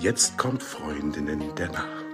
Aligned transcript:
Jetzt 0.00 0.38
kommt 0.38 0.62
Freundinnen 0.62 1.42
der 1.56 1.72
Nacht. 1.72 2.04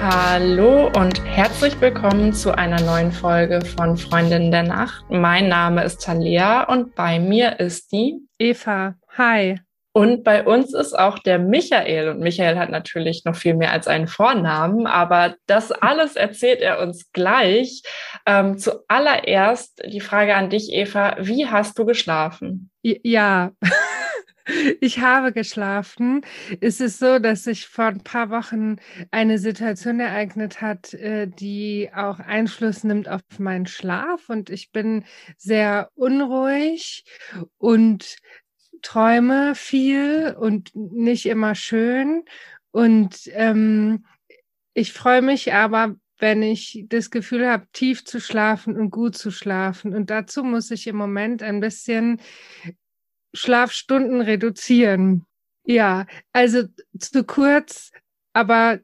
Hallo 0.00 0.92
und 0.96 1.24
herzlich 1.24 1.80
willkommen 1.80 2.32
zu 2.32 2.56
einer 2.56 2.80
neuen 2.80 3.10
Folge 3.10 3.64
von 3.64 3.96
Freundinnen 3.96 4.52
der 4.52 4.62
Nacht. 4.62 5.04
Mein 5.10 5.48
Name 5.48 5.82
ist 5.82 6.04
Talia 6.04 6.62
und 6.68 6.94
bei 6.94 7.18
mir 7.18 7.58
ist 7.58 7.90
die 7.90 8.28
Eva. 8.38 8.94
Hi. 9.18 9.58
Und 9.92 10.24
bei 10.24 10.44
uns 10.44 10.72
ist 10.72 10.98
auch 10.98 11.18
der 11.18 11.38
Michael. 11.38 12.08
Und 12.08 12.20
Michael 12.20 12.58
hat 12.58 12.70
natürlich 12.70 13.24
noch 13.24 13.36
viel 13.36 13.54
mehr 13.54 13.72
als 13.72 13.88
einen 13.88 14.08
Vornamen, 14.08 14.86
aber 14.86 15.36
das 15.46 15.70
alles 15.70 16.16
erzählt 16.16 16.60
er 16.60 16.80
uns 16.80 17.12
gleich. 17.12 17.82
Ähm, 18.26 18.58
zuallererst 18.58 19.82
die 19.86 20.00
Frage 20.00 20.34
an 20.34 20.48
dich, 20.48 20.72
Eva. 20.72 21.16
Wie 21.20 21.46
hast 21.46 21.78
du 21.78 21.84
geschlafen? 21.84 22.70
Ja. 22.82 23.52
Ich 24.80 24.98
habe 24.98 25.32
geschlafen. 25.32 26.22
Es 26.60 26.80
ist 26.80 26.98
so, 26.98 27.20
dass 27.20 27.44
sich 27.44 27.68
vor 27.68 27.84
ein 27.84 28.02
paar 28.02 28.30
Wochen 28.30 28.76
eine 29.12 29.38
Situation 29.38 30.00
ereignet 30.00 30.60
hat, 30.60 30.94
äh, 30.94 31.28
die 31.28 31.90
auch 31.94 32.18
Einfluss 32.18 32.82
nimmt 32.82 33.08
auf 33.08 33.20
meinen 33.38 33.66
Schlaf. 33.66 34.28
Und 34.28 34.50
ich 34.50 34.72
bin 34.72 35.04
sehr 35.36 35.90
unruhig 35.94 37.04
und 37.58 38.16
träume 38.82 39.54
viel 39.54 40.36
und 40.38 40.74
nicht 40.74 41.26
immer 41.26 41.54
schön. 41.54 42.24
Und 42.70 43.30
ähm, 43.32 44.04
ich 44.74 44.92
freue 44.92 45.22
mich 45.22 45.52
aber, 45.52 45.96
wenn 46.18 46.42
ich 46.42 46.84
das 46.88 47.10
Gefühl 47.10 47.48
habe, 47.48 47.66
tief 47.72 48.04
zu 48.04 48.20
schlafen 48.20 48.76
und 48.76 48.90
gut 48.90 49.16
zu 49.16 49.30
schlafen. 49.30 49.94
Und 49.94 50.10
dazu 50.10 50.44
muss 50.44 50.70
ich 50.70 50.86
im 50.86 50.96
Moment 50.96 51.42
ein 51.42 51.60
bisschen 51.60 52.20
Schlafstunden 53.34 54.20
reduzieren. 54.20 55.24
Ja, 55.64 56.06
also 56.32 56.64
zu 56.98 57.24
kurz, 57.24 57.90
aber 58.32 58.80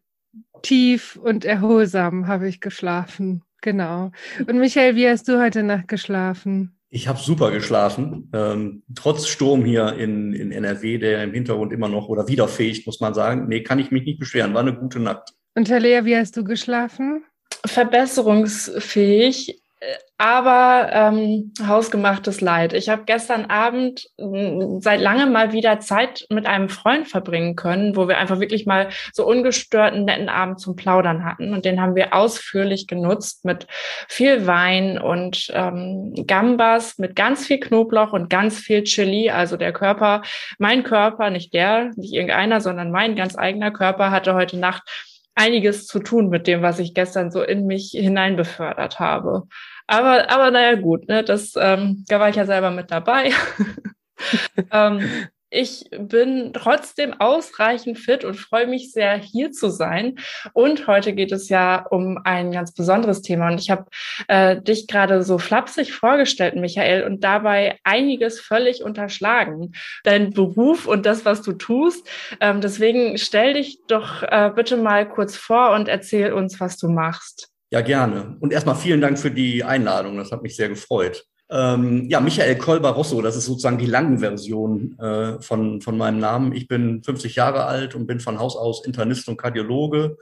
tief 0.62 1.16
und 1.16 1.44
erholsam 1.44 2.26
habe 2.26 2.48
ich 2.48 2.60
geschlafen. 2.60 3.42
Genau. 3.60 4.12
Und 4.46 4.58
Michael, 4.58 4.94
wie 4.94 5.08
hast 5.08 5.28
du 5.28 5.40
heute 5.40 5.62
Nacht 5.62 5.88
geschlafen? 5.88 6.77
Ich 6.90 7.06
habe 7.06 7.18
super 7.18 7.50
geschlafen, 7.50 8.30
ähm, 8.32 8.82
trotz 8.94 9.26
Sturm 9.26 9.64
hier 9.64 9.92
in, 9.94 10.32
in 10.32 10.52
NRW, 10.52 10.96
der 10.96 11.22
im 11.22 11.34
Hintergrund 11.34 11.72
immer 11.72 11.88
noch 11.88 12.08
oder 12.08 12.28
wieder 12.28 12.48
fähig, 12.48 12.86
muss 12.86 13.00
man 13.00 13.12
sagen. 13.12 13.46
Nee, 13.46 13.62
kann 13.62 13.78
ich 13.78 13.90
mich 13.90 14.04
nicht 14.04 14.18
beschweren. 14.18 14.54
War 14.54 14.62
eine 14.62 14.74
gute 14.74 14.98
Nacht. 14.98 15.34
Und 15.54 15.68
Talia, 15.68 16.06
wie 16.06 16.16
hast 16.16 16.36
du 16.36 16.44
geschlafen? 16.44 17.24
Verbesserungsfähig 17.66 19.57
aber 20.16 20.90
ähm, 20.92 21.52
hausgemachtes 21.64 22.40
Leid. 22.40 22.72
Ich 22.72 22.88
habe 22.88 23.04
gestern 23.06 23.46
Abend 23.46 24.08
äh, 24.18 24.80
seit 24.80 25.00
langem 25.00 25.30
mal 25.30 25.52
wieder 25.52 25.78
Zeit 25.78 26.26
mit 26.30 26.46
einem 26.46 26.68
Freund 26.68 27.06
verbringen 27.06 27.54
können, 27.54 27.94
wo 27.94 28.08
wir 28.08 28.18
einfach 28.18 28.40
wirklich 28.40 28.66
mal 28.66 28.88
so 29.12 29.24
ungestörten, 29.24 30.04
netten 30.04 30.28
Abend 30.28 30.58
zum 30.58 30.74
Plaudern 30.74 31.24
hatten. 31.24 31.52
Und 31.52 31.64
den 31.64 31.80
haben 31.80 31.94
wir 31.94 32.14
ausführlich 32.14 32.88
genutzt 32.88 33.44
mit 33.44 33.68
viel 34.08 34.46
Wein 34.48 34.98
und 34.98 35.52
ähm, 35.54 36.14
Gambas, 36.26 36.98
mit 36.98 37.14
ganz 37.14 37.46
viel 37.46 37.60
Knoblauch 37.60 38.12
und 38.12 38.28
ganz 38.28 38.58
viel 38.58 38.82
Chili. 38.82 39.30
Also 39.30 39.56
der 39.56 39.72
Körper, 39.72 40.22
mein 40.58 40.82
Körper, 40.82 41.30
nicht 41.30 41.54
der, 41.54 41.92
nicht 41.94 42.12
irgendeiner, 42.12 42.60
sondern 42.60 42.90
mein 42.90 43.14
ganz 43.14 43.38
eigener 43.38 43.70
Körper 43.70 44.10
hatte 44.10 44.34
heute 44.34 44.58
Nacht 44.58 44.82
einiges 45.38 45.86
zu 45.86 46.00
tun 46.00 46.28
mit 46.28 46.46
dem, 46.46 46.62
was 46.62 46.78
ich 46.78 46.94
gestern 46.94 47.30
so 47.30 47.42
in 47.42 47.66
mich 47.66 47.90
hinein 47.92 48.36
befördert 48.36 48.98
habe. 48.98 49.44
Aber, 49.86 50.30
aber 50.30 50.50
naja, 50.50 50.74
gut, 50.74 51.08
ne, 51.08 51.22
das, 51.22 51.54
ähm, 51.56 52.04
da 52.08 52.20
war 52.20 52.28
ich 52.28 52.36
ja 52.36 52.44
selber 52.44 52.70
mit 52.70 52.90
dabei. 52.90 53.30
ähm, 54.72 55.08
ich 55.50 55.88
bin 55.90 56.52
trotzdem 56.52 57.14
ausreichend 57.20 57.98
fit 57.98 58.24
und 58.24 58.34
freue 58.34 58.66
mich 58.66 58.92
sehr, 58.92 59.16
hier 59.16 59.50
zu 59.52 59.70
sein. 59.70 60.16
Und 60.52 60.86
heute 60.86 61.14
geht 61.14 61.32
es 61.32 61.48
ja 61.48 61.86
um 61.90 62.18
ein 62.24 62.52
ganz 62.52 62.72
besonderes 62.72 63.22
Thema. 63.22 63.48
Und 63.48 63.60
ich 63.60 63.70
habe 63.70 63.86
äh, 64.28 64.60
dich 64.60 64.86
gerade 64.86 65.22
so 65.22 65.38
flapsig 65.38 65.92
vorgestellt, 65.92 66.56
Michael, 66.56 67.04
und 67.04 67.24
dabei 67.24 67.78
einiges 67.84 68.40
völlig 68.40 68.82
unterschlagen. 68.82 69.72
Dein 70.04 70.30
Beruf 70.30 70.86
und 70.86 71.06
das, 71.06 71.24
was 71.24 71.42
du 71.42 71.52
tust. 71.52 72.08
Ähm, 72.40 72.60
deswegen 72.60 73.16
stell 73.18 73.54
dich 73.54 73.80
doch 73.88 74.22
äh, 74.22 74.50
bitte 74.54 74.76
mal 74.76 75.08
kurz 75.08 75.36
vor 75.36 75.70
und 75.70 75.88
erzähl 75.88 76.32
uns, 76.32 76.60
was 76.60 76.76
du 76.76 76.88
machst. 76.88 77.48
Ja, 77.70 77.82
gerne. 77.82 78.36
Und 78.40 78.52
erstmal 78.52 78.76
vielen 78.76 79.00
Dank 79.00 79.18
für 79.18 79.30
die 79.30 79.62
Einladung. 79.62 80.16
Das 80.16 80.32
hat 80.32 80.42
mich 80.42 80.56
sehr 80.56 80.68
gefreut. 80.68 81.24
Ähm, 81.50 82.08
ja, 82.08 82.20
Michael 82.20 82.58
Kolbarosso, 82.58 83.22
das 83.22 83.36
ist 83.36 83.46
sozusagen 83.46 83.78
die 83.78 83.86
langen 83.86 84.18
Version 84.18 84.98
äh, 84.98 85.40
von, 85.40 85.80
von 85.80 85.96
meinem 85.96 86.18
Namen. 86.18 86.52
Ich 86.52 86.68
bin 86.68 87.02
50 87.02 87.36
Jahre 87.36 87.64
alt 87.64 87.94
und 87.94 88.06
bin 88.06 88.20
von 88.20 88.38
Haus 88.38 88.56
aus 88.56 88.84
Internist 88.84 89.28
und 89.28 89.38
Kardiologe. 89.38 90.18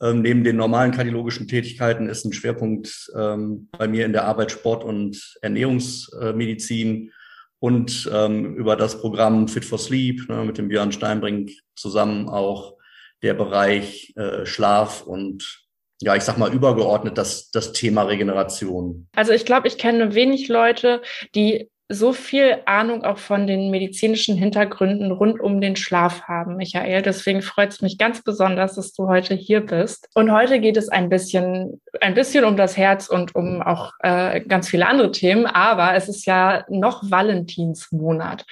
Ähm, 0.00 0.22
neben 0.22 0.44
den 0.44 0.56
normalen 0.56 0.92
kardiologischen 0.92 1.48
Tätigkeiten 1.48 2.08
ist 2.08 2.24
ein 2.24 2.32
Schwerpunkt 2.32 3.10
ähm, 3.16 3.68
bei 3.72 3.88
mir 3.88 4.04
in 4.04 4.12
der 4.12 4.24
Arbeit 4.24 4.52
Sport 4.52 4.84
und 4.84 5.38
Ernährungsmedizin 5.42 7.12
und 7.58 8.08
ähm, 8.12 8.54
über 8.54 8.76
das 8.76 9.00
Programm 9.00 9.48
Fit 9.48 9.64
for 9.64 9.78
Sleep 9.78 10.28
ne, 10.28 10.44
mit 10.44 10.58
dem 10.58 10.68
Björn 10.68 10.92
Steinbrink 10.92 11.50
zusammen 11.74 12.28
auch 12.28 12.76
der 13.22 13.34
Bereich 13.34 14.12
äh, 14.16 14.46
Schlaf 14.46 15.02
und 15.02 15.67
ja, 16.00 16.14
ich 16.14 16.22
sag 16.22 16.38
mal, 16.38 16.52
übergeordnet 16.52 17.18
das, 17.18 17.50
das 17.50 17.72
Thema 17.72 18.02
Regeneration? 18.02 19.08
Also 19.14 19.32
ich 19.32 19.44
glaube, 19.44 19.68
ich 19.68 19.78
kenne 19.78 20.14
wenig 20.14 20.48
Leute, 20.48 21.02
die 21.34 21.68
so 21.90 22.12
viel 22.12 22.58
Ahnung 22.66 23.02
auch 23.02 23.16
von 23.16 23.46
den 23.46 23.70
medizinischen 23.70 24.36
Hintergründen 24.36 25.10
rund 25.10 25.40
um 25.40 25.60
den 25.60 25.74
Schlaf 25.74 26.22
haben, 26.22 26.56
Michael. 26.56 27.00
Deswegen 27.00 27.40
freut 27.40 27.70
es 27.70 27.80
mich 27.80 27.96
ganz 27.96 28.22
besonders, 28.22 28.74
dass 28.74 28.92
du 28.92 29.08
heute 29.08 29.34
hier 29.34 29.62
bist. 29.62 30.06
Und 30.14 30.30
heute 30.30 30.60
geht 30.60 30.76
es 30.76 30.90
ein 30.90 31.08
bisschen, 31.08 31.80
ein 32.02 32.12
bisschen 32.12 32.44
um 32.44 32.58
das 32.58 32.76
Herz 32.76 33.08
und 33.08 33.34
um 33.34 33.62
auch 33.62 33.92
äh, 34.00 34.42
ganz 34.42 34.68
viele 34.68 34.86
andere 34.86 35.12
Themen. 35.12 35.46
Aber 35.46 35.94
es 35.94 36.10
ist 36.10 36.26
ja 36.26 36.66
noch 36.68 37.10
Valentinsmonat. 37.10 38.44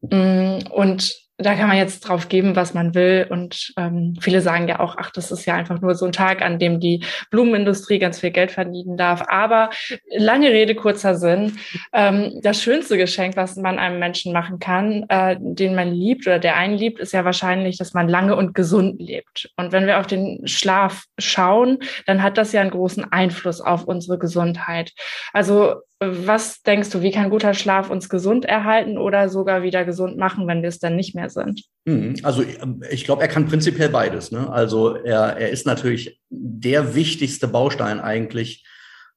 Mm, 0.00 0.60
und 0.70 1.14
da 1.40 1.54
kann 1.54 1.68
man 1.68 1.76
jetzt 1.76 2.00
drauf 2.00 2.28
geben, 2.28 2.56
was 2.56 2.74
man 2.74 2.94
will. 2.94 3.26
Und 3.28 3.72
ähm, 3.76 4.16
viele 4.20 4.40
sagen 4.40 4.68
ja 4.68 4.80
auch, 4.80 4.96
ach, 4.98 5.10
das 5.10 5.30
ist 5.30 5.46
ja 5.46 5.54
einfach 5.54 5.80
nur 5.80 5.94
so 5.94 6.06
ein 6.06 6.12
Tag, 6.12 6.42
an 6.42 6.58
dem 6.58 6.80
die 6.80 7.04
Blumenindustrie 7.30 7.98
ganz 7.98 8.20
viel 8.20 8.30
Geld 8.30 8.50
verdienen 8.50 8.96
darf. 8.96 9.22
Aber 9.28 9.70
lange 10.16 10.50
Rede, 10.50 10.74
kurzer 10.74 11.14
Sinn. 11.14 11.58
Ähm, 11.92 12.40
das 12.42 12.62
schönste 12.62 12.96
Geschenk, 12.96 13.36
was 13.36 13.56
man 13.56 13.78
einem 13.78 13.98
Menschen 13.98 14.32
machen 14.32 14.58
kann, 14.58 15.06
äh, 15.08 15.36
den 15.40 15.74
man 15.74 15.92
liebt 15.92 16.26
oder 16.26 16.38
der 16.38 16.56
einen 16.56 16.76
liebt, 16.76 17.00
ist 17.00 17.12
ja 17.12 17.24
wahrscheinlich, 17.24 17.78
dass 17.78 17.94
man 17.94 18.08
lange 18.08 18.36
und 18.36 18.54
gesund 18.54 19.00
lebt. 19.00 19.50
Und 19.56 19.72
wenn 19.72 19.86
wir 19.86 19.98
auf 19.98 20.06
den 20.06 20.46
Schlaf 20.46 21.04
schauen, 21.18 21.78
dann 22.06 22.22
hat 22.22 22.38
das 22.38 22.52
ja 22.52 22.60
einen 22.60 22.70
großen 22.70 23.10
Einfluss 23.10 23.60
auf 23.60 23.84
unsere 23.84 24.18
Gesundheit. 24.18 24.92
Also 25.32 25.76
was 26.02 26.62
denkst 26.62 26.88
du, 26.90 27.02
wie 27.02 27.10
kann 27.10 27.28
guter 27.28 27.52
Schlaf 27.52 27.90
uns 27.90 28.08
gesund 28.08 28.46
erhalten 28.46 28.96
oder 28.96 29.28
sogar 29.28 29.62
wieder 29.62 29.84
gesund 29.84 30.16
machen, 30.16 30.46
wenn 30.46 30.62
wir 30.62 30.70
es 30.70 30.78
dann 30.78 30.96
nicht 30.96 31.14
mehr 31.14 31.28
sind? 31.28 31.64
Mhm. 31.84 32.16
Also 32.22 32.42
ich 32.90 33.04
glaube, 33.04 33.20
er 33.20 33.28
kann 33.28 33.46
prinzipiell 33.46 33.90
beides. 33.90 34.32
Ne? 34.32 34.50
Also 34.50 34.94
er, 34.94 35.36
er 35.36 35.50
ist 35.50 35.66
natürlich 35.66 36.18
der 36.30 36.94
wichtigste 36.94 37.48
Baustein 37.48 38.00
eigentlich 38.00 38.64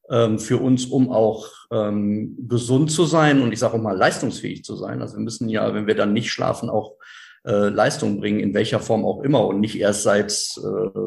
ähm, 0.09 0.39
für 0.39 0.57
uns, 0.57 0.85
um 0.85 1.09
auch 1.09 1.49
ähm, 1.71 2.35
gesund 2.49 2.91
zu 2.91 3.05
sein 3.05 3.41
und 3.41 3.53
ich 3.53 3.59
sage 3.59 3.75
auch 3.75 3.81
mal 3.81 3.95
leistungsfähig 3.95 4.65
zu 4.65 4.75
sein. 4.75 5.01
Also 5.01 5.15
wir 5.15 5.23
müssen 5.23 5.47
ja, 5.47 5.73
wenn 5.73 5.87
wir 5.87 5.95
dann 5.95 6.11
nicht 6.11 6.31
schlafen, 6.31 6.69
auch 6.69 6.97
äh, 7.45 7.69
Leistung 7.69 8.19
bringen, 8.19 8.41
in 8.41 8.53
welcher 8.53 8.81
Form 8.81 9.05
auch 9.05 9.23
immer 9.23 9.45
und 9.45 9.61
nicht 9.61 9.79
erst 9.79 10.03
seit 10.03 10.33
äh, 10.57 10.99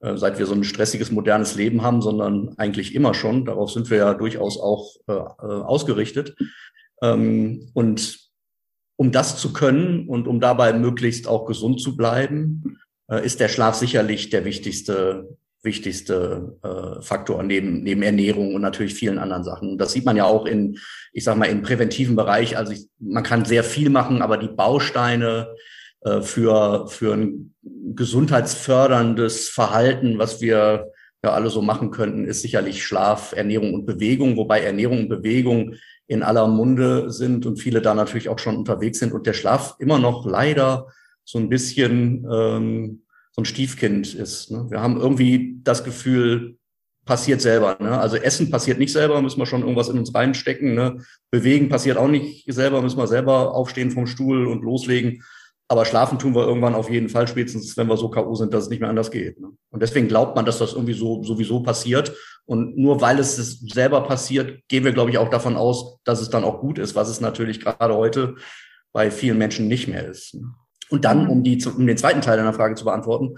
seit 0.00 0.38
wir 0.38 0.46
so 0.46 0.54
ein 0.54 0.64
stressiges, 0.64 1.10
modernes 1.10 1.54
Leben 1.54 1.82
haben, 1.82 2.02
sondern 2.02 2.54
eigentlich 2.58 2.94
immer 2.94 3.14
schon. 3.14 3.44
Darauf 3.44 3.70
sind 3.70 3.90
wir 3.90 3.98
ja 3.98 4.14
durchaus 4.14 4.58
auch 4.58 4.94
äh, 5.08 5.12
äh, 5.12 5.16
ausgerichtet. 5.16 6.36
Ähm, 7.02 7.70
und 7.74 8.18
um 8.96 9.12
das 9.12 9.38
zu 9.38 9.52
können 9.52 10.08
und 10.08 10.28
um 10.28 10.40
dabei 10.40 10.72
möglichst 10.72 11.26
auch 11.26 11.46
gesund 11.46 11.80
zu 11.80 11.96
bleiben, 11.96 12.78
äh, 13.08 13.24
ist 13.24 13.40
der 13.40 13.48
Schlaf 13.48 13.74
sicherlich 13.74 14.30
der 14.30 14.44
wichtigste 14.44 15.36
wichtigste 15.66 16.56
äh, 16.62 17.02
Faktor 17.02 17.42
neben, 17.42 17.82
neben 17.82 18.02
Ernährung 18.02 18.54
und 18.54 18.62
natürlich 18.62 18.94
vielen 18.94 19.18
anderen 19.18 19.44
Sachen. 19.44 19.76
Das 19.76 19.92
sieht 19.92 20.06
man 20.06 20.16
ja 20.16 20.24
auch 20.24 20.46
in, 20.46 20.78
ich 21.12 21.24
sag 21.24 21.36
mal, 21.36 21.46
im 21.46 21.60
präventiven 21.62 22.14
Bereich. 22.16 22.56
Also 22.56 22.72
ich, 22.72 22.86
man 22.98 23.24
kann 23.24 23.44
sehr 23.44 23.64
viel 23.64 23.90
machen, 23.90 24.22
aber 24.22 24.38
die 24.38 24.48
Bausteine 24.48 25.48
äh, 25.50 25.56
für, 26.22 26.86
für 26.88 27.14
ein 27.14 27.54
gesundheitsförderndes 27.62 29.48
Verhalten, 29.48 30.18
was 30.18 30.40
wir 30.40 30.92
ja 31.24 31.32
alle 31.32 31.50
so 31.50 31.62
machen 31.62 31.90
könnten, 31.90 32.24
ist 32.24 32.42
sicherlich 32.42 32.84
Schlaf, 32.84 33.32
Ernährung 33.32 33.74
und 33.74 33.86
Bewegung, 33.86 34.36
wobei 34.36 34.60
Ernährung 34.60 35.00
und 35.00 35.08
Bewegung 35.08 35.74
in 36.06 36.22
aller 36.22 36.46
Munde 36.46 37.10
sind 37.10 37.46
und 37.46 37.58
viele 37.58 37.82
da 37.82 37.94
natürlich 37.94 38.28
auch 38.28 38.38
schon 38.38 38.56
unterwegs 38.56 39.00
sind 39.00 39.12
und 39.12 39.26
der 39.26 39.32
Schlaf 39.32 39.76
immer 39.78 39.98
noch 39.98 40.24
leider 40.24 40.86
so 41.24 41.38
ein 41.38 41.48
bisschen 41.48 42.26
ähm, 42.32 43.02
so 43.32 43.42
ein 43.42 43.44
Stiefkind 43.44 44.14
ist. 44.14 44.50
Ne? 44.50 44.66
Wir 44.70 44.80
haben 44.80 44.98
irgendwie 44.98 45.58
das 45.62 45.84
Gefühl, 45.84 46.56
passiert 47.04 47.40
selber. 47.40 47.76
Ne? 47.80 47.98
Also 47.98 48.16
Essen 48.16 48.50
passiert 48.50 48.78
nicht 48.78 48.92
selber, 48.92 49.22
müssen 49.22 49.38
wir 49.38 49.46
schon 49.46 49.62
irgendwas 49.62 49.88
in 49.88 49.98
uns 49.98 50.14
reinstecken. 50.14 50.74
Ne? 50.74 50.98
Bewegen 51.30 51.68
passiert 51.68 51.96
auch 51.96 52.08
nicht 52.08 52.52
selber, 52.52 52.82
müssen 52.82 52.98
wir 52.98 53.06
selber 53.06 53.54
aufstehen 53.54 53.90
vom 53.90 54.06
Stuhl 54.06 54.46
und 54.46 54.62
loslegen. 54.62 55.22
Aber 55.68 55.84
schlafen 55.84 56.18
tun 56.18 56.34
wir 56.34 56.46
irgendwann 56.46 56.74
auf 56.74 56.90
jeden 56.90 57.08
Fall, 57.08 57.26
spätestens 57.26 57.76
wenn 57.76 57.88
wir 57.88 57.96
so 57.96 58.08
K.O. 58.08 58.34
sind, 58.36 58.54
dass 58.54 58.64
es 58.64 58.70
nicht 58.70 58.80
mehr 58.80 58.88
anders 58.88 59.10
geht. 59.10 59.40
Ne? 59.40 59.48
Und 59.70 59.82
deswegen 59.82 60.06
glaubt 60.06 60.36
man, 60.36 60.44
dass 60.44 60.58
das 60.58 60.74
irgendwie 60.74 60.92
so 60.92 61.22
sowieso 61.24 61.60
passiert. 61.60 62.14
Und 62.44 62.78
nur 62.78 63.00
weil 63.00 63.18
es 63.18 63.36
selber 63.60 64.02
passiert, 64.02 64.60
gehen 64.68 64.84
wir, 64.84 64.92
glaube 64.92 65.10
ich, 65.10 65.18
auch 65.18 65.28
davon 65.28 65.56
aus, 65.56 65.98
dass 66.04 66.20
es 66.20 66.30
dann 66.30 66.44
auch 66.44 66.60
gut 66.60 66.78
ist, 66.78 66.94
was 66.94 67.08
es 67.08 67.20
natürlich 67.20 67.60
gerade 67.60 67.96
heute 67.96 68.36
bei 68.92 69.10
vielen 69.10 69.38
Menschen 69.38 69.66
nicht 69.66 69.88
mehr 69.88 70.06
ist. 70.06 70.34
Ne? 70.34 70.54
Und 70.88 71.04
dann, 71.04 71.28
um, 71.28 71.42
die, 71.42 71.60
um 71.66 71.86
den 71.86 71.96
zweiten 71.96 72.20
Teil 72.20 72.36
deiner 72.36 72.52
Frage 72.52 72.76
zu 72.76 72.84
beantworten, 72.84 73.36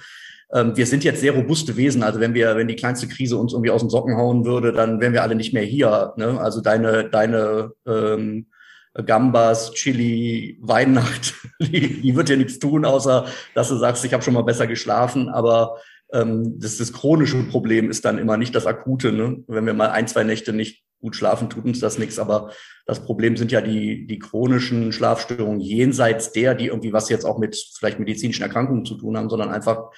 ähm, 0.53 0.77
wir 0.77 0.87
sind 0.87 1.05
jetzt 1.05 1.21
sehr 1.21 1.33
robuste 1.33 1.77
Wesen. 1.77 2.03
Also 2.03 2.21
wenn 2.21 2.35
wir, 2.35 2.57
wenn 2.57 2.69
die 2.69 2.77
kleinste 2.77 3.09
Krise 3.09 3.39
uns 3.39 3.53
irgendwie 3.53 3.71
aus 3.71 3.81
den 3.81 3.91
Socken 3.91 4.17
hauen 4.17 4.45
würde, 4.45 4.73
dann 4.73 5.01
wären 5.01 5.15
wir 5.15 5.23
alle 5.23 5.35
nicht 5.35 5.55
mehr 5.55 5.63
hier. 5.63 6.13
Ne? 6.17 6.39
Also 6.39 6.61
deine, 6.61 7.09
deine 7.09 7.73
ähm, 7.87 8.49
Gambas, 9.05 9.73
Chili, 9.73 10.59
Weihnacht, 10.61 11.35
die, 11.61 12.01
die 12.01 12.17
wird 12.17 12.29
dir 12.29 12.37
nichts 12.37 12.59
tun, 12.59 12.85
außer 12.85 13.27
dass 13.55 13.69
du 13.69 13.77
sagst, 13.77 14.05
ich 14.05 14.13
habe 14.13 14.23
schon 14.23 14.35
mal 14.35 14.43
besser 14.43 14.67
geschlafen. 14.67 15.29
Aber 15.29 15.79
ähm, 16.13 16.59
das, 16.59 16.79
das 16.79 16.93
chronische 16.93 17.43
Problem 17.45 17.91
ist 17.91 18.05
dann 18.05 18.19
immer 18.19 18.37
nicht 18.37 18.55
das 18.55 18.67
akute. 18.67 19.13
Ne? 19.13 19.45
Wenn 19.47 19.67
wir 19.67 19.75
mal 19.75 19.91
ein, 19.91 20.09
zwei 20.09 20.25
Nächte 20.25 20.53
nicht 20.53 20.83
gut 21.01 21.15
schlafen, 21.15 21.49
tut 21.49 21.65
uns 21.65 21.81
das 21.81 21.99
nichts. 21.99 22.19
Aber 22.19 22.53
das 22.87 23.05
Problem 23.05 23.37
sind 23.37 23.53
ja 23.53 23.61
die, 23.61 24.07
die 24.07 24.19
chronischen 24.19 24.93
Schlafstörungen 24.93 25.61
jenseits 25.61 26.33
der, 26.33 26.55
die 26.55 26.67
irgendwie 26.67 26.93
was 26.93 27.09
jetzt 27.09 27.25
auch 27.25 27.39
mit 27.39 27.57
vielleicht 27.79 27.99
medizinischen 27.99 28.43
Erkrankungen 28.43 28.85
zu 28.85 28.97
tun 28.97 29.17
haben, 29.17 29.31
sondern 29.31 29.51
einfach 29.51 29.91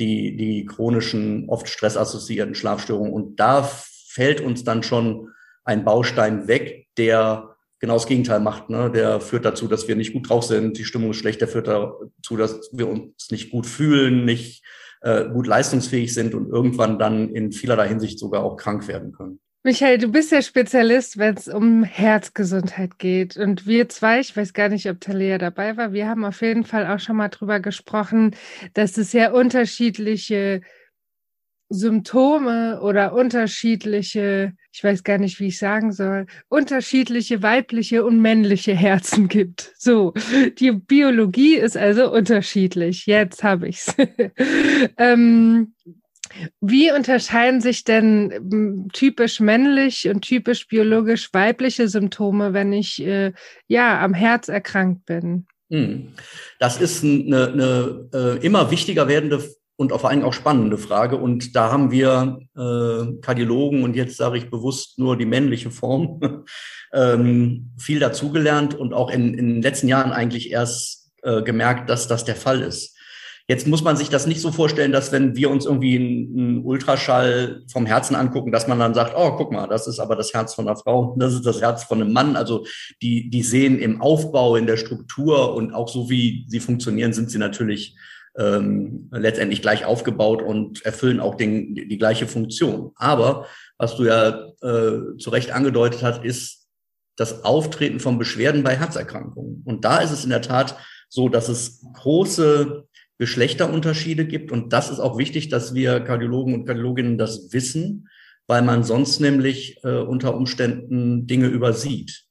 die, 0.00 0.36
die 0.36 0.64
chronischen, 0.64 1.48
oft 1.48 1.68
stressassoziierten 1.68 2.54
Schlafstörungen. 2.54 3.12
Und 3.12 3.38
da 3.40 3.62
fällt 3.62 4.40
uns 4.40 4.64
dann 4.64 4.82
schon 4.82 5.30
ein 5.64 5.84
Baustein 5.84 6.48
weg, 6.48 6.86
der 6.96 7.56
genau 7.78 7.94
das 7.94 8.06
Gegenteil 8.06 8.40
macht. 8.40 8.70
Ne? 8.70 8.90
Der 8.90 9.20
führt 9.20 9.44
dazu, 9.44 9.68
dass 9.68 9.88
wir 9.88 9.96
nicht 9.96 10.12
gut 10.12 10.28
drauf 10.28 10.44
sind, 10.44 10.78
die 10.78 10.84
Stimmung 10.84 11.10
ist 11.10 11.18
schlecht, 11.18 11.40
der 11.40 11.48
führt 11.48 11.68
dazu, 11.68 12.36
dass 12.36 12.70
wir 12.72 12.88
uns 12.88 13.30
nicht 13.30 13.50
gut 13.50 13.66
fühlen, 13.66 14.24
nicht 14.24 14.64
äh, 15.00 15.28
gut 15.28 15.46
leistungsfähig 15.46 16.12
sind 16.12 16.34
und 16.34 16.48
irgendwann 16.48 16.98
dann 16.98 17.28
in 17.30 17.52
vielerlei 17.52 17.88
Hinsicht 17.88 18.18
sogar 18.18 18.42
auch 18.42 18.56
krank 18.56 18.88
werden 18.88 19.12
können. 19.12 19.40
Michael, 19.64 19.98
du 19.98 20.08
bist 20.08 20.30
ja 20.32 20.40
Spezialist, 20.40 21.18
wenn 21.18 21.34
es 21.34 21.48
um 21.48 21.82
Herzgesundheit 21.82 22.98
geht. 22.98 23.36
Und 23.36 23.66
wir 23.66 23.88
zwei, 23.88 24.20
ich 24.20 24.36
weiß 24.36 24.52
gar 24.52 24.68
nicht, 24.68 24.88
ob 24.88 25.00
Talia 25.00 25.36
dabei 25.36 25.76
war, 25.76 25.92
wir 25.92 26.08
haben 26.08 26.24
auf 26.24 26.42
jeden 26.42 26.64
Fall 26.64 26.86
auch 26.86 27.00
schon 27.00 27.16
mal 27.16 27.28
drüber 27.28 27.60
gesprochen, 27.60 28.34
dass 28.74 28.96
es 28.96 29.10
sehr 29.10 29.34
unterschiedliche 29.34 30.62
Symptome 31.70 32.80
oder 32.80 33.12
unterschiedliche, 33.12 34.54
ich 34.78 34.84
weiß 34.84 35.02
gar 35.02 35.18
nicht, 35.18 35.40
wie 35.40 35.48
ich 35.48 35.58
sagen 35.58 35.90
soll, 35.90 36.26
unterschiedliche 36.48 37.42
weibliche 37.42 38.04
und 38.04 38.20
männliche 38.20 38.74
Herzen 38.76 39.26
gibt. 39.26 39.72
So, 39.76 40.14
die 40.60 40.70
Biologie 40.70 41.56
ist 41.56 41.76
also 41.76 42.12
unterschiedlich. 42.12 43.04
Jetzt 43.06 43.42
habe 43.42 43.66
ich's. 43.66 43.92
ähm, 44.96 45.74
wie 46.60 46.92
unterscheiden 46.92 47.60
sich 47.60 47.82
denn 47.82 48.30
hm, 48.30 48.88
typisch 48.92 49.40
männlich 49.40 50.08
und 50.08 50.22
typisch 50.22 50.68
biologisch 50.68 51.34
weibliche 51.34 51.88
Symptome, 51.88 52.52
wenn 52.52 52.72
ich 52.72 53.04
äh, 53.04 53.32
ja 53.66 54.00
am 54.00 54.14
Herz 54.14 54.46
erkrankt 54.46 55.06
bin? 55.06 55.48
Hm. 55.70 56.12
Das 56.60 56.80
ist 56.80 57.02
eine, 57.02 57.48
eine 57.48 58.08
äh, 58.14 58.46
immer 58.46 58.70
wichtiger 58.70 59.08
werdende 59.08 59.42
und 59.78 59.92
vor 59.92 60.10
allem 60.10 60.24
auch 60.24 60.32
spannende 60.32 60.76
Frage. 60.76 61.16
Und 61.16 61.54
da 61.54 61.70
haben 61.70 61.92
wir 61.92 62.40
äh, 62.56 63.20
Kardiologen 63.22 63.84
und 63.84 63.94
jetzt 63.94 64.16
sage 64.16 64.36
ich 64.36 64.50
bewusst 64.50 64.98
nur 64.98 65.16
die 65.16 65.24
männliche 65.24 65.70
Form 65.70 66.20
ähm, 66.92 67.70
viel 67.78 68.00
dazugelernt 68.00 68.74
und 68.74 68.92
auch 68.92 69.08
in, 69.08 69.34
in 69.34 69.46
den 69.46 69.62
letzten 69.62 69.86
Jahren 69.86 70.10
eigentlich 70.10 70.50
erst 70.50 71.12
äh, 71.22 71.42
gemerkt, 71.42 71.88
dass 71.88 72.08
das 72.08 72.24
der 72.24 72.34
Fall 72.34 72.60
ist. 72.62 72.96
Jetzt 73.46 73.68
muss 73.68 73.84
man 73.84 73.96
sich 73.96 74.10
das 74.10 74.26
nicht 74.26 74.40
so 74.40 74.50
vorstellen, 74.50 74.90
dass 74.90 75.12
wenn 75.12 75.36
wir 75.36 75.48
uns 75.48 75.64
irgendwie 75.64 75.96
einen 75.96 76.64
Ultraschall 76.64 77.62
vom 77.72 77.86
Herzen 77.86 78.16
angucken, 78.16 78.50
dass 78.50 78.66
man 78.66 78.80
dann 78.80 78.94
sagt, 78.94 79.14
oh, 79.16 79.36
guck 79.36 79.52
mal, 79.52 79.68
das 79.68 79.86
ist 79.86 80.00
aber 80.00 80.16
das 80.16 80.34
Herz 80.34 80.54
von 80.54 80.66
einer 80.66 80.76
Frau, 80.76 81.14
das 81.18 81.34
ist 81.34 81.46
das 81.46 81.62
Herz 81.62 81.84
von 81.84 82.02
einem 82.02 82.12
Mann. 82.12 82.34
Also 82.34 82.66
die, 83.00 83.30
die 83.30 83.42
sehen 83.44 83.78
im 83.78 84.02
Aufbau, 84.02 84.56
in 84.56 84.66
der 84.66 84.76
Struktur 84.76 85.54
und 85.54 85.72
auch 85.72 85.88
so 85.88 86.10
wie 86.10 86.46
sie 86.48 86.60
funktionieren, 86.60 87.12
sind 87.12 87.30
sie 87.30 87.38
natürlich 87.38 87.96
ähm, 88.38 89.08
letztendlich 89.10 89.60
gleich 89.62 89.84
aufgebaut 89.84 90.42
und 90.42 90.84
erfüllen 90.84 91.20
auch 91.20 91.34
den, 91.34 91.74
die, 91.74 91.98
gleiche 91.98 92.28
Funktion. 92.28 92.92
Aber 92.94 93.46
was 93.78 93.96
du 93.96 94.04
ja 94.04 94.46
äh, 94.62 95.16
zu 95.18 95.30
Recht 95.30 95.50
angedeutet 95.50 96.02
hast, 96.02 96.24
ist 96.24 96.66
das 97.16 97.44
Auftreten 97.44 97.98
von 97.98 98.16
Beschwerden 98.16 98.62
bei 98.62 98.76
Herzerkrankungen. 98.76 99.62
Und 99.64 99.84
da 99.84 99.98
ist 99.98 100.12
es 100.12 100.22
in 100.22 100.30
der 100.30 100.42
Tat 100.42 100.76
so, 101.08 101.28
dass 101.28 101.48
es 101.48 101.84
große 101.94 102.84
Geschlechterunterschiede 103.18 104.24
gibt. 104.24 104.52
Und 104.52 104.72
das 104.72 104.88
ist 104.88 105.00
auch 105.00 105.18
wichtig, 105.18 105.48
dass 105.48 105.74
wir 105.74 105.98
Kardiologen 106.00 106.54
und 106.54 106.64
Kardiologinnen 106.64 107.18
das 107.18 107.52
wissen, 107.52 108.08
weil 108.46 108.62
man 108.62 108.84
sonst 108.84 109.20
nämlich 109.20 109.82
äh, 109.82 109.98
unter 109.98 110.36
Umständen 110.36 111.26
Dinge 111.26 111.48
übersieht. 111.48 112.24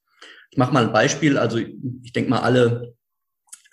Ich 0.51 0.57
mache 0.57 0.74
mal 0.74 0.86
ein 0.86 0.94
Beispiel. 0.94 1.38
Also 1.38 1.57
ich 1.57 2.13
denke 2.13 2.30
mal, 2.30 2.39
alle 2.39 2.96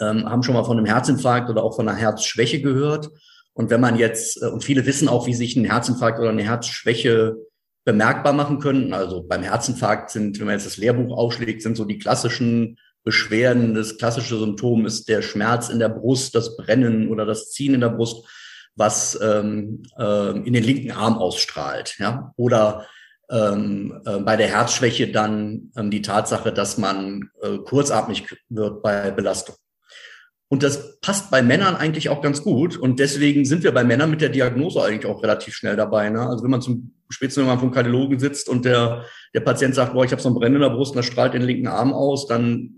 ähm, 0.01 0.29
haben 0.29 0.43
schon 0.43 0.55
mal 0.55 0.65
von 0.65 0.77
einem 0.77 0.87
Herzinfarkt 0.87 1.51
oder 1.51 1.63
auch 1.63 1.77
von 1.77 1.89
einer 1.89 1.99
Herzschwäche 1.99 2.61
gehört. 2.61 3.11
Und 3.53 3.71
wenn 3.71 3.81
man 3.81 3.97
jetzt, 3.97 4.43
äh, 4.43 4.47
und 4.47 4.65
viele 4.65 4.87
wissen 4.87 5.09
auch, 5.09 5.27
wie 5.27 5.35
sich 5.35 5.57
ein 5.57 5.65
Herzinfarkt 5.65 6.19
oder 6.19 6.31
eine 6.31 6.43
Herzschwäche 6.43 7.37
bemerkbar 7.85 8.33
machen 8.33 8.59
können. 8.59 8.93
Also 8.93 9.23
beim 9.23 9.43
Herzinfarkt 9.43 10.11
sind, 10.11 10.39
wenn 10.39 10.47
man 10.47 10.55
jetzt 10.55 10.67
das 10.67 10.79
Lehrbuch 10.79 11.17
aufschlägt, 11.17 11.63
sind 11.63 11.77
so 11.77 11.85
die 11.85 11.99
klassischen 11.99 12.79
Beschwerden. 13.05 13.75
Das 13.75 13.99
klassische 13.99 14.39
Symptom 14.39 14.87
ist 14.87 15.09
der 15.09 15.23
Schmerz 15.23 15.69
in 15.69 15.79
der 15.79 15.91
Brust, 15.91 16.35
das 16.35 16.57
Brennen 16.57 17.11
oder 17.11 17.27
das 17.27 17.51
Ziehen 17.51 17.75
in 17.75 17.81
der 17.81 17.91
Brust, 17.91 18.27
was 18.75 19.19
ähm, 19.23 19.83
äh, 19.99 20.31
in 20.31 20.53
den 20.53 20.65
linken 20.65 20.91
Arm 20.93 21.19
ausstrahlt. 21.19 21.97
Ja? 21.99 22.33
Oder 22.37 22.87
ähm, 23.31 24.01
äh, 24.07 24.19
bei 24.19 24.37
der 24.37 24.49
Herzschwäche 24.49 25.13
dann 25.13 25.71
ähm, 25.77 25.91
die 25.91 26.03
Tatsache, 26.03 26.53
dass 26.53 26.79
man 26.79 27.31
äh, 27.43 27.59
kurzatmig 27.59 28.35
wird 28.49 28.83
bei 28.83 29.11
Belastung. 29.11 29.57
Und 30.49 30.63
das 30.63 31.01
passt 31.01 31.31
bei 31.31 31.43
Männern 31.43 31.75
eigentlich 31.75 32.11
auch 32.11 32.21
ganz 32.21 32.43
gut. 32.43 32.77
Und 32.77 33.01
deswegen 33.01 33.45
sind 33.45 33.65
wir 33.65 33.73
bei 33.73 33.83
Männern 33.83 34.11
mit 34.11 34.21
der 34.21 34.29
Diagnose 34.29 34.83
eigentlich 34.83 35.07
auch 35.07 35.23
relativ 35.23 35.55
schnell 35.55 35.77
dabei. 35.77 36.11
Ne? 36.11 36.21
Also 36.21 36.45
wenn 36.45 36.51
man 36.51 36.63
zum 36.63 36.95
spätestens 37.09 37.47
wenn 37.47 37.59
vom 37.59 37.71
Kardiologen 37.71 38.19
sitzt 38.19 38.49
und 38.49 38.65
der, 38.65 39.05
der 39.35 39.41
Patient 39.41 39.75
sagt, 39.75 39.93
boah, 39.93 40.05
ich 40.05 40.13
habe 40.13 40.23
so 40.23 40.29
ein 40.29 40.35
Brennen 40.35 40.57
in 40.57 40.63
der 40.63 40.71
Brust 40.71 40.93
und 40.93 40.99
das 40.99 41.07
strahlt 41.07 41.35
den 41.35 41.43
linken 41.43 41.69
Arm 41.69 41.93
aus, 41.93 42.27
dann 42.27 42.71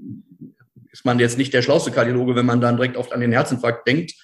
ist 0.90 1.04
man 1.04 1.18
jetzt 1.18 1.38
nicht 1.38 1.52
der 1.54 1.62
schlauste 1.62 1.90
Kardiologe, 1.90 2.34
wenn 2.34 2.46
man 2.46 2.60
dann 2.60 2.76
direkt 2.76 2.96
oft 2.96 3.12
an 3.12 3.20
den 3.20 3.32
Herzinfarkt 3.32 3.86
denkt. 3.86 4.14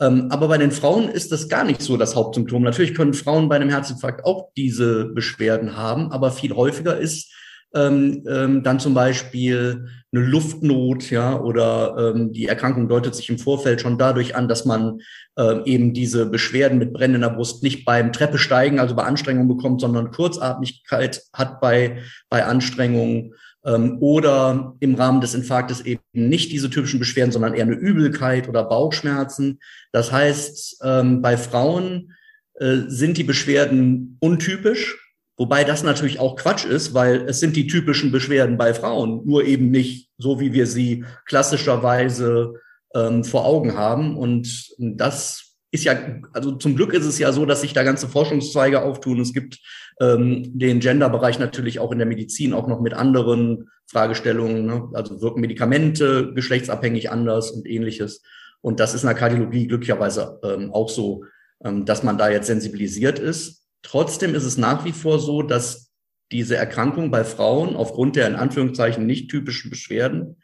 Ähm, 0.00 0.28
aber 0.30 0.48
bei 0.48 0.58
den 0.58 0.70
Frauen 0.70 1.08
ist 1.08 1.32
das 1.32 1.48
gar 1.48 1.64
nicht 1.64 1.82
so 1.82 1.96
das 1.96 2.14
Hauptsymptom. 2.14 2.62
Natürlich 2.62 2.94
können 2.94 3.14
Frauen 3.14 3.48
bei 3.48 3.56
einem 3.56 3.68
Herzinfarkt 3.68 4.24
auch 4.24 4.50
diese 4.56 5.06
Beschwerden 5.06 5.76
haben, 5.76 6.12
aber 6.12 6.30
viel 6.30 6.54
häufiger 6.54 6.96
ist 6.96 7.32
ähm, 7.74 8.24
ähm, 8.28 8.62
dann 8.62 8.80
zum 8.80 8.94
Beispiel 8.94 9.88
eine 10.12 10.24
Luftnot, 10.24 11.10
ja, 11.10 11.38
oder 11.38 12.14
ähm, 12.14 12.32
die 12.32 12.46
Erkrankung 12.46 12.88
deutet 12.88 13.14
sich 13.14 13.28
im 13.28 13.38
Vorfeld 13.38 13.80
schon 13.80 13.98
dadurch 13.98 14.34
an, 14.34 14.48
dass 14.48 14.64
man 14.64 15.00
ähm, 15.36 15.62
eben 15.66 15.92
diese 15.92 16.26
Beschwerden 16.26 16.78
mit 16.78 16.94
brennender 16.94 17.30
Brust 17.30 17.62
nicht 17.62 17.84
beim 17.84 18.12
Treppesteigen, 18.12 18.78
also 18.78 18.94
bei 18.94 19.04
Anstrengungen 19.04 19.48
bekommt, 19.48 19.82
sondern 19.82 20.10
Kurzatmigkeit 20.10 21.22
hat 21.34 21.60
bei, 21.60 21.98
bei 22.30 22.44
Anstrengungen 22.44 23.34
ähm, 23.64 23.98
oder 24.00 24.74
im 24.80 24.94
Rahmen 24.94 25.20
des 25.20 25.34
Infarktes 25.34 25.82
eben 25.82 26.00
nicht 26.12 26.52
diese 26.52 26.70
typischen 26.70 26.98
Beschwerden, 26.98 27.32
sondern 27.32 27.54
eher 27.54 27.64
eine 27.64 27.74
Übelkeit 27.74 28.48
oder 28.48 28.64
Bauchschmerzen. 28.64 29.60
Das 29.92 30.10
heißt, 30.10 30.80
ähm, 30.84 31.20
bei 31.20 31.36
Frauen 31.36 32.14
äh, 32.54 32.78
sind 32.86 33.18
die 33.18 33.24
Beschwerden 33.24 34.16
untypisch, 34.20 35.07
Wobei 35.38 35.62
das 35.62 35.84
natürlich 35.84 36.18
auch 36.18 36.34
Quatsch 36.34 36.64
ist, 36.64 36.94
weil 36.94 37.22
es 37.28 37.38
sind 37.38 37.54
die 37.54 37.68
typischen 37.68 38.10
Beschwerden 38.10 38.58
bei 38.58 38.74
Frauen, 38.74 39.22
nur 39.24 39.44
eben 39.44 39.70
nicht 39.70 40.10
so, 40.18 40.40
wie 40.40 40.52
wir 40.52 40.66
sie 40.66 41.04
klassischerweise 41.26 42.54
ähm, 42.92 43.22
vor 43.22 43.46
Augen 43.46 43.74
haben. 43.74 44.16
Und 44.16 44.74
das 44.78 45.54
ist 45.70 45.84
ja, 45.84 45.96
also 46.32 46.52
zum 46.52 46.74
Glück 46.74 46.92
ist 46.92 47.04
es 47.04 47.20
ja 47.20 47.30
so, 47.30 47.46
dass 47.46 47.60
sich 47.60 47.72
da 47.72 47.84
ganze 47.84 48.08
Forschungszweige 48.08 48.82
auftun. 48.82 49.20
Es 49.20 49.32
gibt 49.32 49.60
ähm, 50.00 50.58
den 50.58 50.80
Gender-Bereich 50.80 51.38
natürlich 51.38 51.78
auch 51.78 51.92
in 51.92 51.98
der 51.98 52.08
Medizin 52.08 52.52
auch 52.52 52.66
noch 52.66 52.80
mit 52.80 52.94
anderen 52.94 53.70
Fragestellungen. 53.86 54.66
Ne? 54.66 54.88
Also 54.94 55.20
wirken 55.22 55.40
Medikamente 55.40 56.32
geschlechtsabhängig 56.34 57.12
anders 57.12 57.52
und 57.52 57.68
ähnliches. 57.68 58.22
Und 58.60 58.80
das 58.80 58.92
ist 58.92 59.02
in 59.02 59.08
der 59.08 59.16
Kardiologie 59.16 59.68
glücklicherweise 59.68 60.40
ähm, 60.42 60.72
auch 60.72 60.88
so, 60.88 61.24
ähm, 61.64 61.84
dass 61.84 62.02
man 62.02 62.18
da 62.18 62.28
jetzt 62.28 62.48
sensibilisiert 62.48 63.20
ist. 63.20 63.67
Trotzdem 63.82 64.34
ist 64.34 64.44
es 64.44 64.58
nach 64.58 64.84
wie 64.84 64.92
vor 64.92 65.18
so, 65.18 65.42
dass 65.42 65.90
diese 66.30 66.56
Erkrankung 66.56 67.10
bei 67.10 67.24
Frauen 67.24 67.76
aufgrund 67.76 68.16
der 68.16 68.26
in 68.26 68.34
Anführungszeichen 68.34 69.06
nicht 69.06 69.30
typischen 69.30 69.70
Beschwerden 69.70 70.36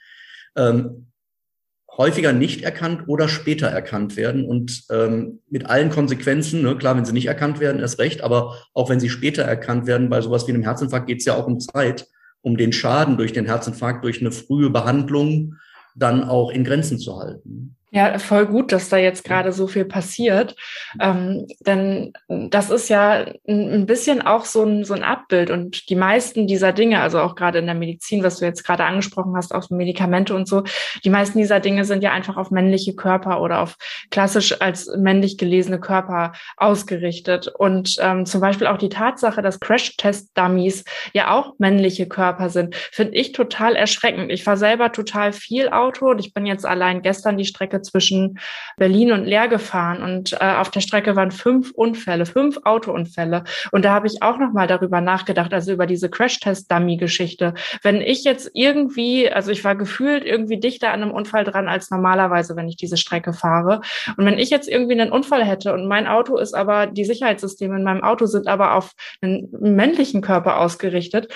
ähm, 0.57 1.09
häufiger 1.97 2.33
nicht 2.33 2.63
erkannt 2.63 3.05
oder 3.07 3.29
später 3.29 3.69
erkannt 3.69 4.17
werden 4.17 4.45
und 4.45 4.85
ähm, 4.91 5.41
mit 5.49 5.67
allen 5.67 5.91
Konsequenzen, 5.91 6.63
ne, 6.63 6.77
klar, 6.77 6.97
wenn 6.97 7.05
sie 7.05 7.13
nicht 7.13 7.27
erkannt 7.27 7.61
werden, 7.61 7.81
ist 7.81 7.99
recht, 7.99 8.23
aber 8.23 8.57
auch 8.73 8.91
wenn 8.91 9.01
sie 9.01 9.11
später 9.11 9.43
erkannt 9.43 9.87
werden, 9.87 10.11
bei 10.11 10.21
sowas 10.21 10.49
wie 10.49 10.53
einem 10.53 10.63
Herzinfarkt 10.63 11.07
geht 11.07 11.21
es 11.21 11.25
ja 11.25 11.35
auch 11.37 11.47
um 11.47 11.61
Zeit, 11.61 12.07
um 12.41 12.57
den 12.57 12.73
Schaden 12.73 13.17
durch 13.17 13.33
den 13.33 13.47
Herzinfarkt, 13.47 14.05
durch 14.05 14.21
eine 14.21 14.33
frühe 14.33 14.71
Behandlung 14.71 15.55
dann 15.95 16.25
auch 16.25 16.51
in 16.51 16.65
Grenzen 16.65 16.99
zu 16.99 17.19
halten. 17.19 17.77
Ja, 17.95 18.19
voll 18.19 18.47
gut, 18.47 18.73
dass 18.73 18.89
da 18.89 18.97
jetzt 18.97 19.23
gerade 19.23 19.53
so 19.53 19.69
viel 19.69 19.85
passiert. 19.85 20.57
Ähm, 20.99 21.47
denn 21.61 22.13
das 22.27 22.69
ist 22.71 22.89
ja 22.89 23.25
ein 23.47 23.87
bisschen 23.87 24.21
auch 24.21 24.47
so 24.47 24.65
ein, 24.65 24.85
so 24.85 24.95
ein 24.95 25.05
Abbild. 25.05 25.53
Und 25.53 25.89
die 25.89 25.95
meisten 25.95 26.49
dieser 26.49 26.73
Dinge, 26.73 27.01
also 27.01 27.21
auch 27.21 27.37
gerade 27.37 27.61
in 27.61 27.67
der 27.67 27.77
Medizin, 27.77 28.25
was 28.25 28.41
du 28.41 28.47
jetzt 28.47 28.65
gerade 28.65 28.83
angesprochen 28.83 29.37
hast, 29.37 29.55
auf 29.55 29.71
Medikamente 29.71 30.35
und 30.35 30.49
so, 30.49 30.65
die 31.05 31.11
meisten 31.11 31.39
dieser 31.39 31.61
Dinge 31.61 31.85
sind 31.85 32.03
ja 32.03 32.11
einfach 32.11 32.37
auf 32.37 32.51
männliche 32.51 32.97
Körper 32.97 33.41
oder 33.41 33.61
auf 33.61 33.77
klassisch 34.11 34.61
als 34.61 34.89
männlich 34.97 35.39
gelesene 35.39 35.79
Körper 35.79 36.33
ausgerichtet. 36.57 37.47
Und 37.47 37.97
ähm, 38.01 38.27
zum 38.27 38.41
Beispiel 38.41 38.67
auch 38.67 38.79
die 38.79 38.89
Tatsache, 38.89 39.41
dass 39.41 39.61
Crash-Test-Dummies 39.61 40.83
ja 41.13 41.31
auch 41.31 41.53
männliche 41.59 42.09
Körper 42.09 42.51
sind, 42.51 42.75
finde 42.75 43.15
ich 43.15 43.31
total 43.31 43.77
erschreckend. 43.77 44.33
Ich 44.33 44.43
fahre 44.43 44.57
selber 44.57 44.91
total 44.91 45.33
viel 45.33 45.69
Auto 45.69 46.11
und 46.11 46.19
ich 46.19 46.35
bin 46.35 46.45
jetzt 46.45 46.67
allein 46.67 47.01
gestern 47.01 47.39
die 47.39 47.45
Strecke 47.45 47.84
zwischen 47.85 48.39
Berlin 48.77 49.13
und 49.13 49.25
Leer 49.25 49.49
gefahren 49.49 50.03
und 50.03 50.33
äh, 50.33 50.55
auf 50.57 50.71
der 50.71 50.81
Strecke 50.81 51.17
waren 51.17 51.31
fünf 51.31 51.71
Unfälle, 51.73 52.27
fünf 52.27 52.59
Autounfälle. 52.65 53.45
Und 53.73 53.85
da 53.85 53.93
habe 53.93 54.07
ich 54.07 54.23
auch 54.23 54.39
nochmal 54.39 54.67
darüber 54.67 55.01
nachgedacht, 55.01 55.53
also 55.53 55.73
über 55.73 55.87
diese 55.87 56.09
Crash-Test-Dummy-Geschichte. 56.09 57.55
Wenn 57.83 58.01
ich 58.01 58.25
jetzt 58.25 58.51
irgendwie, 58.55 59.31
also 59.31 59.51
ich 59.51 59.65
war 59.65 59.77
gefühlt 59.77 60.25
irgendwie 60.25 60.59
dichter 60.59 60.93
an 60.93 61.03
einem 61.03 61.13
Unfall 61.13 61.45
dran 61.45 61.69
als 61.69 61.91
normalerweise, 61.91 62.57
wenn 62.57 62.69
ich 62.69 62.77
diese 62.77 62.97
Strecke 62.97 63.33
fahre. 63.33 63.81
Und 64.17 64.25
wenn 64.27 64.39
ich 64.39 64.51
jetzt 64.51 64.69
irgendwie 64.69 65.01
einen 65.01 65.13
Unfall 65.13 65.45
hätte 65.45 65.73
und 65.73 65.87
mein 65.87 66.07
Auto 66.07 66.37
ist 66.37 66.55
aber, 66.55 66.87
die 66.87 67.05
Sicherheitssysteme 67.05 67.77
in 67.77 67.85
meinem 67.85 68.03
Auto 68.03 68.27
sind 68.27 68.47
aber 68.47 68.75
auf 68.75 68.93
einen 69.21 69.49
männlichen 69.61 70.21
Körper 70.21 70.61
ausgerichtet, 70.61 71.33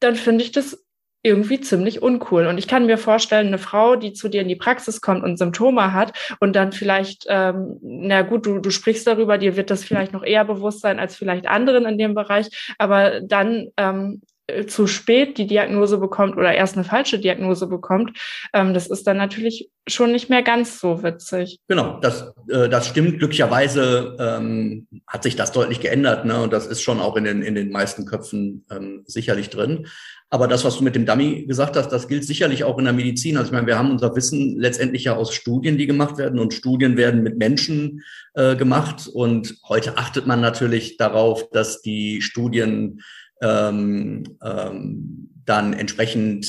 dann 0.00 0.16
finde 0.16 0.44
ich 0.44 0.52
das 0.52 0.84
irgendwie 1.22 1.60
ziemlich 1.60 2.02
uncool. 2.02 2.46
Und 2.46 2.58
ich 2.58 2.66
kann 2.66 2.86
mir 2.86 2.98
vorstellen, 2.98 3.48
eine 3.48 3.58
Frau, 3.58 3.96
die 3.96 4.12
zu 4.12 4.28
dir 4.28 4.42
in 4.42 4.48
die 4.48 4.56
Praxis 4.56 5.00
kommt 5.00 5.22
und 5.22 5.38
Symptome 5.38 5.92
hat 5.92 6.12
und 6.40 6.56
dann 6.56 6.72
vielleicht, 6.72 7.26
ähm, 7.28 7.78
na 7.82 8.22
gut, 8.22 8.46
du, 8.46 8.58
du 8.58 8.70
sprichst 8.70 9.06
darüber, 9.06 9.38
dir 9.38 9.56
wird 9.56 9.70
das 9.70 9.84
vielleicht 9.84 10.12
noch 10.12 10.24
eher 10.24 10.44
bewusst 10.44 10.80
sein 10.80 10.98
als 10.98 11.16
vielleicht 11.16 11.46
anderen 11.46 11.86
in 11.86 11.98
dem 11.98 12.14
Bereich, 12.14 12.48
aber 12.78 13.20
dann 13.20 13.68
ähm, 13.76 14.22
zu 14.66 14.86
spät 14.86 15.38
die 15.38 15.46
Diagnose 15.46 15.98
bekommt 15.98 16.36
oder 16.36 16.52
erst 16.52 16.74
eine 16.76 16.84
falsche 16.84 17.18
Diagnose 17.18 17.66
bekommt, 17.66 18.18
ähm, 18.52 18.74
das 18.74 18.88
ist 18.88 19.06
dann 19.06 19.16
natürlich 19.16 19.70
schon 19.88 20.12
nicht 20.12 20.30
mehr 20.30 20.42
ganz 20.42 20.80
so 20.80 21.02
witzig. 21.02 21.60
Genau, 21.68 21.98
das, 22.00 22.32
äh, 22.48 22.68
das 22.68 22.88
stimmt. 22.88 23.18
Glücklicherweise 23.18 24.16
ähm, 24.18 24.86
hat 25.06 25.22
sich 25.22 25.36
das 25.36 25.52
deutlich 25.52 25.80
geändert, 25.80 26.24
ne? 26.24 26.42
Und 26.42 26.52
das 26.52 26.66
ist 26.66 26.82
schon 26.82 27.00
auch 27.00 27.16
in 27.16 27.24
den, 27.24 27.42
in 27.42 27.54
den 27.54 27.70
meisten 27.70 28.04
Köpfen 28.04 28.64
ähm, 28.70 29.02
sicherlich 29.06 29.50
drin. 29.50 29.86
Aber 30.32 30.48
das, 30.48 30.64
was 30.64 30.78
du 30.78 30.84
mit 30.84 30.94
dem 30.94 31.04
Dummy 31.04 31.44
gesagt 31.44 31.76
hast, 31.76 31.90
das 31.90 32.08
gilt 32.08 32.24
sicherlich 32.24 32.64
auch 32.64 32.78
in 32.78 32.84
der 32.86 32.94
Medizin. 32.94 33.36
Also 33.36 33.48
ich 33.48 33.52
meine, 33.52 33.66
wir 33.66 33.78
haben 33.78 33.90
unser 33.90 34.16
Wissen 34.16 34.58
letztendlich 34.58 35.04
ja 35.04 35.14
aus 35.14 35.34
Studien, 35.34 35.76
die 35.76 35.86
gemacht 35.86 36.16
werden. 36.16 36.38
Und 36.38 36.54
Studien 36.54 36.96
werden 36.96 37.22
mit 37.22 37.36
Menschen 37.36 38.02
äh, 38.32 38.56
gemacht. 38.56 39.06
Und 39.12 39.58
heute 39.68 39.98
achtet 39.98 40.26
man 40.26 40.40
natürlich 40.40 40.96
darauf, 40.96 41.50
dass 41.50 41.82
die 41.82 42.22
Studien 42.22 43.02
ähm, 43.42 44.24
ähm, 44.42 45.28
dann 45.44 45.74
entsprechend 45.74 46.46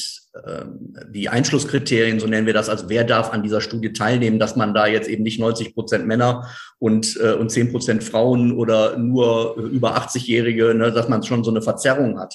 ähm, 0.48 0.96
die 1.14 1.28
Einschlusskriterien, 1.28 2.22
so 2.22 2.28
nennen 2.28 2.48
wir 2.48 2.54
das, 2.54 2.70
also 2.70 2.88
wer 2.88 3.04
darf 3.04 3.34
an 3.34 3.44
dieser 3.44 3.60
Studie 3.60 3.92
teilnehmen, 3.92 4.40
dass 4.40 4.56
man 4.56 4.74
da 4.74 4.88
jetzt 4.88 5.10
eben 5.10 5.24
nicht 5.24 5.42
90 5.42 5.76
Prozent 5.76 6.08
Männer 6.08 6.48
und, 6.80 7.20
äh, 7.22 7.34
und 7.34 7.52
10 7.52 7.72
Prozent 7.72 8.02
Frauen 8.02 8.54
oder 8.54 8.98
nur 8.98 9.58
über 9.58 9.98
80-Jährige, 9.98 10.74
ne, 10.74 10.94
dass 10.94 11.10
man 11.10 11.22
schon 11.24 11.44
so 11.44 11.52
eine 11.52 11.62
Verzerrung 11.62 12.18
hat. 12.18 12.34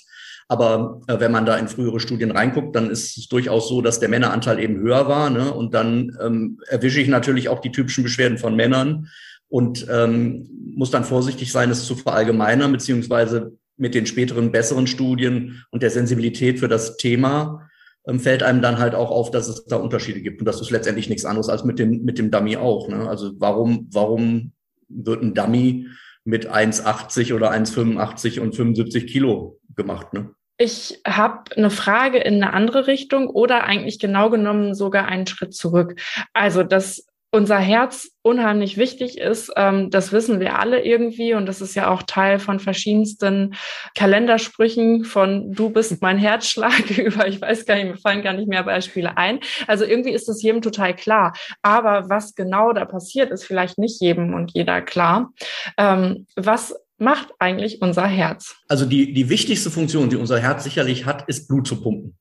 Aber 0.49 1.02
äh, 1.07 1.21
wenn 1.21 1.31
man 1.31 1.45
da 1.45 1.57
in 1.57 1.69
frühere 1.69 2.00
Studien 2.00 2.31
reinguckt, 2.31 2.75
dann 2.75 2.90
ist 2.90 3.19
es 3.19 3.28
durchaus 3.28 3.69
so, 3.69 3.83
dass 3.83 4.00
der 4.00 4.09
Männeranteil 4.09 4.59
eben 4.59 4.78
höher 4.78 5.07
war. 5.07 5.28
Ne? 5.28 5.52
Und 5.52 5.75
dann 5.75 6.17
ähm, 6.23 6.59
erwische 6.69 7.00
ich 7.00 7.09
natürlich 7.09 7.50
auch 7.50 7.61
die 7.61 7.71
typischen 7.71 8.02
Beschwerden 8.02 8.38
von 8.38 8.57
Männern 8.57 9.09
und 9.49 9.87
ähm, 9.90 10.49
muss 10.75 10.90
dann 10.90 11.05
vorsichtig 11.05 11.52
sein, 11.52 11.71
es 11.71 11.85
zu 11.85 11.97
verallgemeinern, 11.97 12.73
beziehungsweise 12.73 13.52
mit 13.76 13.95
den 13.95 14.07
späteren 14.07 14.50
besseren 14.50 14.87
Studien 14.87 15.64
und 15.71 15.83
der 15.83 15.90
Sensibilität 15.90 16.59
für 16.59 16.69
das 16.69 16.97
Thema 16.97 17.69
ähm, 18.07 18.19
fällt 18.19 18.43
einem 18.43 18.62
dann 18.62 18.78
halt 18.78 18.95
auch 18.95 19.11
auf, 19.11 19.31
dass 19.31 19.49
es 19.49 19.67
da 19.67 19.76
Unterschiede 19.76 20.23
gibt. 20.23 20.40
Und 20.40 20.47
das 20.47 20.61
ist 20.61 20.71
letztendlich 20.71 21.11
nichts 21.11 21.26
anderes 21.26 21.50
als 21.50 21.64
mit 21.64 21.78
dem, 21.78 22.05
mit 22.05 22.19
dem 22.19 22.31
Dummy 22.31 22.57
auch. 22.57 22.88
Ne? 22.88 23.09
Also 23.09 23.33
warum, 23.38 23.88
warum 23.93 24.52
wird 24.88 25.23
ein 25.23 25.35
Dummy 25.35 25.88
mit 26.25 26.50
1,80 26.50 27.35
oder 27.35 27.52
1,85 27.52 28.40
und 28.40 28.57
75 28.57 29.07
Kilo 29.07 29.61
gemacht? 29.75 30.12
Ne? 30.14 30.31
Ich 30.58 31.00
habe 31.06 31.56
eine 31.56 31.70
Frage 31.70 32.18
in 32.18 32.42
eine 32.42 32.52
andere 32.52 32.88
Richtung 32.88 33.28
oder 33.30 33.64
eigentlich 33.64 34.00
genau 34.00 34.28
genommen 34.28 34.74
sogar 34.74 35.06
einen 35.06 35.26
Schritt 35.26 35.54
zurück. 35.54 36.00
Also, 36.32 36.64
dass 36.64 37.06
unser 37.30 37.58
Herz 37.58 38.10
unheimlich 38.22 38.78
wichtig 38.78 39.18
ist, 39.18 39.52
ähm, 39.56 39.90
das 39.90 40.12
wissen 40.12 40.40
wir 40.40 40.58
alle 40.58 40.82
irgendwie 40.82 41.34
und 41.34 41.46
das 41.46 41.60
ist 41.60 41.74
ja 41.74 41.90
auch 41.90 42.02
Teil 42.02 42.38
von 42.38 42.58
verschiedensten 42.58 43.54
Kalendersprüchen 43.94 45.04
von 45.04 45.52
du 45.52 45.70
bist 45.70 46.00
mein 46.00 46.18
Herzschlag 46.18 46.90
über, 46.98 47.28
ich 47.28 47.40
weiß 47.40 47.66
gar 47.66 47.74
nicht, 47.76 47.86
mir 47.86 47.98
fallen 47.98 48.22
gar 48.22 48.32
nicht 48.32 48.48
mehr 48.48 48.64
Beispiele 48.64 49.16
ein. 49.16 49.40
Also 49.66 49.84
irgendwie 49.84 50.12
ist 50.12 50.28
das 50.28 50.42
jedem 50.42 50.62
total 50.62 50.94
klar. 50.94 51.34
Aber 51.62 52.08
was 52.08 52.34
genau 52.34 52.72
da 52.72 52.84
passiert, 52.86 53.30
ist 53.30 53.44
vielleicht 53.44 53.78
nicht 53.78 54.00
jedem 54.00 54.32
und 54.32 54.52
jeder 54.54 54.80
klar. 54.80 55.30
Ähm, 55.76 56.26
was 56.34 56.74
macht 56.99 57.28
eigentlich 57.38 57.81
unser 57.81 58.07
Herz? 58.07 58.57
Also 58.69 58.85
die, 58.85 59.12
die 59.12 59.28
wichtigste 59.28 59.71
Funktion, 59.71 60.11
die 60.11 60.17
unser 60.17 60.38
Herz 60.38 60.64
sicherlich 60.64 61.07
hat, 61.07 61.28
ist 61.28 61.49
Blut 61.49 61.67
zu 61.67 61.81
pumpen. 61.81 62.17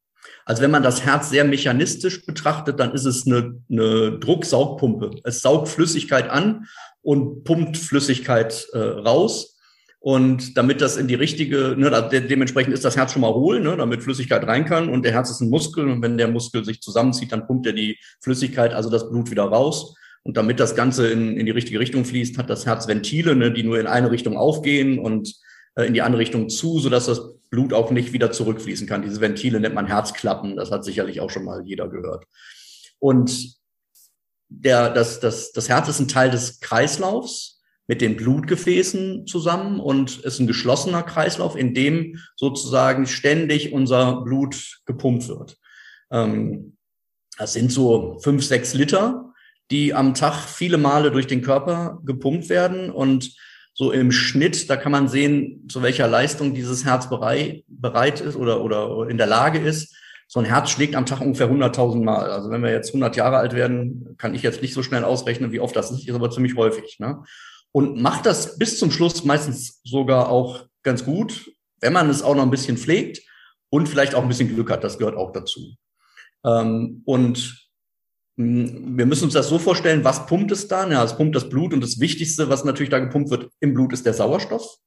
Also 0.45 0.61
wenn 0.61 0.71
man 0.71 0.83
das 0.83 1.03
Herz 1.03 1.29
sehr 1.29 1.43
mechanistisch 1.43 2.25
betrachtet, 2.25 2.79
dann 2.79 2.93
ist 2.93 3.05
es 3.05 3.27
eine, 3.27 3.61
eine 3.69 4.17
Drucksaugpumpe. 4.19 5.11
Es 5.23 5.41
saugt 5.41 5.67
Flüssigkeit 5.67 6.29
an 6.29 6.67
und 7.01 7.43
pumpt 7.43 7.77
Flüssigkeit 7.77 8.67
äh, 8.73 8.77
raus. 8.77 9.57
Und 9.99 10.55
damit 10.55 10.79
das 10.79 10.95
in 10.95 11.07
die 11.07 11.15
richtige, 11.15 11.75
ne, 11.77 11.89
de 12.09 12.27
dementsprechend 12.27 12.73
ist 12.73 12.85
das 12.85 12.95
Herz 12.95 13.11
schon 13.11 13.23
mal 13.23 13.33
hohl, 13.33 13.59
ne, 13.59 13.75
damit 13.75 14.03
Flüssigkeit 14.03 14.47
rein 14.47 14.63
kann. 14.63 14.89
Und 14.89 15.03
der 15.03 15.11
Herz 15.11 15.29
ist 15.29 15.41
ein 15.41 15.49
Muskel. 15.49 15.89
Und 15.89 16.01
wenn 16.01 16.17
der 16.17 16.29
Muskel 16.29 16.63
sich 16.63 16.81
zusammenzieht, 16.81 17.31
dann 17.31 17.45
pumpt 17.45 17.65
er 17.65 17.73
die 17.73 17.97
Flüssigkeit, 18.21 18.73
also 18.73 18.89
das 18.89 19.09
Blut 19.09 19.29
wieder 19.31 19.43
raus. 19.43 19.95
Und 20.23 20.37
damit 20.37 20.59
das 20.59 20.75
Ganze 20.75 21.09
in, 21.09 21.37
in 21.37 21.45
die 21.45 21.51
richtige 21.51 21.79
Richtung 21.79 22.05
fließt, 22.05 22.37
hat 22.37 22.49
das 22.49 22.65
Herz 22.65 22.87
Ventile, 22.87 23.35
ne, 23.35 23.51
die 23.51 23.63
nur 23.63 23.79
in 23.79 23.87
eine 23.87 24.11
Richtung 24.11 24.37
aufgehen 24.37 24.99
und 24.99 25.33
äh, 25.75 25.85
in 25.85 25.93
die 25.93 26.01
andere 26.01 26.19
Richtung 26.19 26.49
zu, 26.49 26.79
sodass 26.79 27.05
das 27.05 27.35
Blut 27.49 27.73
auch 27.73 27.91
nicht 27.91 28.13
wieder 28.13 28.31
zurückfließen 28.31 28.87
kann. 28.87 29.03
Diese 29.03 29.21
Ventile 29.21 29.59
nennt 29.59 29.75
man 29.75 29.87
Herzklappen. 29.87 30.57
Das 30.57 30.71
hat 30.71 30.83
sicherlich 30.83 31.21
auch 31.21 31.29
schon 31.29 31.45
mal 31.45 31.63
jeder 31.65 31.87
gehört. 31.87 32.25
Und 32.99 33.57
der, 34.49 34.89
das, 34.89 35.19
das, 35.19 35.51
das 35.51 35.69
Herz 35.69 35.87
ist 35.87 35.99
ein 35.99 36.07
Teil 36.07 36.29
des 36.29 36.59
Kreislaufs 36.59 37.61
mit 37.87 38.01
den 38.01 38.17
Blutgefäßen 38.17 39.27
zusammen 39.27 39.79
und 39.79 40.19
ist 40.19 40.39
ein 40.39 40.47
geschlossener 40.47 41.03
Kreislauf, 41.03 41.55
in 41.55 41.73
dem 41.73 42.19
sozusagen 42.35 43.07
ständig 43.07 43.71
unser 43.71 44.21
Blut 44.21 44.81
gepumpt 44.85 45.29
wird. 45.29 45.57
Ähm, 46.11 46.77
das 47.37 47.53
sind 47.53 47.71
so 47.71 48.17
fünf, 48.19 48.43
sechs 48.43 48.73
Liter 48.73 49.33
die 49.71 49.93
am 49.93 50.13
Tag 50.13 50.35
viele 50.47 50.77
Male 50.77 51.11
durch 51.11 51.27
den 51.27 51.41
Körper 51.41 51.99
gepumpt 52.05 52.49
werden 52.49 52.89
und 52.89 53.35
so 53.73 53.91
im 53.91 54.11
Schnitt, 54.11 54.71
da 54.71 54.75
kann 54.75 54.91
man 54.91 55.07
sehen, 55.07 55.67
zu 55.69 55.83
welcher 55.83 56.07
Leistung 56.07 56.55
dieses 56.55 56.83
Herz 56.83 57.09
bereit, 57.09 57.63
bereit 57.67 58.21
ist 58.21 58.35
oder, 58.35 58.63
oder 58.63 59.07
in 59.07 59.17
der 59.17 59.27
Lage 59.27 59.59
ist. 59.59 59.95
So 60.27 60.39
ein 60.39 60.47
Herz 60.47 60.71
schlägt 60.71 60.95
am 60.95 61.05
Tag 61.05 61.21
ungefähr 61.21 61.47
100.000 61.47 62.03
Mal. 62.03 62.31
Also 62.31 62.49
wenn 62.49 62.63
wir 62.63 62.71
jetzt 62.71 62.89
100 62.89 63.15
Jahre 63.15 63.37
alt 63.37 63.53
werden, 63.53 64.15
kann 64.17 64.33
ich 64.33 64.41
jetzt 64.41 64.63
nicht 64.63 64.73
so 64.73 64.81
schnell 64.81 65.03
ausrechnen, 65.03 65.51
wie 65.51 65.59
oft 65.59 65.75
das 65.75 65.91
ist, 65.91 66.07
ist 66.07 66.15
aber 66.15 66.31
ziemlich 66.31 66.55
häufig. 66.55 66.97
Ne? 66.99 67.23
Und 67.71 68.01
macht 68.01 68.25
das 68.25 68.57
bis 68.57 68.79
zum 68.79 68.89
Schluss 68.89 69.23
meistens 69.25 69.79
sogar 69.83 70.29
auch 70.29 70.65
ganz 70.81 71.05
gut, 71.05 71.51
wenn 71.79 71.93
man 71.93 72.09
es 72.09 72.23
auch 72.23 72.35
noch 72.35 72.43
ein 72.43 72.49
bisschen 72.49 72.77
pflegt 72.77 73.21
und 73.69 73.87
vielleicht 73.87 74.15
auch 74.15 74.23
ein 74.23 74.27
bisschen 74.27 74.49
Glück 74.53 74.71
hat. 74.71 74.83
Das 74.83 74.97
gehört 74.97 75.15
auch 75.15 75.31
dazu. 75.31 75.75
Ähm, 76.43 77.03
und 77.05 77.66
wir 78.37 79.07
müssen 79.07 79.25
uns 79.25 79.33
das 79.33 79.49
so 79.49 79.57
vorstellen, 79.57 80.03
was 80.03 80.27
pumpt 80.27 80.51
es 80.51 80.67
da? 80.67 80.87
Ja, 80.87 81.03
es 81.03 81.17
pumpt 81.17 81.35
das 81.35 81.49
Blut 81.49 81.73
und 81.73 81.81
das 81.81 81.99
Wichtigste, 81.99 82.49
was 82.49 82.63
natürlich 82.63 82.91
da 82.91 82.99
gepumpt 82.99 83.31
wird 83.31 83.49
im 83.59 83.73
Blut, 83.73 83.93
ist 83.93 84.05
der 84.05 84.13
Sauerstoff, 84.13 84.77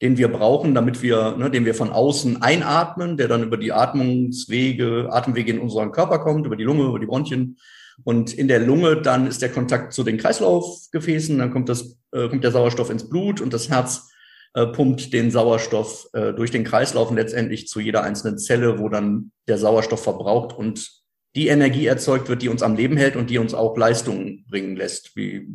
den 0.00 0.16
wir 0.16 0.28
brauchen, 0.28 0.76
damit 0.76 1.02
wir, 1.02 1.36
ne, 1.36 1.50
den 1.50 1.64
wir 1.64 1.74
von 1.74 1.90
außen 1.90 2.40
einatmen, 2.40 3.16
der 3.16 3.26
dann 3.26 3.42
über 3.42 3.56
die 3.56 3.72
Atmungswege, 3.72 5.08
Atemwege 5.10 5.50
in 5.50 5.58
unseren 5.58 5.90
Körper 5.90 6.20
kommt, 6.20 6.46
über 6.46 6.54
die 6.54 6.62
Lunge, 6.62 6.84
über 6.84 7.00
die 7.00 7.06
Bronchien. 7.06 7.58
Und 8.04 8.32
in 8.32 8.46
der 8.46 8.60
Lunge 8.60 9.02
dann 9.02 9.26
ist 9.26 9.42
der 9.42 9.50
Kontakt 9.50 9.92
zu 9.92 10.04
den 10.04 10.16
Kreislaufgefäßen, 10.16 11.36
dann 11.36 11.50
kommt 11.50 11.68
das, 11.68 11.98
äh, 12.12 12.28
kommt 12.28 12.44
der 12.44 12.52
Sauerstoff 12.52 12.90
ins 12.90 13.08
Blut 13.08 13.40
und 13.40 13.52
das 13.52 13.68
Herz 13.68 14.08
äh, 14.54 14.66
pumpt 14.66 15.12
den 15.12 15.32
Sauerstoff 15.32 16.08
äh, 16.12 16.32
durch 16.32 16.52
den 16.52 16.62
Kreislauf 16.62 17.10
und 17.10 17.16
letztendlich 17.16 17.66
zu 17.66 17.80
jeder 17.80 18.04
einzelnen 18.04 18.38
Zelle, 18.38 18.78
wo 18.78 18.88
dann 18.88 19.32
der 19.48 19.58
Sauerstoff 19.58 20.04
verbraucht 20.04 20.56
und 20.56 20.99
die 21.36 21.48
Energie 21.48 21.86
erzeugt 21.86 22.28
wird, 22.28 22.42
die 22.42 22.48
uns 22.48 22.62
am 22.62 22.74
Leben 22.74 22.96
hält 22.96 23.16
und 23.16 23.30
die 23.30 23.38
uns 23.38 23.54
auch 23.54 23.76
Leistungen 23.76 24.44
bringen 24.48 24.76
lässt, 24.76 25.16
wie 25.16 25.46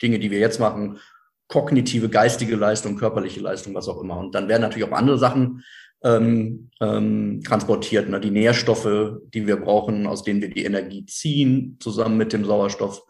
Dinge, 0.00 0.18
die 0.18 0.30
wir 0.30 0.38
jetzt 0.38 0.60
machen, 0.60 0.98
kognitive, 1.48 2.08
geistige 2.08 2.56
Leistung, 2.56 2.96
körperliche 2.96 3.40
Leistung, 3.40 3.74
was 3.74 3.88
auch 3.88 4.00
immer. 4.00 4.18
Und 4.18 4.34
dann 4.34 4.48
werden 4.48 4.62
natürlich 4.62 4.88
auch 4.88 4.96
andere 4.96 5.18
Sachen 5.18 5.64
ähm, 6.02 6.70
ähm, 6.80 7.42
transportiert, 7.44 8.08
ne? 8.08 8.20
die 8.20 8.30
Nährstoffe, 8.30 9.18
die 9.34 9.46
wir 9.46 9.56
brauchen, 9.56 10.06
aus 10.06 10.24
denen 10.24 10.40
wir 10.40 10.48
die 10.48 10.64
Energie 10.64 11.04
ziehen, 11.04 11.76
zusammen 11.80 12.16
mit 12.16 12.32
dem 12.32 12.44
Sauerstoff. 12.44 13.02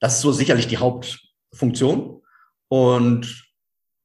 Das 0.00 0.14
ist 0.14 0.22
so 0.22 0.32
sicherlich 0.32 0.68
die 0.68 0.78
Hauptfunktion. 0.78 2.22
Und 2.68 3.52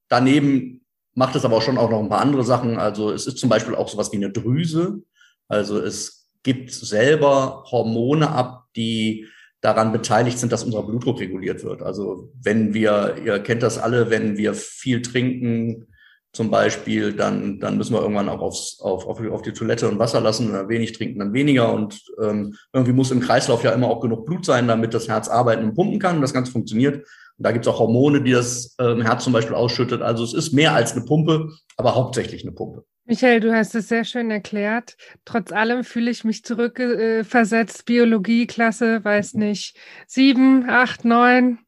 daneben 0.08 0.84
macht 1.14 1.36
es 1.36 1.44
aber 1.44 1.56
auch 1.56 1.62
schon 1.62 1.78
auch 1.78 1.90
noch 1.90 2.00
ein 2.00 2.10
paar 2.10 2.20
andere 2.20 2.44
Sachen. 2.44 2.78
Also 2.78 3.10
es 3.10 3.26
ist 3.26 3.38
zum 3.38 3.48
Beispiel 3.48 3.74
auch 3.74 3.88
sowas 3.88 4.12
wie 4.12 4.16
eine 4.16 4.30
Drüse. 4.30 5.02
Also 5.48 5.80
es 5.80 6.17
gibt 6.42 6.72
selber 6.72 7.64
Hormone 7.70 8.30
ab, 8.30 8.66
die 8.76 9.26
daran 9.60 9.92
beteiligt 9.92 10.38
sind, 10.38 10.52
dass 10.52 10.64
unser 10.64 10.82
Blutdruck 10.82 11.20
reguliert 11.20 11.64
wird. 11.64 11.82
Also 11.82 12.32
wenn 12.40 12.74
wir, 12.74 13.16
ihr 13.24 13.40
kennt 13.40 13.62
das 13.62 13.78
alle, 13.78 14.10
wenn 14.10 14.36
wir 14.36 14.54
viel 14.54 15.02
trinken, 15.02 15.88
zum 16.32 16.50
Beispiel, 16.50 17.14
dann, 17.14 17.58
dann 17.58 17.78
müssen 17.78 17.94
wir 17.94 18.02
irgendwann 18.02 18.28
auch 18.28 18.40
aufs, 18.40 18.80
auf, 18.80 19.06
auf, 19.06 19.20
auf 19.20 19.42
die 19.42 19.52
Toilette 19.52 19.88
und 19.88 19.98
Wasser 19.98 20.20
lassen 20.20 20.50
oder 20.50 20.68
wenig 20.68 20.92
trinken, 20.92 21.18
dann 21.18 21.32
weniger. 21.32 21.72
Und 21.72 22.00
ähm, 22.22 22.54
irgendwie 22.72 22.92
muss 22.92 23.10
im 23.10 23.20
Kreislauf 23.20 23.64
ja 23.64 23.72
immer 23.72 23.88
auch 23.88 24.00
genug 24.00 24.26
Blut 24.26 24.44
sein, 24.44 24.68
damit 24.68 24.94
das 24.94 25.08
Herz 25.08 25.28
arbeiten 25.28 25.64
und 25.64 25.74
pumpen 25.74 25.98
kann 25.98 26.16
und 26.16 26.22
das 26.22 26.34
Ganze 26.34 26.52
funktioniert. 26.52 26.96
Und 26.96 27.44
da 27.44 27.50
gibt 27.50 27.66
es 27.66 27.72
auch 27.72 27.78
Hormone, 27.78 28.22
die 28.22 28.32
das 28.32 28.76
ähm, 28.78 29.00
Herz 29.00 29.24
zum 29.24 29.32
Beispiel 29.32 29.56
ausschüttet. 29.56 30.02
Also 30.02 30.22
es 30.22 30.34
ist 30.34 30.52
mehr 30.52 30.74
als 30.74 30.92
eine 30.92 31.04
Pumpe, 31.04 31.50
aber 31.76 31.94
hauptsächlich 31.94 32.42
eine 32.42 32.52
Pumpe. 32.52 32.84
Michael, 33.08 33.40
du 33.40 33.56
hast 33.56 33.74
es 33.74 33.88
sehr 33.88 34.04
schön 34.04 34.30
erklärt. 34.30 34.98
Trotz 35.24 35.50
allem 35.50 35.82
fühle 35.82 36.10
ich 36.10 36.24
mich 36.24 36.44
zurückversetzt. 36.44 37.86
Biologie, 37.86 38.46
Klasse, 38.46 39.02
weiß 39.02 39.32
nicht, 39.32 39.78
sieben, 40.06 40.68
acht, 40.68 41.06
neun. 41.06 41.58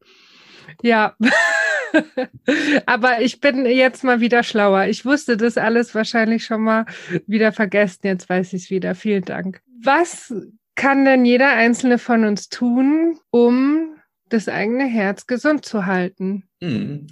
Ja. 0.83 1.17
Aber 2.87 3.23
ich 3.23 3.41
bin 3.41 3.65
jetzt 3.65 4.05
mal 4.05 4.21
wieder 4.21 4.43
schlauer. 4.43 4.85
Ich 4.85 5.07
wusste 5.07 5.39
das 5.39 5.57
alles 5.57 5.95
wahrscheinlich 5.95 6.45
schon 6.45 6.61
mal 6.61 6.85
wieder 7.27 7.53
vergessen. 7.53 8.01
Jetzt 8.07 8.29
weiß 8.29 8.53
ich 8.53 8.65
es 8.65 8.71
wieder. 8.71 8.95
Vielen 8.95 9.25
Dank. 9.25 9.63
Was 9.83 10.35
kann 10.75 11.07
denn 11.07 11.25
jeder 11.25 11.53
einzelne 11.53 11.97
von 11.97 12.27
uns 12.27 12.51
tun, 12.51 13.19
um 13.31 13.97
das 14.29 14.47
eigene 14.47 14.85
Herz 14.85 15.27
gesund 15.27 15.65
zu 15.65 15.87
halten? 15.87 16.45
Hm 16.61 17.07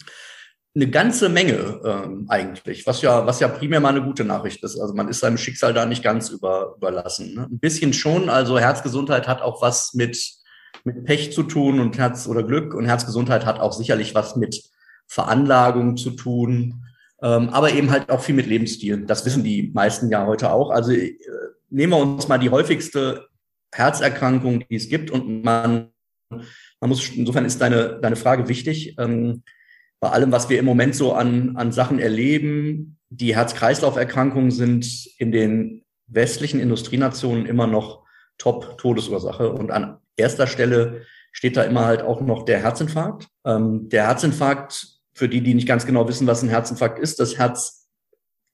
eine 0.79 0.91
ganze 0.91 1.29
Menge 1.29 1.81
ähm, 1.85 2.27
eigentlich, 2.29 2.87
was 2.87 3.03
ja, 3.03 3.27
was 3.27 3.41
ja 3.41 3.49
primär 3.49 3.81
mal 3.81 3.89
eine 3.89 4.03
gute 4.03 4.25
Nachricht 4.25 4.63
ist. 4.63 4.79
Also 4.79 4.95
man 4.95 5.09
ist 5.09 5.19
seinem 5.19 5.37
Schicksal 5.37 5.75
da 5.75 5.85
nicht 5.87 6.05
ganz 6.05 6.29
über, 6.29 6.75
überlassen. 6.77 7.35
Ne? 7.35 7.49
Ein 7.51 7.59
bisschen 7.59 7.93
schon. 7.93 8.29
Also 8.29 8.61
Herzgesundheit 8.61 9.27
hat 9.27 9.43
auch 9.43 9.61
was 9.61 9.95
mit, 9.95 10.17
mit 10.85 11.05
Pech 11.05 11.33
zu 11.33 11.43
tun 11.43 11.81
und 11.81 11.99
Herz 11.99 12.29
oder 12.29 12.45
Glück 12.45 12.75
und 12.75 12.85
Herzgesundheit 12.85 13.45
hat 13.45 13.59
auch 13.59 13.73
sicherlich 13.73 14.15
was 14.15 14.37
mit 14.37 14.63
Veranlagung 15.09 15.97
zu 15.97 16.13
tun, 16.13 16.85
ähm, 17.23 17.49
aber 17.49 17.73
eben 17.73 17.91
halt 17.91 18.09
auch 18.09 18.23
viel 18.23 18.37
mit 18.37 18.47
Lebensstil. 18.47 19.05
Das 19.05 19.27
wissen 19.27 19.43
die 19.43 19.73
meisten 19.75 20.11
ja 20.11 20.27
heute 20.27 20.53
auch. 20.53 20.71
Also 20.71 20.93
äh, 20.93 21.19
nehmen 21.71 21.93
wir 21.93 21.99
uns 21.99 22.29
mal 22.29 22.39
die 22.39 22.51
häufigste 22.51 23.27
Herzerkrankung, 23.73 24.65
die 24.69 24.77
es 24.77 24.89
gibt 24.89 25.11
und 25.11 25.43
man, 25.43 25.89
man 26.31 26.89
muss, 26.89 27.09
insofern 27.09 27.47
ist 27.47 27.61
deine, 27.61 27.99
deine 28.01 28.17
Frage 28.17 28.49
wichtig. 28.49 28.95
Ähm, 28.97 29.43
bei 30.01 30.11
allem, 30.11 30.33
was 30.33 30.49
wir 30.49 30.59
im 30.59 30.65
Moment 30.65 30.95
so 30.95 31.13
an, 31.13 31.57
an 31.57 31.73
Sachen 31.73 31.99
erleben, 31.99 32.99
die 33.11 33.35
Herz-Kreislauf-Erkrankungen 33.35 34.51
sind 34.51 35.07
in 35.19 35.33
den 35.33 35.85
westlichen 36.07 36.61
Industrienationen 36.61 37.47
immer 37.47 37.67
noch 37.67 38.05
Top-Todesursache. 38.39 39.51
Und 39.53 39.71
an 39.71 39.99
erster 40.17 40.47
Stelle 40.47 41.03
steht 41.33 41.57
da 41.57 41.63
immer 41.63 41.85
halt 41.85 42.03
auch 42.03 42.21
noch 42.21 42.45
der 42.45 42.61
Herzinfarkt. 42.61 43.29
Ähm, 43.45 43.89
der 43.89 44.07
Herzinfarkt, 44.07 44.99
für 45.15 45.29
die, 45.29 45.41
die 45.41 45.55
nicht 45.55 45.67
ganz 45.67 45.85
genau 45.85 46.07
wissen, 46.09 46.27
was 46.27 46.43
ein 46.43 46.49
Herzinfarkt 46.49 46.99
ist, 46.99 47.19
das 47.19 47.39
Herz 47.39 47.89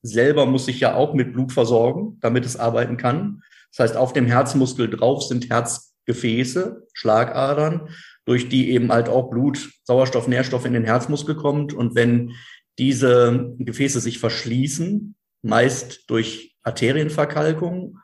selber 0.02 0.46
muss 0.46 0.66
sich 0.66 0.80
ja 0.80 0.94
auch 0.94 1.14
mit 1.14 1.32
Blut 1.32 1.52
versorgen, 1.52 2.18
damit 2.20 2.44
es 2.44 2.56
arbeiten 2.56 2.96
kann. 2.96 3.42
Das 3.70 3.90
heißt, 3.90 3.96
auf 3.96 4.12
dem 4.12 4.26
Herzmuskel 4.26 4.88
drauf 4.88 5.24
sind 5.24 5.50
Herzgefäße, 5.50 6.86
Schlagadern 6.92 7.88
durch 8.24 8.48
die 8.48 8.70
eben 8.70 8.90
halt 8.90 9.08
auch 9.08 9.30
Blut, 9.30 9.70
Sauerstoff, 9.84 10.28
Nährstoff 10.28 10.64
in 10.64 10.72
den 10.72 10.84
Herzmuskel 10.84 11.34
kommt. 11.34 11.72
Und 11.74 11.94
wenn 11.94 12.32
diese 12.78 13.54
Gefäße 13.58 14.00
sich 14.00 14.18
verschließen, 14.18 15.14
meist 15.42 16.08
durch 16.08 16.56
Arterienverkalkung 16.62 17.98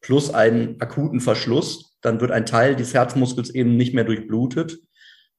plus 0.00 0.32
einen 0.32 0.80
akuten 0.80 1.20
Verschluss, 1.20 1.96
dann 2.00 2.20
wird 2.20 2.30
ein 2.32 2.46
Teil 2.46 2.74
des 2.74 2.94
Herzmuskels 2.94 3.50
eben 3.50 3.76
nicht 3.76 3.94
mehr 3.94 4.04
durchblutet, 4.04 4.78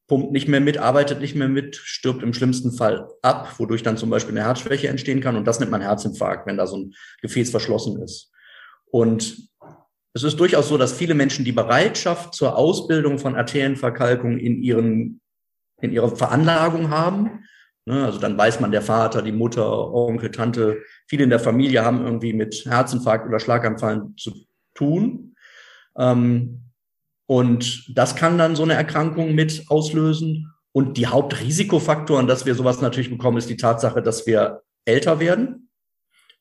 pumpt 0.08 0.32
nicht 0.32 0.48
mehr 0.48 0.62
mit, 0.62 0.78
arbeitet 0.78 1.20
nicht 1.20 1.36
mehr 1.36 1.50
mit, 1.50 1.76
stirbt 1.76 2.24
im 2.24 2.34
schlimmsten 2.34 2.72
Fall 2.72 3.08
ab, 3.22 3.56
wodurch 3.58 3.84
dann 3.84 3.98
zum 3.98 4.10
Beispiel 4.10 4.38
eine 4.38 4.46
Herzschwäche 4.46 4.88
entstehen 4.88 5.22
kann. 5.22 5.36
Und 5.36 5.46
das 5.46 5.60
nennt 5.60 5.72
man 5.72 5.82
Herzinfarkt, 5.82 6.48
wenn 6.48 6.58
da 6.58 6.68
so 6.68 6.78
ein 6.78 6.94
Gefäß 7.22 7.50
verschlossen 7.50 8.02
ist. 8.02 8.32
Und 8.86 9.51
es 10.14 10.24
ist 10.24 10.40
durchaus 10.40 10.68
so, 10.68 10.78
dass 10.78 10.94
viele 10.94 11.14
Menschen 11.14 11.46
die 11.46 11.52
Bereitschaft 11.52 12.34
zur 12.34 12.58
Ausbildung 12.58 13.18
von 13.18 13.36
Arterienverkalkung 13.36 14.38
in 14.38 14.62
ihren, 14.62 15.22
in 15.82 15.92
ihrer 15.92 16.16
Veranlagung 16.16 16.90
haben. 16.90 17.46
Ne, 17.86 18.06
also 18.06 18.20
dann 18.20 18.38
weiß 18.38 18.60
man, 18.60 18.72
der 18.72 18.82
Vater, 18.82 19.22
die 19.22 19.32
Mutter, 19.32 19.92
Onkel, 19.94 20.30
Tante, 20.30 20.84
viele 21.08 21.24
in 21.24 21.30
der 21.30 21.40
Familie 21.40 21.84
haben 21.84 22.06
irgendwie 22.06 22.34
mit 22.34 22.66
Herzinfarkt 22.66 23.28
oder 23.28 23.40
Schlaganfallen 23.40 24.16
zu 24.18 24.34
tun. 24.76 25.36
Ähm, 25.98 26.62
und 27.26 27.98
das 27.98 28.16
kann 28.16 28.38
dann 28.38 28.56
so 28.56 28.64
eine 28.64 28.74
Erkrankung 28.74 29.34
mit 29.34 29.64
auslösen. 29.70 30.54
Und 30.74 30.98
die 30.98 31.08
Hauptrisikofaktoren, 31.08 32.28
dass 32.28 32.46
wir 32.46 32.56
sowas 32.56 32.82
natürlich 32.82 33.10
bekommen, 33.10 33.38
ist 33.38 33.50
die 33.50 33.58
Tatsache, 33.58 34.02
dass 34.02 34.28
wir 34.28 34.62
älter 34.86 35.20
werden. 35.20 35.70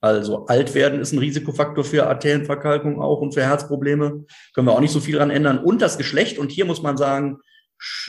Also 0.01 0.47
alt 0.47 0.75
werden 0.75 1.01
ist 1.01 1.13
ein 1.13 1.19
Risikofaktor 1.19 1.85
für 1.85 2.07
Arterienverkalkung 2.07 3.01
auch 3.01 3.21
und 3.21 3.35
für 3.35 3.43
Herzprobleme. 3.43 4.25
Können 4.55 4.67
wir 4.67 4.73
auch 4.73 4.81
nicht 4.81 4.93
so 4.93 5.01
viel 5.01 5.17
dran 5.17 5.31
ändern. 5.31 5.59
Und 5.59 5.83
das 5.83 5.99
Geschlecht. 5.99 6.39
Und 6.39 6.51
hier 6.51 6.65
muss 6.65 6.83
man 6.83 6.97
sagen, 6.97 7.39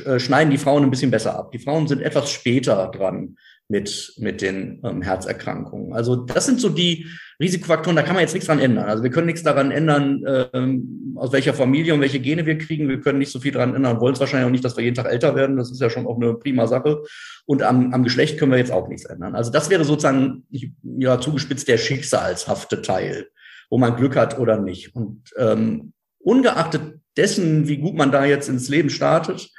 äh, 0.05 0.19
schneiden 0.19 0.51
die 0.51 0.57
Frauen 0.57 0.83
ein 0.83 0.89
bisschen 0.89 1.11
besser 1.11 1.37
ab. 1.37 1.51
Die 1.51 1.59
Frauen 1.59 1.87
sind 1.87 2.01
etwas 2.01 2.29
später 2.29 2.87
dran 2.87 3.37
mit, 3.67 4.13
mit 4.17 4.41
den 4.41 4.81
ähm, 4.83 5.01
Herzerkrankungen. 5.01 5.93
Also 5.93 6.15
das 6.17 6.45
sind 6.45 6.59
so 6.59 6.69
die 6.69 7.07
Risikofaktoren, 7.41 7.95
da 7.95 8.03
kann 8.03 8.13
man 8.13 8.21
jetzt 8.21 8.33
nichts 8.33 8.47
dran 8.47 8.59
ändern. 8.59 8.85
Also 8.85 9.03
wir 9.03 9.09
können 9.09 9.25
nichts 9.25 9.43
daran 9.43 9.71
ändern, 9.71 10.23
ähm, 10.53 11.15
aus 11.17 11.31
welcher 11.33 11.53
Familie 11.53 11.93
und 11.93 12.01
welche 12.01 12.19
Gene 12.19 12.45
wir 12.45 12.57
kriegen. 12.57 12.87
Wir 12.87 13.01
können 13.01 13.19
nicht 13.19 13.31
so 13.31 13.39
viel 13.39 13.51
daran 13.51 13.75
ändern, 13.75 13.99
wollen 13.99 14.13
es 14.13 14.19
wahrscheinlich 14.19 14.47
auch 14.47 14.51
nicht, 14.51 14.63
dass 14.63 14.77
wir 14.77 14.83
jeden 14.83 14.95
Tag 14.95 15.11
älter 15.11 15.35
werden. 15.35 15.57
Das 15.57 15.71
ist 15.71 15.81
ja 15.81 15.89
schon 15.89 16.05
auch 16.05 16.17
eine 16.17 16.35
prima 16.35 16.67
Sache. 16.67 17.01
Und 17.45 17.63
am, 17.63 17.93
am 17.93 18.03
Geschlecht 18.03 18.37
können 18.37 18.51
wir 18.51 18.59
jetzt 18.59 18.71
auch 18.71 18.87
nichts 18.87 19.05
ändern. 19.05 19.35
Also 19.35 19.51
das 19.51 19.69
wäre 19.69 19.83
sozusagen, 19.83 20.45
ja, 20.83 21.19
zugespitzt 21.19 21.67
der 21.67 21.77
schicksalshafte 21.77 22.81
Teil, 22.81 23.27
wo 23.69 23.77
man 23.77 23.95
Glück 23.95 24.15
hat 24.15 24.37
oder 24.37 24.57
nicht. 24.57 24.95
Und 24.95 25.23
ähm, 25.37 25.93
ungeachtet 26.19 26.99
dessen, 27.17 27.67
wie 27.67 27.77
gut 27.77 27.95
man 27.95 28.11
da 28.11 28.23
jetzt 28.23 28.47
ins 28.47 28.69
Leben 28.69 28.89
startet, 28.89 29.49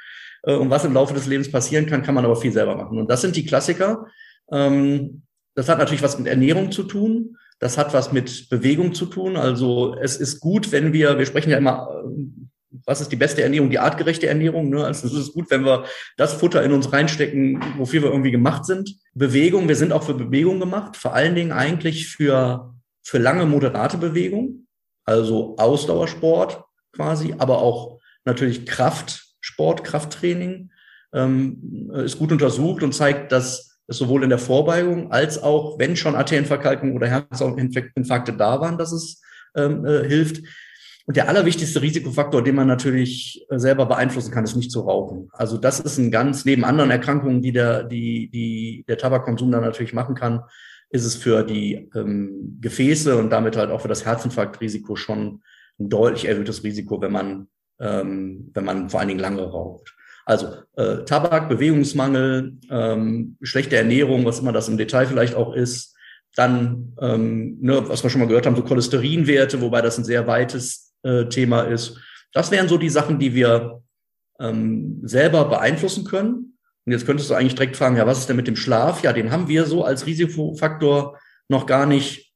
äh, 0.43 0.55
und 0.55 0.69
was 0.69 0.85
im 0.85 0.93
Laufe 0.93 1.13
des 1.13 1.27
Lebens 1.27 1.51
passieren 1.51 1.85
kann, 1.85 2.03
kann 2.03 2.15
man 2.15 2.25
aber 2.25 2.35
viel 2.35 2.51
selber 2.51 2.75
machen. 2.75 2.97
Und 2.97 3.09
das 3.09 3.21
sind 3.21 3.35
die 3.35 3.45
Klassiker. 3.45 4.07
Ähm, 4.51 5.23
das 5.55 5.69
hat 5.69 5.79
natürlich 5.79 6.03
was 6.03 6.17
mit 6.17 6.27
Ernährung 6.27 6.71
zu 6.71 6.83
tun. 6.83 7.37
Das 7.63 7.77
hat 7.77 7.93
was 7.93 8.11
mit 8.11 8.49
Bewegung 8.49 8.93
zu 8.93 9.05
tun. 9.05 9.37
Also 9.37 9.95
es 9.95 10.17
ist 10.17 10.41
gut, 10.41 10.73
wenn 10.73 10.91
wir, 10.91 11.17
wir 11.17 11.25
sprechen 11.25 11.49
ja 11.49 11.57
immer, 11.57 12.03
äh, 12.03 12.81
was 12.85 12.99
ist 12.99 13.09
die 13.09 13.15
beste 13.15 13.41
Ernährung? 13.41 13.69
Die 13.69 13.79
artgerechte 13.79 14.27
Ernährung. 14.27 14.69
Ne? 14.69 14.83
Also 14.83 15.07
es 15.07 15.13
ist 15.13 15.33
gut, 15.33 15.49
wenn 15.49 15.63
wir 15.63 15.85
das 16.17 16.33
Futter 16.33 16.61
in 16.61 16.73
uns 16.73 16.91
reinstecken, 16.91 17.63
wofür 17.77 18.03
wir 18.03 18.11
irgendwie 18.11 18.31
gemacht 18.31 18.65
sind. 18.65 18.97
Bewegung, 19.13 19.69
wir 19.69 19.77
sind 19.77 19.93
auch 19.93 20.03
für 20.03 20.13
Bewegung 20.13 20.59
gemacht. 20.59 20.97
Vor 20.97 21.13
allen 21.13 21.35
Dingen 21.35 21.53
eigentlich 21.53 22.09
für, 22.09 22.73
für 23.01 23.17
lange, 23.17 23.45
moderate 23.45 23.97
Bewegung. 23.97 24.67
Also 25.05 25.55
Ausdauersport 25.57 26.65
quasi, 26.91 27.33
aber 27.37 27.59
auch 27.59 28.01
natürlich 28.25 28.65
Kraft, 28.65 29.23
Sport, 29.39 29.85
Krafttraining, 29.85 30.69
ähm, 31.13 31.89
ist 31.93 32.19
gut 32.19 32.33
untersucht 32.33 32.83
und 32.83 32.93
zeigt, 32.93 33.31
dass 33.31 33.72
es 33.87 33.97
sowohl 33.97 34.23
in 34.23 34.29
der 34.29 34.39
Vorbeugung 34.39 35.11
als 35.11 35.41
auch, 35.41 35.77
wenn 35.79 35.95
schon 35.95 36.15
Arterienverkalkung 36.15 36.95
oder 36.95 37.07
Herzinfarkte 37.07 38.33
da 38.33 38.61
waren, 38.61 38.77
dass 38.77 38.91
es 38.91 39.21
ähm, 39.55 39.85
äh, 39.85 40.07
hilft. 40.07 40.43
Und 41.05 41.17
der 41.17 41.27
allerwichtigste 41.27 41.81
Risikofaktor, 41.81 42.43
den 42.43 42.55
man 42.55 42.67
natürlich 42.67 43.45
äh, 43.49 43.59
selber 43.59 43.85
beeinflussen 43.85 44.31
kann, 44.31 44.45
ist 44.45 44.55
nicht 44.55 44.71
zu 44.71 44.81
rauchen. 44.81 45.27
Also 45.33 45.57
das 45.57 45.79
ist 45.81 45.97
ein 45.97 46.11
ganz, 46.11 46.45
neben 46.45 46.63
anderen 46.63 46.91
Erkrankungen, 46.91 47.41
die 47.41 47.51
der, 47.51 47.83
die, 47.83 48.29
die 48.29 48.85
der 48.87 48.97
Tabakkonsum 48.97 49.51
dann 49.51 49.63
natürlich 49.63 49.93
machen 49.93 50.15
kann, 50.15 50.43
ist 50.89 51.03
es 51.03 51.15
für 51.15 51.43
die 51.43 51.89
ähm, 51.93 52.57
Gefäße 52.61 53.17
und 53.17 53.31
damit 53.31 53.57
halt 53.57 53.69
auch 53.69 53.81
für 53.81 53.87
das 53.89 54.05
Herzinfarktrisiko 54.05 54.95
schon 54.95 55.41
ein 55.79 55.89
deutlich 55.89 56.25
erhöhtes 56.25 56.63
Risiko, 56.63 57.01
wenn 57.01 57.11
man 57.11 57.47
ähm, 57.79 58.51
wenn 58.53 58.65
man 58.65 58.89
vor 58.89 58.99
allen 58.99 59.09
Dingen 59.09 59.19
lange 59.19 59.43
raucht. 59.43 59.95
Also 60.25 60.53
äh, 60.75 61.03
Tabak, 61.05 61.49
Bewegungsmangel, 61.49 62.57
ähm, 62.69 63.37
schlechte 63.41 63.75
Ernährung, 63.75 64.25
was 64.25 64.39
immer 64.39 64.53
das 64.53 64.69
im 64.69 64.77
Detail 64.77 65.05
vielleicht 65.05 65.35
auch 65.35 65.53
ist. 65.53 65.95
Dann, 66.35 66.95
ähm, 66.99 67.57
ne, 67.61 67.87
was 67.87 68.03
wir 68.03 68.09
schon 68.09 68.21
mal 68.21 68.27
gehört 68.27 68.45
haben, 68.45 68.55
so 68.55 68.63
Cholesterinwerte, 68.63 69.61
wobei 69.61 69.81
das 69.81 69.97
ein 69.97 70.05
sehr 70.05 70.27
weites 70.27 70.91
Thema 71.31 71.63
ist. 71.63 71.99
Das 72.31 72.49
wären 72.49 72.69
so 72.69 72.77
die 72.77 72.87
Sachen, 72.87 73.19
die 73.19 73.35
wir 73.35 73.83
ähm, 74.39 75.01
selber 75.03 75.45
beeinflussen 75.45 76.05
können. 76.05 76.57
Und 76.85 76.91
jetzt 76.91 77.05
könntest 77.05 77.29
du 77.29 77.33
eigentlich 77.33 77.55
direkt 77.55 77.77
fragen, 77.77 77.95
ja, 77.95 78.05
was 78.05 78.19
ist 78.19 78.29
denn 78.29 78.35
mit 78.35 78.47
dem 78.47 78.55
Schlaf? 78.55 79.03
Ja, 79.03 79.13
den 79.13 79.31
haben 79.31 79.47
wir 79.47 79.65
so 79.65 79.83
als 79.83 80.05
Risikofaktor 80.05 81.17
noch 81.47 81.65
gar 81.65 81.85
nicht 81.85 82.33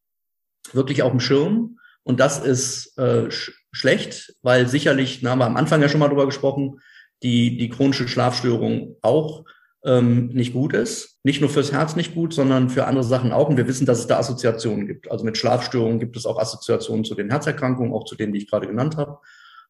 wirklich 0.72 1.02
auf 1.02 1.12
dem 1.12 1.20
Schirm. 1.20 1.80
Und 2.04 2.20
das 2.20 2.40
ist 2.40 2.98
äh, 2.98 3.30
sch 3.30 3.52
schlecht, 3.74 4.34
weil 4.42 4.68
sicherlich, 4.68 5.22
da 5.22 5.32
haben 5.32 5.40
wir 5.40 5.46
am 5.46 5.58
Anfang 5.58 5.82
ja 5.82 5.90
schon 5.90 6.00
mal 6.00 6.08
drüber 6.08 6.26
gesprochen, 6.26 6.80
die, 7.24 7.58
die 7.58 7.70
chronische 7.70 8.08
Schlafstörung 8.08 8.96
auch 9.02 9.46
ähm, 9.86 10.28
nicht 10.28 10.54
gut 10.54 10.74
ist. 10.74 11.20
Nicht 11.24 11.42
nur 11.42 11.50
fürs 11.50 11.72
Herz 11.72 11.96
nicht 11.96 12.14
gut, 12.14 12.34
sondern 12.34 12.70
für 12.70 12.86
andere 12.86 13.04
Sachen 13.04 13.32
auch. 13.32 13.50
Und 13.50 13.58
wir 13.58 13.68
wissen, 13.68 13.86
dass 13.86 14.00
es 14.00 14.08
da 14.08 14.20
Assoziationen 14.20 14.88
gibt. 14.88 15.10
Also 15.12 15.26
mit 15.26 15.38
Schlafstörungen 15.38 16.00
gibt 16.00 16.18
es 16.18 16.26
auch 16.26 16.40
Assoziationen 16.40 17.06
zu 17.06 17.16
den 17.16 17.30
Herzerkrankungen, 17.30 17.94
auch 17.94 18.06
zu 18.06 18.16
denen, 18.16 18.34
die 18.34 18.40
ich 18.40 18.50
gerade 18.50 18.68
genannt 18.68 18.98
habe. 18.98 19.20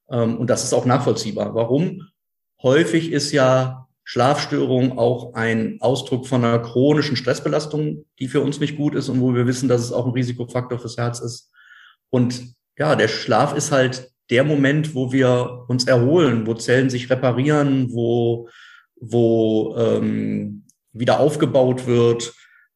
Ähm, 0.10 0.38
und 0.38 0.50
das 0.50 0.64
ist 0.64 0.74
auch 0.74 0.86
nachvollziehbar. 0.86 1.54
Warum? 1.56 2.08
Häufig 2.62 3.12
ist 3.12 3.32
ja 3.32 3.88
Schlafstörung 4.04 4.98
auch 4.98 5.34
ein 5.34 5.78
Ausdruck 5.82 6.28
von 6.28 6.44
einer 6.44 6.60
chronischen 6.60 7.18
Stressbelastung, 7.18 8.06
die 8.20 8.28
für 8.28 8.42
uns 8.42 8.60
nicht 8.60 8.78
gut 8.78 8.96
ist 8.96 9.10
und 9.10 9.20
wo 9.20 9.34
wir 9.36 9.46
wissen, 9.46 9.68
dass 9.68 9.82
es 9.82 9.92
auch 9.92 10.06
ein 10.06 10.14
Risikofaktor 10.14 10.80
fürs 10.80 10.98
Herz 10.98 11.20
ist. 11.20 11.52
Und 12.10 12.56
ja, 12.78 12.96
der 12.96 13.10
Schlaf 13.10 13.54
ist 13.54 13.72
halt 13.72 14.12
der 14.30 14.44
Moment, 14.44 14.96
wo 14.96 15.12
wir 15.12 15.66
uns 15.68 15.86
erholen, 15.88 16.46
wo 16.46 16.54
Zellen 16.54 16.90
sich 16.90 17.10
reparieren, 17.10 17.94
wo, 17.94 18.50
wo 19.00 19.76
ähm, 19.78 20.64
wieder 20.92 21.20
aufgebaut 21.20 21.88
wird. 21.88 22.34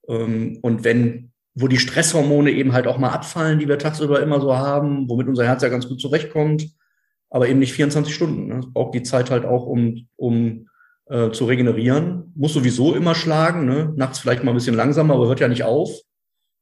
Ähm, 0.07 0.59
und 0.61 0.83
wenn, 0.83 1.31
wo 1.53 1.67
die 1.67 1.79
Stresshormone 1.79 2.51
eben 2.51 2.73
halt 2.73 2.87
auch 2.87 2.97
mal 2.97 3.09
abfallen, 3.09 3.59
die 3.59 3.67
wir 3.67 3.77
tagsüber 3.77 4.21
immer 4.21 4.39
so 4.39 4.55
haben, 4.57 5.09
womit 5.09 5.27
unser 5.27 5.45
Herz 5.45 5.61
ja 5.61 5.69
ganz 5.69 5.87
gut 5.87 5.99
zurechtkommt, 5.99 6.69
aber 7.29 7.47
eben 7.47 7.59
nicht 7.59 7.73
24 7.73 8.13
Stunden. 8.13 8.47
Ne? 8.47 8.61
Braucht 8.73 8.93
die 8.93 9.03
Zeit 9.03 9.31
halt 9.31 9.45
auch, 9.45 9.65
um, 9.65 10.07
um 10.15 10.67
äh, 11.07 11.31
zu 11.31 11.45
regenerieren. 11.45 12.31
Muss 12.35 12.53
sowieso 12.53 12.95
immer 12.95 13.15
schlagen, 13.15 13.65
ne? 13.65 13.93
nachts 13.95 14.19
vielleicht 14.19 14.43
mal 14.43 14.51
ein 14.51 14.55
bisschen 14.55 14.75
langsamer, 14.75 15.15
aber 15.15 15.27
hört 15.27 15.39
ja 15.39 15.47
nicht 15.47 15.63
auf. 15.63 15.91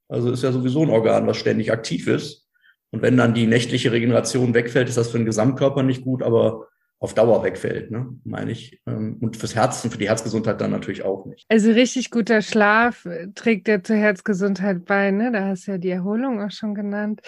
Also 0.07 0.31
ist 0.31 0.43
ja 0.43 0.51
sowieso 0.51 0.81
ein 0.81 0.89
Organ, 0.89 1.27
was 1.27 1.37
ständig 1.37 1.71
aktiv 1.71 2.07
ist. 2.07 2.48
Und 2.91 3.01
wenn 3.01 3.17
dann 3.17 3.33
die 3.33 3.47
nächtliche 3.47 3.91
Regeneration 3.91 4.53
wegfällt, 4.53 4.89
ist 4.89 4.97
das 4.97 5.11
für 5.11 5.17
den 5.17 5.25
Gesamtkörper 5.25 5.83
nicht 5.83 6.03
gut, 6.03 6.23
aber 6.23 6.67
auf 6.99 7.13
Dauer 7.13 7.43
wegfällt, 7.43 7.91
ne, 7.91 8.07
meine 8.25 8.51
ich. 8.51 8.81
Ähm, 8.85 9.17
und 9.21 9.37
fürs 9.37 9.55
Herz 9.55 9.83
und 9.83 9.91
für 9.91 9.97
die 9.97 10.09
Herzgesundheit 10.09 10.59
dann 10.59 10.71
natürlich 10.71 11.03
auch 11.03 11.25
nicht. 11.25 11.45
Also 11.47 11.71
richtig 11.71 12.11
guter 12.11 12.41
Schlaf 12.41 13.05
äh, 13.05 13.27
trägt 13.33 13.69
ja 13.69 13.81
zur 13.81 13.95
Herzgesundheit 13.95 14.83
bei, 14.85 15.11
ne? 15.11 15.31
Da 15.31 15.45
hast 15.45 15.67
du 15.67 15.71
ja 15.71 15.77
die 15.77 15.91
Erholung 15.91 16.41
auch 16.41 16.51
schon 16.51 16.75
genannt. 16.75 17.21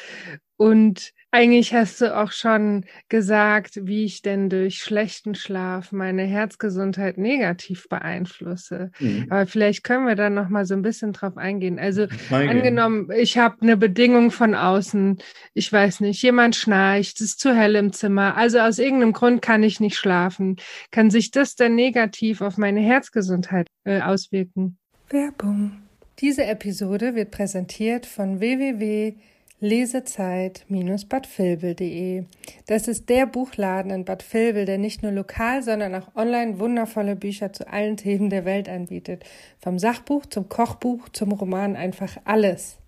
Und 0.58 1.14
eigentlich 1.32 1.74
hast 1.74 2.02
du 2.02 2.16
auch 2.16 2.34
schon 2.34 2.86
gesagt, 3.08 3.88
wie 3.88 4.04
ich 4.04 4.22
denn 4.22 4.50
durch 4.50 4.80
schlechten 4.80 5.34
Schlaf 5.34 5.94
meine 5.94 6.24
Herzgesundheit 6.24 7.18
negativ 7.18 7.88
beeinflusse. 7.88 8.92
Mhm. 9.00 9.28
Aber 9.30 9.48
vielleicht 9.48 9.86
können 9.86 10.06
wir 10.06 10.16
da 10.16 10.30
noch 10.30 10.50
mal 10.50 10.66
so 10.66 10.74
ein 10.74 10.82
bisschen 10.82 11.14
drauf 11.14 11.38
eingehen. 11.38 11.80
Also 11.80 12.08
eingehen. 12.30 12.50
angenommen, 12.50 13.10
ich 13.16 13.38
habe 13.38 13.62
eine 13.62 13.78
Bedingung 13.78 14.32
von 14.32 14.56
außen, 14.56 15.20
ich 15.54 15.72
weiß 15.72 16.02
nicht, 16.02 16.22
jemand 16.22 16.58
schnarcht, 16.58 17.22
es 17.22 17.28
ist 17.28 17.40
zu 17.40 17.56
hell 17.56 17.76
im 17.78 17.94
Zimmer, 17.94 18.36
also 18.36 18.60
aus 18.60 18.78
irgendeinem 18.78 19.14
Grund 19.14 19.42
kann 19.42 19.64
ich 19.64 19.80
nicht 19.80 19.96
schlafen. 19.96 20.58
Kann 20.92 21.10
sich 21.10 21.32
das 21.32 21.56
dann 21.56 21.76
negativ 21.76 22.42
auf 22.42 22.58
meine 22.58 22.82
Herzgesundheit 22.82 23.68
äh, 23.86 24.02
auswirken? 24.02 24.78
Werbung. 25.10 25.82
Diese 26.20 26.44
Episode 26.44 27.16
wird 27.16 27.32
präsentiert 27.32 28.06
von 28.06 28.42
www 28.42 29.16
Lesezeit-Bad 29.64 31.38
Vilbel.de. 31.38 32.24
Das 32.66 32.88
ist 32.88 33.10
der 33.10 33.28
Buchladen 33.28 33.92
in 33.92 34.06
Bad 34.06 34.26
Vilbel, 34.34 34.66
der 34.66 34.80
nicht 34.80 35.04
nur 35.04 35.12
lokal, 35.12 35.62
sondern 35.62 35.94
auch 35.94 36.16
online 36.16 36.58
wundervolle 36.58 37.16
Bücher 37.16 37.54
zu 37.54 37.68
allen 37.68 37.96
Themen 37.96 38.32
der 38.32 38.44
Welt 38.44 38.68
anbietet. 38.68 39.24
Vom 39.60 39.78
Sachbuch 39.78 40.26
zum 40.26 40.50
Kochbuch 40.50 41.10
zum 41.10 41.32
Roman 41.34 41.76
einfach 41.76 42.18
alles. 42.26 42.80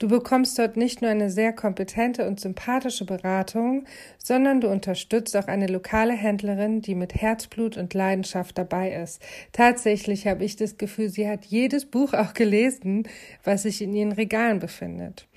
Du 0.00 0.08
bekommst 0.08 0.58
dort 0.58 0.76
nicht 0.76 1.00
nur 1.00 1.12
eine 1.12 1.30
sehr 1.30 1.52
kompetente 1.52 2.26
und 2.26 2.40
sympathische 2.40 3.04
Beratung, 3.04 3.84
sondern 4.18 4.60
du 4.60 4.68
unterstützt 4.68 5.36
auch 5.36 5.46
eine 5.46 5.68
lokale 5.68 6.14
Händlerin, 6.14 6.80
die 6.80 6.96
mit 6.96 7.14
Herzblut 7.14 7.76
und 7.76 7.94
Leidenschaft 7.94 8.58
dabei 8.58 8.94
ist. 8.94 9.22
Tatsächlich 9.52 10.26
habe 10.26 10.42
ich 10.42 10.56
das 10.56 10.76
Gefühl, 10.76 11.08
sie 11.08 11.28
hat 11.28 11.44
jedes 11.44 11.86
Buch 11.86 12.14
auch 12.14 12.34
gelesen, 12.34 13.04
was 13.44 13.62
sich 13.62 13.80
in 13.80 13.94
ihren 13.94 14.12
Regalen 14.12 14.58
befindet. 14.58 15.28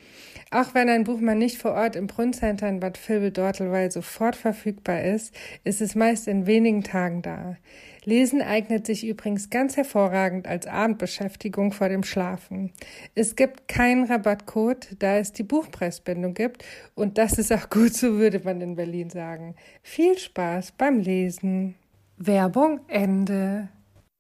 Auch 0.54 0.76
wenn 0.76 0.88
ein 0.88 1.04
Buch 1.04 1.20
mal 1.20 1.34
nicht 1.34 1.58
vor 1.58 1.72
Ort 1.72 1.96
im 1.96 2.06
Brunncenter 2.06 2.70
in 2.70 2.80
Bad 2.80 3.00
Vilbel-Dortelweil 3.10 3.92
sofort 3.92 4.36
verfügbar 4.36 5.02
ist, 5.02 5.34
ist 5.64 5.82
es 5.82 5.96
meist 5.96 6.28
in 6.28 6.46
wenigen 6.46 6.84
Tagen 6.84 7.24
da. 7.24 7.58
Lesen 8.06 8.44
eignet 8.44 8.86
sich 8.86 9.04
übrigens 9.04 9.50
ganz 9.50 9.78
hervorragend 9.78 10.48
als 10.48 10.68
Abendbeschäftigung 10.68 11.72
vor 11.72 11.90
dem 11.90 12.04
Schlafen. 12.04 12.72
Es 13.16 13.36
gibt 13.36 13.68
keinen 13.68 14.06
Rabattcode, 14.06 14.90
da 15.00 15.18
es 15.18 15.34
die 15.34 15.42
Buchpreisbindung 15.42 16.36
gibt 16.36 16.64
und 16.94 17.18
das 17.18 17.40
ist 17.40 17.52
auch 17.52 17.72
gut, 17.72 17.96
so 17.96 18.20
würde 18.20 18.40
man 18.44 18.62
in 18.62 18.76
Berlin 18.76 19.10
sagen. 19.10 19.56
Viel 19.82 20.20
Spaß 20.20 20.74
beim 20.74 21.00
Lesen. 21.00 21.74
Werbung 22.18 22.80
Ende. 22.90 23.70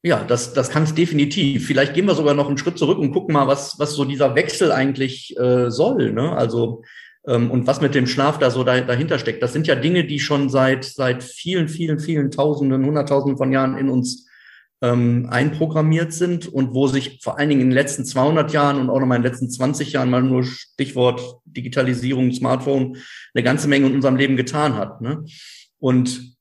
Ja, 0.05 0.23
das, 0.23 0.53
das 0.53 0.69
kann 0.69 0.83
es 0.83 0.93
definitiv. 0.93 1.65
Vielleicht 1.65 1.93
gehen 1.93 2.05
wir 2.05 2.15
sogar 2.15 2.33
noch 2.33 2.49
einen 2.49 2.57
Schritt 2.57 2.77
zurück 2.77 2.99
und 2.99 3.13
gucken 3.13 3.33
mal, 3.33 3.47
was, 3.47 3.79
was 3.79 3.93
so 3.93 4.03
dieser 4.03 4.35
Wechsel 4.35 4.73
eigentlich 4.73 5.37
äh, 5.39 5.71
soll. 5.71 6.11
Ne? 6.11 6.35
Also 6.35 6.83
ähm, 7.25 7.49
und 7.49 7.67
was 7.67 7.79
mit 7.79 7.95
dem 7.95 8.05
Schlaf 8.05 8.37
da 8.37 8.51
so 8.51 8.65
da, 8.65 8.81
dahinter 8.81 9.17
steckt. 9.17 9.41
Das 9.41 9.53
sind 9.53 9.65
ja 9.65 9.75
Dinge, 9.75 10.05
die 10.05 10.19
schon 10.19 10.49
seit 10.49 10.83
seit 10.83 11.23
vielen, 11.23 11.69
vielen, 11.69 11.99
vielen 11.99 12.31
Tausenden, 12.31 12.85
Hunderttausenden 12.85 13.37
von 13.37 13.53
Jahren 13.53 13.77
in 13.77 13.89
uns 13.89 14.27
ähm, 14.81 15.27
einprogrammiert 15.29 16.11
sind 16.11 16.47
und 16.47 16.73
wo 16.73 16.87
sich 16.87 17.19
vor 17.23 17.39
allen 17.39 17.47
Dingen 17.47 17.61
in 17.61 17.69
den 17.69 17.75
letzten 17.75 18.03
200 18.03 18.51
Jahren 18.51 18.79
und 18.81 18.89
auch 18.89 18.99
noch 18.99 19.07
mal 19.07 19.15
in 19.15 19.21
den 19.21 19.31
letzten 19.31 19.49
20 19.49 19.93
Jahren 19.93 20.09
mal 20.09 20.21
nur 20.21 20.43
Stichwort 20.43 21.39
Digitalisierung, 21.45 22.33
Smartphone, 22.33 22.97
eine 23.33 23.43
ganze 23.43 23.69
Menge 23.69 23.87
in 23.87 23.95
unserem 23.95 24.17
Leben 24.17 24.35
getan 24.35 24.75
hat. 24.75 24.99
Ne? 24.99 25.23
Und 25.79 26.32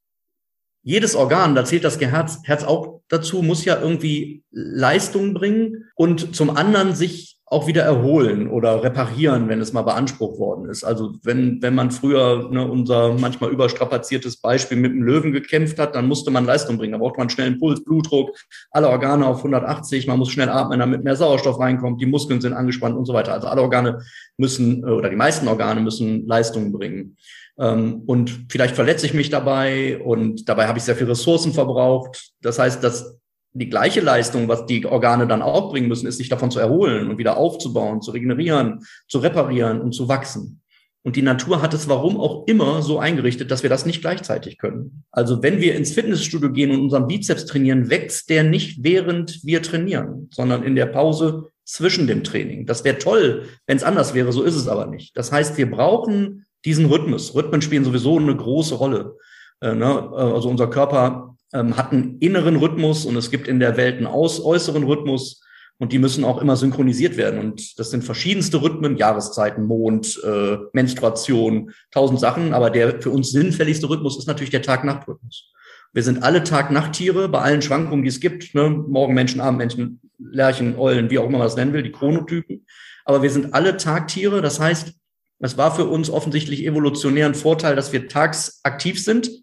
jedes 0.83 1.15
Organ, 1.15 1.55
da 1.55 1.65
zählt 1.65 1.85
das 1.85 2.01
Herz, 2.01 2.41
Herz 2.45 2.65
auch 2.65 3.01
dazu, 3.09 3.43
muss 3.43 3.65
ja 3.65 3.81
irgendwie 3.81 4.43
Leistung 4.51 5.35
bringen 5.35 5.85
und 5.95 6.35
zum 6.35 6.51
anderen 6.51 6.95
sich 6.95 7.32
auch 7.53 7.67
wieder 7.67 7.83
erholen 7.83 8.49
oder 8.49 8.83
reparieren, 8.83 9.49
wenn 9.49 9.61
es 9.61 9.75
mal 9.75 9.83
beansprucht 9.83 10.39
worden 10.39 10.71
ist. 10.71 10.85
Also 10.85 11.13
wenn, 11.23 11.61
wenn 11.61 11.75
man 11.75 11.91
früher 11.91 12.49
ne, 12.51 12.67
unser 12.67 13.13
manchmal 13.13 13.51
überstrapaziertes 13.51 14.39
Beispiel 14.39 14.79
mit 14.79 14.93
dem 14.93 15.03
Löwen 15.03 15.33
gekämpft 15.33 15.79
hat, 15.79 15.95
dann 15.95 16.09
musste 16.09 16.31
man 16.31 16.47
Leistung 16.47 16.79
bringen. 16.79 16.93
Da 16.93 16.99
braucht 16.99 17.19
man 17.19 17.29
schnell 17.29 17.49
einen 17.49 17.59
Puls, 17.59 17.85
Blutdruck, 17.85 18.31
alle 18.71 18.89
Organe 18.89 19.27
auf 19.27 19.39
180, 19.39 20.07
man 20.07 20.19
muss 20.19 20.31
schnell 20.31 20.49
atmen, 20.49 20.79
damit 20.79 21.05
mehr 21.05 21.15
Sauerstoff 21.15 21.61
reinkommt, 21.61 22.01
die 22.01 22.07
Muskeln 22.07 22.41
sind 22.41 22.55
angespannt 22.55 22.97
und 22.97 23.05
so 23.05 23.13
weiter. 23.13 23.35
Also 23.35 23.49
alle 23.49 23.61
Organe 23.61 24.01
müssen 24.39 24.83
oder 24.83 25.11
die 25.11 25.17
meisten 25.17 25.47
Organe 25.47 25.83
müssen 25.83 26.27
Leistung 26.27 26.73
bringen. 26.73 27.19
Ähm, 27.59 28.03
und 28.07 28.47
vielleicht 28.49 28.75
verletze 28.75 29.05
ich 29.05 29.13
mich 29.13 29.29
dabei 29.29 30.01
und 30.03 30.49
dabei 30.49 30.69
habe 30.69 30.79
ich 30.79 30.85
sehr 30.85 30.97
viel 30.97 31.07
Ressourcen 31.07 31.53
verbraucht. 31.53 32.33
Das 32.41 32.59
heißt, 32.59 32.83
dass 32.83 33.19
die 33.55 33.69
gleiche 33.69 34.01
Leistung, 34.01 34.49
was 34.49 34.67
die 34.67 34.87
Organe 34.87 35.27
dann 35.27 35.43
auch 35.43 35.71
bringen 35.71 35.89
müssen, 35.89 36.07
ist, 36.07 36.19
sich 36.19 36.29
davon 36.29 36.51
zu 36.51 36.59
erholen 36.59 37.11
und 37.11 37.19
wieder 37.19 37.37
aufzubauen, 37.37 38.01
zu 38.01 38.11
regenerieren, 38.11 38.81
zu 39.09 39.19
reparieren 39.19 39.81
und 39.81 39.93
zu 39.93 40.09
wachsen. 40.09 40.63
Und 41.05 41.17
die 41.17 41.23
Natur 41.23 41.61
hat 41.61 41.75
es 41.75 41.89
warum 41.89 42.17
auch 42.17 42.47
immer 42.47 42.81
so 42.81 42.99
eingerichtet, 42.99 43.51
dass 43.51 43.65
wir 43.65 43.71
das 43.71 43.87
nicht 43.87 44.01
gleichzeitig 44.01 44.57
können. 44.57 45.05
Also 45.11 45.43
wenn 45.43 45.61
wir 45.61 45.75
ins 45.75 45.93
Fitnessstudio 45.93 46.53
gehen 46.53 46.71
und 46.71 46.81
unseren 46.81 47.09
Bizeps 47.09 47.45
trainieren, 47.45 47.91
wächst 47.91 48.31
der 48.31 48.45
nicht 48.45 48.85
während 48.85 49.45
wir 49.45 49.63
trainieren, 49.63 50.29
sondern 50.33 50.63
in 50.63 50.77
der 50.77 50.87
Pause 50.87 51.51
zwischen 51.65 52.07
dem 52.07 52.23
Training. 52.23 52.67
Das 52.67 52.85
wäre 52.85 52.99
toll, 52.99 53.49
wenn 53.67 53.77
es 53.77 53.83
anders 53.83 54.15
wäre, 54.15 54.33
so 54.33 54.45
ist 54.45 54.55
es 54.55 54.69
aber 54.69 54.87
nicht. 54.87 55.17
Das 55.17 55.33
heißt, 55.33 55.59
wir 55.59 55.71
brauchen 55.71 56.47
diesen 56.65 56.87
Rhythmus. 56.87 57.35
Rhythmen 57.35 57.63
spielen 57.63 57.85
sowieso 57.85 58.19
eine 58.19 58.37
große 58.37 58.77
Rolle. 58.77 59.17
Äh, 59.61 59.75
ne? 59.75 60.11
Also 60.13 60.49
unser 60.49 60.71
Körper 60.71 61.32
ähm, 61.53 61.77
hat 61.77 61.93
einen 61.93 62.19
inneren 62.19 62.57
Rhythmus 62.57 63.05
und 63.07 63.17
es 63.17 63.31
gibt 63.31 63.49
in 63.49 63.61
der 63.61 63.77
Welt 63.77 63.97
einen 63.97 64.07
aus 64.07 64.45
äußeren 64.45 64.85
Rhythmus 64.85 65.43
und 65.79 65.93
die 65.93 65.99
müssen 65.99 66.25
auch 66.25 66.41
immer 66.41 66.57
synchronisiert 66.57 67.17
werden. 67.17 67.41
Und 67.41 67.79
das 67.79 67.91
sind 67.91 68.05
verschiedenste 68.05 68.63
Rhythmen, 68.63 68.97
Jahreszeiten, 68.97 69.65
Mond, 69.65 70.21
äh, 70.25 70.59
Menstruation, 70.73 71.73
tausend 71.91 72.21
Sachen. 72.21 72.55
Aber 72.55 72.71
der 72.71 73.03
für 73.03 73.11
uns 73.11 73.33
sinnfälligste 73.33 73.91
Rhythmus 73.91 74.17
ist 74.17 74.29
natürlich 74.29 74.51
der 74.51 74.63
Tag-Nacht-Rhythmus. 74.63 75.51
Wir 75.93 76.03
sind 76.03 76.23
alle 76.23 76.45
Tag-Nacht-Tiere 76.45 77.29
bei 77.29 77.41
allen 77.41 77.63
Schwankungen, 77.63 78.05
die 78.05 78.11
es 78.11 78.21
gibt. 78.21 78.55
Ne? 78.55 78.71
Morgenmenschen, 78.71 79.41
Abendmenschen, 79.41 80.01
Lerchen, 80.19 80.79
Eulen, 80.79 81.11
wie 81.11 81.19
auch 81.19 81.25
immer 81.27 81.39
man 81.39 81.47
das 81.47 81.57
nennen 81.57 81.73
will, 81.73 81.83
die 81.83 81.93
Chronotypen. 81.93 82.65
Aber 83.05 83.23
wir 83.23 83.31
sind 83.31 83.53
alle 83.53 83.77
Tagtiere. 83.77 84.41
Das 84.41 84.61
heißt, 84.61 84.95
es 85.41 85.59
war 85.59 85.75
für 85.75 85.87
uns 85.87 86.09
offensichtlich 86.09 86.65
evolutionär 86.65 87.27
ein 87.27 87.35
Vorteil, 87.35 87.75
dass 87.75 87.93
wir 87.93 88.09
tags 88.09 88.61
aktiv 88.63 89.03
sind. 89.03 89.42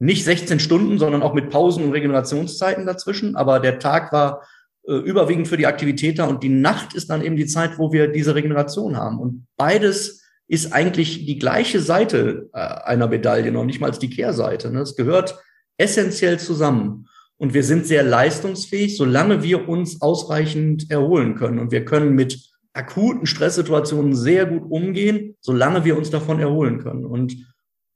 Nicht 0.00 0.24
16 0.24 0.58
Stunden, 0.60 0.98
sondern 0.98 1.22
auch 1.22 1.34
mit 1.34 1.50
Pausen 1.50 1.84
und 1.84 1.92
Regenerationszeiten 1.92 2.86
dazwischen. 2.86 3.36
Aber 3.36 3.60
der 3.60 3.78
Tag 3.78 4.12
war 4.12 4.42
äh, 4.86 4.94
überwiegend 4.94 5.46
für 5.46 5.56
die 5.56 5.66
Aktivität 5.66 6.18
da 6.18 6.24
und 6.24 6.42
die 6.42 6.48
Nacht 6.48 6.94
ist 6.94 7.10
dann 7.10 7.22
eben 7.22 7.36
die 7.36 7.46
Zeit, 7.46 7.78
wo 7.78 7.92
wir 7.92 8.08
diese 8.08 8.34
Regeneration 8.34 8.96
haben. 8.96 9.20
Und 9.20 9.46
beides 9.56 10.24
ist 10.48 10.72
eigentlich 10.72 11.26
die 11.26 11.38
gleiche 11.38 11.80
Seite 11.80 12.48
äh, 12.52 12.58
einer 12.58 13.06
Medaille, 13.06 13.52
noch 13.52 13.64
nicht 13.64 13.80
mal 13.80 13.88
als 13.88 13.98
die 13.98 14.10
Kehrseite. 14.10 14.70
Ne? 14.72 14.80
Es 14.80 14.96
gehört 14.96 15.38
essentiell 15.76 16.38
zusammen. 16.38 17.06
Und 17.36 17.54
wir 17.54 17.62
sind 17.62 17.86
sehr 17.86 18.02
leistungsfähig, 18.02 18.96
solange 18.96 19.42
wir 19.42 19.68
uns 19.68 20.02
ausreichend 20.02 20.90
erholen 20.90 21.36
können. 21.36 21.58
Und 21.58 21.72
wir 21.72 21.84
können 21.84 22.14
mit 22.14 22.50
akuten 22.72 23.26
Stresssituationen 23.26 24.14
sehr 24.14 24.46
gut 24.46 24.70
umgehen, 24.70 25.36
solange 25.40 25.84
wir 25.84 25.96
uns 25.96 26.10
davon 26.10 26.40
erholen 26.40 26.78
können. 26.78 27.04
Und 27.04 27.49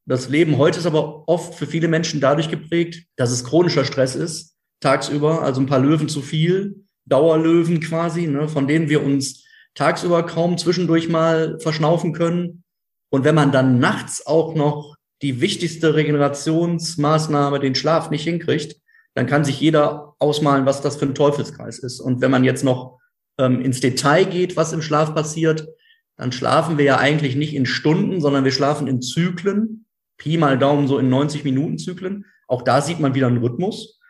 das 0.06 0.28
Leben 0.28 0.58
heute 0.58 0.78
ist 0.78 0.86
aber 0.86 1.28
oft 1.28 1.54
für 1.54 1.66
viele 1.66 1.88
Menschen 1.88 2.20
dadurch 2.20 2.50
geprägt, 2.50 3.06
dass 3.16 3.30
es 3.30 3.44
chronischer 3.44 3.84
Stress 3.84 4.14
ist, 4.14 4.54
tagsüber, 4.80 5.42
also 5.42 5.60
ein 5.60 5.66
paar 5.66 5.78
Löwen 5.78 6.08
zu 6.08 6.20
viel, 6.20 6.84
Dauerlöwen 7.06 7.80
quasi, 7.80 8.26
ne, 8.26 8.48
von 8.48 8.66
denen 8.66 8.88
wir 8.88 9.02
uns 9.02 9.44
tagsüber 9.74 10.24
kaum 10.24 10.58
zwischendurch 10.58 11.08
mal 11.08 11.58
verschnaufen 11.60 12.12
können. 12.12 12.64
Und 13.10 13.24
wenn 13.24 13.34
man 13.34 13.52
dann 13.52 13.78
nachts 13.78 14.26
auch 14.26 14.54
noch 14.54 14.96
die 15.22 15.40
wichtigste 15.40 15.94
Regenerationsmaßnahme, 15.94 17.60
den 17.60 17.74
Schlaf, 17.74 18.10
nicht 18.10 18.24
hinkriegt, 18.24 18.76
dann 19.14 19.26
kann 19.26 19.44
sich 19.44 19.60
jeder 19.60 20.14
ausmalen, 20.18 20.66
was 20.66 20.80
das 20.80 20.96
für 20.96 21.06
ein 21.06 21.14
Teufelskreis 21.14 21.78
ist. 21.78 22.00
Und 22.00 22.20
wenn 22.20 22.30
man 22.30 22.44
jetzt 22.44 22.64
noch 22.64 22.98
ähm, 23.38 23.60
ins 23.60 23.80
Detail 23.80 24.24
geht, 24.24 24.56
was 24.56 24.72
im 24.72 24.82
Schlaf 24.82 25.14
passiert, 25.14 25.68
dann 26.16 26.32
schlafen 26.32 26.78
wir 26.78 26.84
ja 26.84 26.98
eigentlich 26.98 27.36
nicht 27.36 27.54
in 27.54 27.66
Stunden, 27.66 28.20
sondern 28.20 28.44
wir 28.44 28.52
schlafen 28.52 28.86
in 28.86 29.02
Zyklen. 29.02 29.83
Pi 30.16 30.36
mal 30.36 30.58
Daumen 30.58 30.88
so 30.88 30.98
in 30.98 31.08
90 31.08 31.44
Minuten 31.44 31.78
Zyklen. 31.78 32.26
Auch 32.48 32.62
da 32.62 32.80
sieht 32.80 33.00
man 33.00 33.14
wieder 33.14 33.26
einen 33.26 33.38
Rhythmus. 33.38 34.00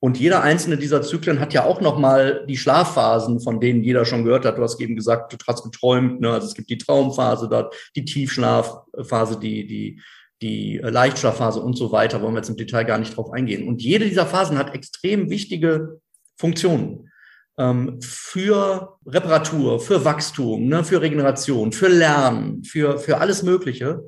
Und 0.00 0.20
jeder 0.20 0.42
einzelne 0.42 0.76
dieser 0.76 1.00
Zyklen 1.00 1.40
hat 1.40 1.54
ja 1.54 1.64
auch 1.64 1.80
nochmal 1.80 2.44
die 2.46 2.58
Schlafphasen, 2.58 3.40
von 3.40 3.58
denen 3.58 3.82
jeder 3.82 4.04
schon 4.04 4.24
gehört 4.24 4.44
hat. 4.44 4.58
Du 4.58 4.62
hast 4.62 4.78
eben 4.80 4.96
gesagt, 4.96 5.32
du 5.32 5.36
hast 5.46 5.64
geträumt. 5.64 6.20
Ne? 6.20 6.30
Also 6.30 6.46
es 6.46 6.54
gibt 6.54 6.68
die 6.68 6.76
Traumphase 6.76 7.48
dort, 7.48 7.74
die 7.96 8.04
Tiefschlafphase, 8.04 9.40
die, 9.40 9.66
die, 9.66 10.02
die 10.42 10.78
Leichtschlafphase 10.82 11.60
und 11.60 11.78
so 11.78 11.90
weiter. 11.90 12.20
Wollen 12.20 12.34
wir 12.34 12.40
jetzt 12.40 12.50
im 12.50 12.58
Detail 12.58 12.84
gar 12.84 12.98
nicht 12.98 13.16
drauf 13.16 13.32
eingehen. 13.32 13.66
Und 13.66 13.80
jede 13.82 14.04
dieser 14.06 14.26
Phasen 14.26 14.58
hat 14.58 14.74
extrem 14.74 15.30
wichtige 15.30 16.00
Funktionen 16.36 17.10
ähm, 17.58 17.98
für 18.02 18.98
Reparatur, 19.06 19.80
für 19.80 20.04
Wachstum, 20.04 20.66
ne, 20.66 20.84
für 20.84 21.00
Regeneration, 21.00 21.72
für 21.72 21.88
Lernen, 21.88 22.64
für, 22.64 22.98
für 22.98 23.18
alles 23.18 23.42
Mögliche. 23.42 24.02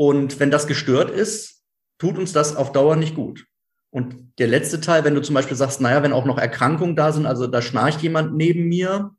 Und 0.00 0.40
wenn 0.40 0.50
das 0.50 0.66
gestört 0.66 1.10
ist, 1.10 1.62
tut 1.98 2.16
uns 2.16 2.32
das 2.32 2.56
auf 2.56 2.72
Dauer 2.72 2.96
nicht 2.96 3.14
gut. 3.14 3.44
Und 3.90 4.32
der 4.38 4.46
letzte 4.46 4.80
Teil, 4.80 5.04
wenn 5.04 5.14
du 5.14 5.20
zum 5.20 5.34
Beispiel 5.34 5.58
sagst, 5.58 5.82
naja, 5.82 6.02
wenn 6.02 6.14
auch 6.14 6.24
noch 6.24 6.38
Erkrankungen 6.38 6.96
da 6.96 7.12
sind, 7.12 7.26
also 7.26 7.46
da 7.46 7.60
schnarcht 7.60 8.00
jemand 8.00 8.34
neben 8.34 8.66
mir, 8.66 9.10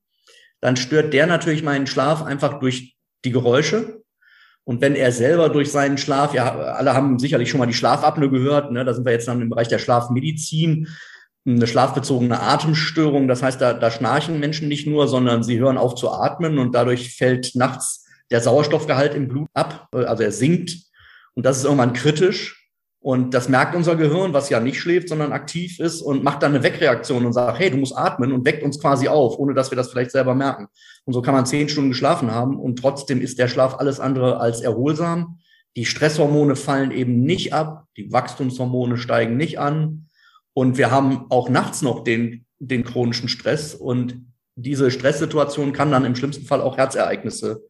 dann 0.59 0.77
stört 0.77 1.13
der 1.13 1.27
natürlich 1.27 1.61
meinen 1.61 1.85
Schlaf 1.85 2.23
einfach 2.23 2.59
durch 2.59 2.95
die 3.23 3.31
Geräusche. 3.31 4.01
Und 4.63 4.81
wenn 4.81 4.95
er 4.95 5.11
selber 5.11 5.49
durch 5.49 5.71
seinen 5.71 5.99
Schlaf, 5.99 6.33
ja, 6.33 6.51
alle 6.51 6.95
haben 6.95 7.19
sicherlich 7.19 7.51
schon 7.51 7.59
mal 7.59 7.67
die 7.67 7.75
Schlafapnoe 7.75 8.31
gehört, 8.31 8.71
ne, 8.71 8.83
da 8.83 8.95
sind 8.95 9.05
wir 9.05 9.11
jetzt 9.11 9.27
dann 9.27 9.39
im 9.39 9.51
Bereich 9.51 9.67
der 9.67 9.77
Schlafmedizin, 9.77 10.87
eine 11.45 11.67
schlafbezogene 11.67 12.41
Atemstörung. 12.41 13.27
Das 13.27 13.43
heißt, 13.43 13.61
da, 13.61 13.73
da 13.73 13.91
schnarchen 13.91 14.39
Menschen 14.39 14.67
nicht 14.67 14.87
nur, 14.87 15.07
sondern 15.07 15.43
sie 15.43 15.59
hören 15.59 15.77
auf 15.77 15.93
zu 15.93 16.11
atmen 16.11 16.57
und 16.57 16.73
dadurch 16.73 17.15
fällt 17.15 17.53
nachts 17.53 18.01
der 18.31 18.41
Sauerstoffgehalt 18.41 19.13
im 19.13 19.27
Blut 19.27 19.49
ab, 19.53 19.89
also 19.91 20.23
er 20.23 20.31
sinkt. 20.31 20.77
Und 21.33 21.45
das 21.45 21.57
ist 21.57 21.65
irgendwann 21.65 21.93
kritisch. 21.93 22.61
Und 23.03 23.33
das 23.33 23.49
merkt 23.49 23.75
unser 23.75 23.95
Gehirn, 23.95 24.33
was 24.33 24.49
ja 24.49 24.59
nicht 24.59 24.79
schläft, 24.79 25.09
sondern 25.09 25.33
aktiv 25.33 25.79
ist 25.79 26.01
und 26.01 26.23
macht 26.23 26.43
dann 26.43 26.53
eine 26.53 26.63
Wegreaktion 26.63 27.25
und 27.25 27.33
sagt, 27.33 27.57
hey, 27.57 27.71
du 27.71 27.77
musst 27.77 27.97
atmen 27.97 28.31
und 28.31 28.45
weckt 28.45 28.61
uns 28.63 28.79
quasi 28.79 29.07
auf, 29.07 29.39
ohne 29.39 29.55
dass 29.55 29.71
wir 29.71 29.75
das 29.75 29.89
vielleicht 29.89 30.11
selber 30.11 30.35
merken. 30.35 30.67
Und 31.05 31.13
so 31.13 31.23
kann 31.23 31.33
man 31.33 31.47
zehn 31.47 31.67
Stunden 31.67 31.89
geschlafen 31.89 32.29
haben 32.29 32.59
und 32.59 32.77
trotzdem 32.77 33.19
ist 33.19 33.39
der 33.39 33.47
Schlaf 33.47 33.79
alles 33.79 33.99
andere 33.99 34.39
als 34.39 34.61
erholsam. 34.61 35.39
Die 35.75 35.85
Stresshormone 35.85 36.55
fallen 36.55 36.91
eben 36.91 37.23
nicht 37.23 37.53
ab, 37.53 37.87
die 37.97 38.11
Wachstumshormone 38.11 38.97
steigen 38.97 39.35
nicht 39.35 39.59
an 39.59 40.05
und 40.53 40.77
wir 40.77 40.91
haben 40.91 41.25
auch 41.29 41.49
nachts 41.49 41.81
noch 41.81 42.03
den, 42.03 42.45
den 42.59 42.83
chronischen 42.83 43.29
Stress 43.29 43.73
und 43.73 44.27
diese 44.55 44.91
Stresssituation 44.91 45.73
kann 45.73 45.91
dann 45.91 46.05
im 46.05 46.15
schlimmsten 46.15 46.45
Fall 46.45 46.61
auch 46.61 46.77
Herzereignisse 46.77 47.63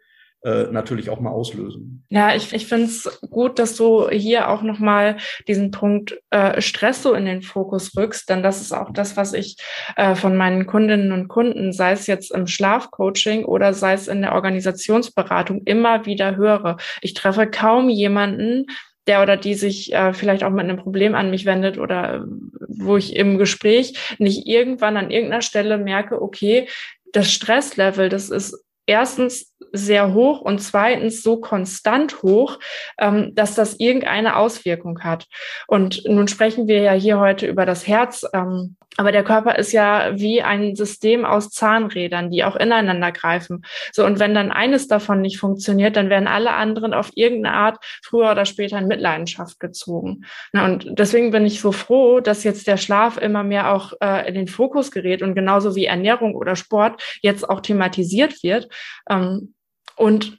äh, 0.44 0.64
natürlich 0.72 1.10
auch 1.10 1.20
mal 1.20 1.30
auslösen. 1.30 2.04
Ja, 2.10 2.36
ich, 2.36 2.52
ich 2.54 2.66
finde 2.66 2.86
es 2.86 3.20
gut, 3.30 3.60
dass 3.60 3.76
du 3.76 4.10
hier 4.10 4.50
auch 4.50 4.64
nochmal 4.64 5.18
diesen 5.48 5.72
Punkt 5.72 6.20
äh, 6.32 6.60
Stress 6.62 7.04
so 7.04 7.14
in 7.14 7.26
den 7.26 7.42
Fokus 7.42 7.96
rückst, 7.96 8.30
denn 8.30 8.42
das 8.42 8.60
ist 8.60 8.74
auch 8.74 8.92
das, 8.92 9.18
was 9.18 9.34
ich 9.34 9.58
äh, 9.96 10.16
von 10.16 10.36
meinen 10.36 10.66
Kundinnen 10.66 11.12
und 11.12 11.28
Kunden, 11.28 11.74
sei 11.74 11.92
es 11.92 12.08
jetzt 12.08 12.32
im 12.32 12.48
Schlafcoaching 12.48 13.46
oder 13.46 13.74
sei 13.74 13.94
es 13.94 14.08
in 14.08 14.22
der 14.22 14.34
Organisationsberatung, 14.34 15.62
immer 15.66 16.06
wieder 16.06 16.36
höre. 16.36 16.78
Ich 17.02 17.14
treffe 17.14 17.48
kaum 17.48 17.90
jemanden, 17.90 18.66
der 19.08 19.22
oder 19.22 19.38
die 19.38 19.54
sich 19.54 19.94
äh, 19.94 20.14
vielleicht 20.14 20.44
auch 20.44 20.50
mit 20.50 20.62
einem 20.64 20.78
Problem 20.78 21.16
an 21.16 21.30
mich 21.30 21.46
wendet 21.46 21.78
oder 21.78 22.26
wo 22.68 22.98
ich 22.98 23.16
im 23.16 23.38
Gespräch 23.38 24.16
nicht 24.20 24.48
irgendwann 24.48 24.98
an 24.98 25.12
irgendeiner 25.12 25.42
Stelle 25.42 25.78
merke, 25.78 26.22
okay, 26.22 26.68
das 27.14 27.32
Stresslevel, 27.32 28.10
das 28.10 28.30
ist 28.30 28.64
erstens 28.92 29.56
sehr 29.72 30.14
hoch 30.14 30.42
und 30.42 30.60
zweitens 30.60 31.24
so 31.24 31.40
konstant 31.40 32.22
hoch, 32.24 32.60
ähm, 33.00 33.34
dass 33.36 33.56
das 33.56 33.80
irgendeine 33.80 34.36
Auswirkung 34.36 35.00
hat. 35.02 35.28
Und 35.68 36.04
nun 36.06 36.28
sprechen 36.28 36.68
wir 36.68 36.82
ja 36.82 36.92
hier 36.92 37.20
heute 37.20 37.48
über 37.48 37.66
das 37.66 37.88
Herz. 37.88 38.26
Ähm, 38.34 38.76
aber 38.98 39.12
der 39.12 39.24
Körper 39.24 39.58
ist 39.58 39.72
ja 39.72 40.12
wie 40.20 40.42
ein 40.42 40.76
System 40.76 41.24
aus 41.24 41.50
Zahnrädern, 41.50 42.30
die 42.30 42.44
auch 42.44 42.56
ineinander 42.56 43.12
greifen. 43.12 43.64
So, 43.94 44.06
und 44.06 44.20
wenn 44.20 44.34
dann 44.34 44.52
eines 44.52 44.88
davon 44.88 45.22
nicht 45.22 45.40
funktioniert, 45.40 45.96
dann 45.96 46.10
werden 46.10 46.28
alle 46.28 46.54
anderen 46.54 46.94
auf 46.94 47.12
irgendeine 47.16 47.56
Art 47.56 47.78
früher 48.04 48.32
oder 48.32 48.46
später 48.46 48.78
in 48.78 48.88
Mitleidenschaft 48.88 49.60
gezogen. 49.60 50.26
Na, 50.52 50.66
und 50.66 50.88
deswegen 51.00 51.32
bin 51.32 51.46
ich 51.46 51.62
so 51.62 51.72
froh, 51.72 52.20
dass 52.20 52.44
jetzt 52.44 52.68
der 52.68 52.78
Schlaf 52.78 53.18
immer 53.18 53.44
mehr 53.44 53.74
auch 53.74 53.94
äh, 54.02 54.28
in 54.28 54.36
den 54.36 54.48
Fokus 54.48 54.92
gerät 54.92 55.22
und 55.22 55.36
genauso 55.36 55.76
wie 55.76 55.86
Ernährung 55.86 56.36
oder 56.36 56.56
Sport 56.56 57.02
jetzt 57.22 57.50
auch 57.50 57.62
thematisiert 57.62 58.44
wird. 58.44 58.68
Ähm, 59.10 59.54
und 59.96 60.38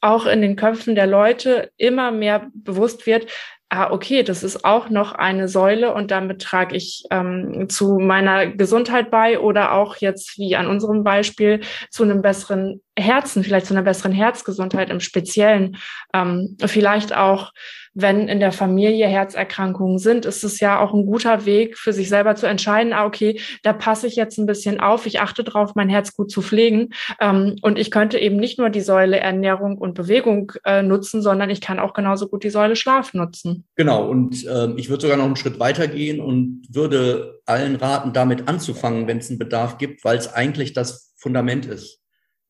auch 0.00 0.26
in 0.26 0.42
den 0.42 0.56
Köpfen 0.56 0.94
der 0.94 1.06
Leute 1.06 1.70
immer 1.76 2.10
mehr 2.10 2.50
bewusst 2.54 3.06
wird, 3.06 3.26
ah, 3.70 3.90
okay, 3.90 4.22
das 4.22 4.42
ist 4.42 4.64
auch 4.64 4.88
noch 4.88 5.12
eine 5.12 5.48
Säule 5.48 5.92
und 5.92 6.10
damit 6.10 6.40
trage 6.42 6.76
ich 6.76 7.04
ähm, 7.10 7.68
zu 7.68 7.98
meiner 7.98 8.46
Gesundheit 8.46 9.10
bei 9.10 9.38
oder 9.38 9.72
auch 9.72 9.96
jetzt 9.96 10.38
wie 10.38 10.56
an 10.56 10.66
unserem 10.66 11.04
Beispiel 11.04 11.60
zu 11.90 12.02
einem 12.02 12.22
besseren 12.22 12.80
Herzen, 12.98 13.44
vielleicht 13.44 13.66
zu 13.66 13.74
einer 13.74 13.82
besseren 13.82 14.12
Herzgesundheit 14.12 14.90
im 14.90 15.00
Speziellen, 15.00 15.76
ähm, 16.14 16.56
vielleicht 16.64 17.14
auch 17.14 17.52
wenn 18.00 18.28
in 18.28 18.38
der 18.38 18.52
Familie 18.52 19.08
Herzerkrankungen 19.08 19.98
sind, 19.98 20.24
ist 20.24 20.44
es 20.44 20.60
ja 20.60 20.78
auch 20.78 20.94
ein 20.94 21.04
guter 21.04 21.46
Weg 21.46 21.76
für 21.76 21.92
sich 21.92 22.08
selber 22.08 22.36
zu 22.36 22.46
entscheiden, 22.46 22.92
ah, 22.92 23.04
okay, 23.04 23.40
da 23.64 23.72
passe 23.72 24.06
ich 24.06 24.14
jetzt 24.14 24.38
ein 24.38 24.46
bisschen 24.46 24.78
auf, 24.78 25.04
ich 25.04 25.20
achte 25.20 25.42
darauf, 25.42 25.74
mein 25.74 25.88
Herz 25.88 26.14
gut 26.14 26.30
zu 26.30 26.40
pflegen. 26.40 26.90
Ähm, 27.20 27.56
und 27.60 27.76
ich 27.76 27.90
könnte 27.90 28.18
eben 28.18 28.36
nicht 28.36 28.56
nur 28.58 28.70
die 28.70 28.82
Säule 28.82 29.18
Ernährung 29.18 29.78
und 29.78 29.94
Bewegung 29.94 30.52
äh, 30.64 30.82
nutzen, 30.82 31.22
sondern 31.22 31.50
ich 31.50 31.60
kann 31.60 31.80
auch 31.80 31.92
genauso 31.92 32.28
gut 32.28 32.44
die 32.44 32.50
Säule 32.50 32.76
Schlaf 32.76 33.14
nutzen. 33.14 33.64
Genau, 33.74 34.08
und 34.08 34.46
äh, 34.46 34.70
ich 34.76 34.90
würde 34.90 35.02
sogar 35.02 35.16
noch 35.16 35.24
einen 35.24 35.36
Schritt 35.36 35.58
weitergehen 35.58 36.20
und 36.20 36.62
würde 36.70 37.40
allen 37.46 37.74
raten, 37.74 38.12
damit 38.12 38.46
anzufangen, 38.46 39.08
wenn 39.08 39.18
es 39.18 39.28
einen 39.28 39.40
Bedarf 39.40 39.76
gibt, 39.76 40.04
weil 40.04 40.18
es 40.18 40.32
eigentlich 40.32 40.72
das 40.72 41.14
Fundament 41.16 41.66
ist. 41.66 42.00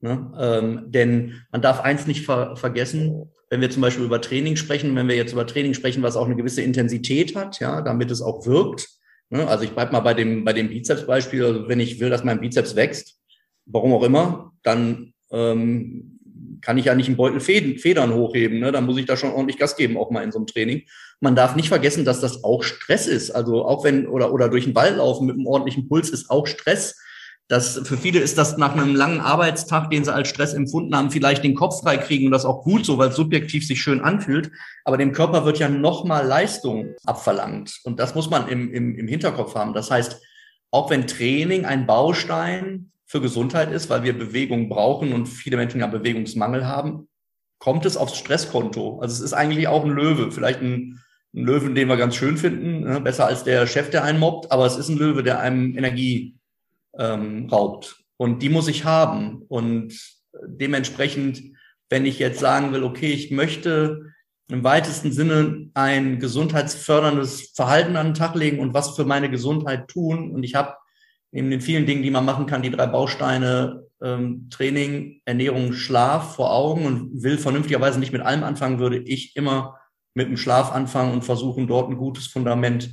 Ne? 0.00 0.30
Ähm, 0.38 0.84
denn 0.88 1.42
man 1.50 1.62
darf 1.62 1.80
eins 1.80 2.06
nicht 2.06 2.26
ver 2.26 2.54
vergessen, 2.56 3.32
wenn 3.50 3.60
wir 3.60 3.70
zum 3.70 3.82
Beispiel 3.82 4.04
über 4.04 4.20
Training 4.20 4.56
sprechen, 4.56 4.94
wenn 4.94 5.08
wir 5.08 5.16
jetzt 5.16 5.32
über 5.32 5.46
Training 5.46 5.74
sprechen, 5.74 6.02
was 6.02 6.16
auch 6.16 6.26
eine 6.26 6.36
gewisse 6.36 6.62
Intensität 6.62 7.34
hat, 7.34 7.60
ja, 7.60 7.80
damit 7.80 8.10
es 8.10 8.20
auch 8.20 8.46
wirkt. 8.46 8.88
Ne? 9.30 9.46
Also 9.46 9.64
ich 9.64 9.70
bleibe 9.70 9.92
mal 9.92 10.00
bei 10.00 10.14
dem, 10.14 10.44
bei 10.44 10.52
dem 10.52 10.68
Bizeps-Beispiel. 10.68 11.44
Also 11.44 11.68
wenn 11.68 11.80
ich 11.80 12.00
will, 12.00 12.10
dass 12.10 12.24
mein 12.24 12.40
Bizeps 12.40 12.76
wächst, 12.76 13.18
warum 13.66 13.92
auch 13.92 14.02
immer, 14.02 14.52
dann 14.62 15.14
ähm, 15.30 16.18
kann 16.60 16.78
ich 16.78 16.86
ja 16.86 16.94
nicht 16.94 17.06
einen 17.06 17.16
Beutel 17.16 17.40
Federn, 17.40 18.14
hochheben. 18.14 18.58
Ne? 18.60 18.72
Dann 18.72 18.84
muss 18.84 18.98
ich 18.98 19.06
da 19.06 19.16
schon 19.16 19.32
ordentlich 19.32 19.58
Gas 19.58 19.76
geben, 19.76 19.96
auch 19.96 20.10
mal 20.10 20.24
in 20.24 20.32
so 20.32 20.38
einem 20.38 20.46
Training. 20.46 20.82
Man 21.20 21.36
darf 21.36 21.56
nicht 21.56 21.68
vergessen, 21.68 22.04
dass 22.04 22.20
das 22.20 22.44
auch 22.44 22.62
Stress 22.62 23.06
ist. 23.06 23.30
Also 23.30 23.64
auch 23.64 23.84
wenn, 23.84 24.06
oder, 24.06 24.32
oder 24.32 24.48
durch 24.48 24.64
den 24.64 24.74
Wald 24.74 24.96
laufen 24.96 25.26
mit 25.26 25.36
einem 25.36 25.46
ordentlichen 25.46 25.88
Puls 25.88 26.10
ist 26.10 26.30
auch 26.30 26.46
Stress. 26.46 26.96
Das, 27.48 27.80
für 27.82 27.96
viele 27.96 28.20
ist 28.20 28.36
das 28.36 28.58
nach 28.58 28.74
einem 28.74 28.94
langen 28.94 29.20
Arbeitstag, 29.20 29.88
den 29.88 30.04
sie 30.04 30.12
als 30.12 30.28
Stress 30.28 30.52
empfunden 30.52 30.94
haben, 30.94 31.10
vielleicht 31.10 31.42
den 31.42 31.54
Kopf 31.54 31.80
frei 31.80 31.96
kriegen 31.96 32.26
und 32.26 32.32
das 32.32 32.44
auch 32.44 32.62
gut 32.62 32.84
so, 32.84 32.98
weil 32.98 33.08
es 33.08 33.16
subjektiv 33.16 33.66
sich 33.66 33.80
schön 33.80 34.02
anfühlt. 34.02 34.50
Aber 34.84 34.98
dem 34.98 35.12
Körper 35.12 35.46
wird 35.46 35.58
ja 35.58 35.70
nochmal 35.70 36.26
Leistung 36.26 36.94
abverlangt. 37.06 37.80
Und 37.84 38.00
das 38.00 38.14
muss 38.14 38.28
man 38.28 38.48
im, 38.48 38.72
im, 38.72 38.94
im 38.96 39.08
Hinterkopf 39.08 39.54
haben. 39.54 39.72
Das 39.72 39.90
heißt, 39.90 40.20
auch 40.70 40.90
wenn 40.90 41.06
Training 41.06 41.64
ein 41.64 41.86
Baustein 41.86 42.92
für 43.06 43.22
Gesundheit 43.22 43.72
ist, 43.72 43.88
weil 43.88 44.02
wir 44.02 44.16
Bewegung 44.16 44.68
brauchen 44.68 45.14
und 45.14 45.26
viele 45.26 45.56
Menschen 45.56 45.80
ja 45.80 45.86
Bewegungsmangel 45.86 46.66
haben, 46.66 47.08
kommt 47.58 47.86
es 47.86 47.96
aufs 47.96 48.18
Stresskonto. 48.18 49.00
Also 49.00 49.14
es 49.14 49.20
ist 49.20 49.32
eigentlich 49.32 49.68
auch 49.68 49.84
ein 49.84 49.90
Löwe, 49.90 50.30
vielleicht 50.30 50.60
ein, 50.60 51.00
ein 51.34 51.44
Löwen, 51.44 51.74
den 51.74 51.88
wir 51.88 51.96
ganz 51.96 52.14
schön 52.14 52.36
finden, 52.36 52.80
ne? 52.80 53.00
besser 53.00 53.26
als 53.26 53.44
der 53.44 53.66
Chef, 53.66 53.88
der 53.88 54.04
einen 54.04 54.18
mobbt, 54.18 54.52
aber 54.52 54.66
es 54.66 54.76
ist 54.76 54.90
ein 54.90 54.98
Löwe, 54.98 55.22
der 55.22 55.40
einem 55.40 55.76
Energie 55.76 56.37
ähm, 56.98 57.48
raubt. 57.50 58.04
Und 58.16 58.42
die 58.42 58.48
muss 58.48 58.68
ich 58.68 58.84
haben. 58.84 59.42
Und 59.48 59.98
dementsprechend 60.46 61.42
wenn 61.90 62.06
ich 62.06 62.18
jetzt 62.18 62.40
sagen 62.40 62.72
will, 62.72 62.84
okay, 62.84 63.12
ich 63.12 63.30
möchte 63.30 64.12
im 64.50 64.64
weitesten 64.64 65.12
Sinne 65.12 65.70
ein 65.74 66.18
gesundheitsförderndes 66.18 67.52
Verhalten 67.54 67.96
an 67.96 68.08
den 68.08 68.14
Tag 68.14 68.34
legen 68.34 68.60
und 68.60 68.74
was 68.74 68.96
für 68.96 69.04
meine 69.04 69.30
Gesundheit 69.30 69.88
tun. 69.88 70.30
Und 70.32 70.42
ich 70.42 70.54
habe 70.54 70.74
neben 71.32 71.50
den 71.50 71.60
vielen 71.60 71.86
Dingen, 71.86 72.02
die 72.02 72.10
man 72.10 72.24
machen 72.24 72.46
kann, 72.46 72.62
die 72.62 72.70
drei 72.70 72.86
Bausteine 72.86 73.84
ähm, 74.00 74.48
Training, 74.50 75.20
Ernährung, 75.24 75.72
Schlaf 75.72 76.36
vor 76.36 76.52
Augen 76.52 76.86
und 76.86 77.22
will 77.22 77.36
vernünftigerweise 77.36 77.98
nicht 77.98 78.12
mit 78.12 78.22
allem 78.22 78.44
anfangen, 78.44 78.78
würde 78.78 78.98
ich 78.98 79.36
immer 79.36 79.78
mit 80.14 80.28
dem 80.28 80.36
Schlaf 80.36 80.72
anfangen 80.72 81.12
und 81.12 81.24
versuchen, 81.24 81.66
dort 81.66 81.90
ein 81.90 81.98
gutes 81.98 82.26
Fundament 82.26 82.90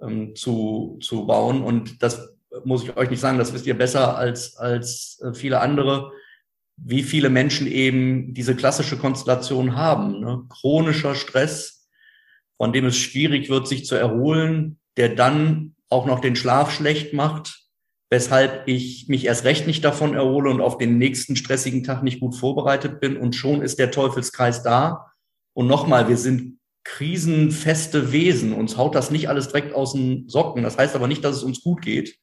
ähm, 0.00 0.36
zu, 0.36 0.98
zu 1.02 1.26
bauen. 1.26 1.62
Und 1.62 2.02
das 2.02 2.36
muss 2.64 2.84
ich 2.84 2.96
euch 2.96 3.10
nicht 3.10 3.20
sagen, 3.20 3.38
das 3.38 3.52
wisst 3.52 3.66
ihr 3.66 3.76
besser 3.76 4.16
als, 4.16 4.56
als 4.56 5.20
äh, 5.22 5.34
viele 5.34 5.60
andere, 5.60 6.12
wie 6.76 7.02
viele 7.02 7.30
Menschen 7.30 7.66
eben 7.66 8.34
diese 8.34 8.54
klassische 8.54 8.96
Konstellation 8.96 9.76
haben. 9.76 10.20
Ne? 10.20 10.44
Chronischer 10.48 11.14
Stress, 11.14 11.88
von 12.56 12.72
dem 12.72 12.86
es 12.86 12.96
schwierig 12.96 13.48
wird, 13.48 13.68
sich 13.68 13.84
zu 13.84 13.94
erholen, 13.94 14.78
der 14.96 15.10
dann 15.10 15.74
auch 15.88 16.06
noch 16.06 16.20
den 16.20 16.36
Schlaf 16.36 16.72
schlecht 16.72 17.12
macht, 17.12 17.60
weshalb 18.10 18.66
ich 18.68 19.08
mich 19.08 19.24
erst 19.24 19.44
recht 19.44 19.66
nicht 19.66 19.84
davon 19.84 20.14
erhole 20.14 20.50
und 20.50 20.60
auf 20.60 20.78
den 20.78 20.98
nächsten 20.98 21.36
stressigen 21.36 21.84
Tag 21.84 22.02
nicht 22.02 22.20
gut 22.20 22.34
vorbereitet 22.34 23.00
bin. 23.00 23.16
Und 23.16 23.34
schon 23.34 23.62
ist 23.62 23.78
der 23.78 23.90
Teufelskreis 23.90 24.62
da. 24.62 25.12
Und 25.52 25.66
nochmal, 25.66 26.08
wir 26.08 26.16
sind 26.16 26.58
krisenfeste 26.84 28.12
Wesen. 28.12 28.52
Uns 28.52 28.76
haut 28.76 28.94
das 28.94 29.10
nicht 29.10 29.28
alles 29.28 29.48
direkt 29.48 29.74
aus 29.74 29.92
den 29.92 30.28
Socken. 30.28 30.62
Das 30.62 30.76
heißt 30.76 30.94
aber 30.94 31.08
nicht, 31.08 31.24
dass 31.24 31.36
es 31.36 31.42
uns 31.42 31.62
gut 31.62 31.82
geht. 31.82 32.18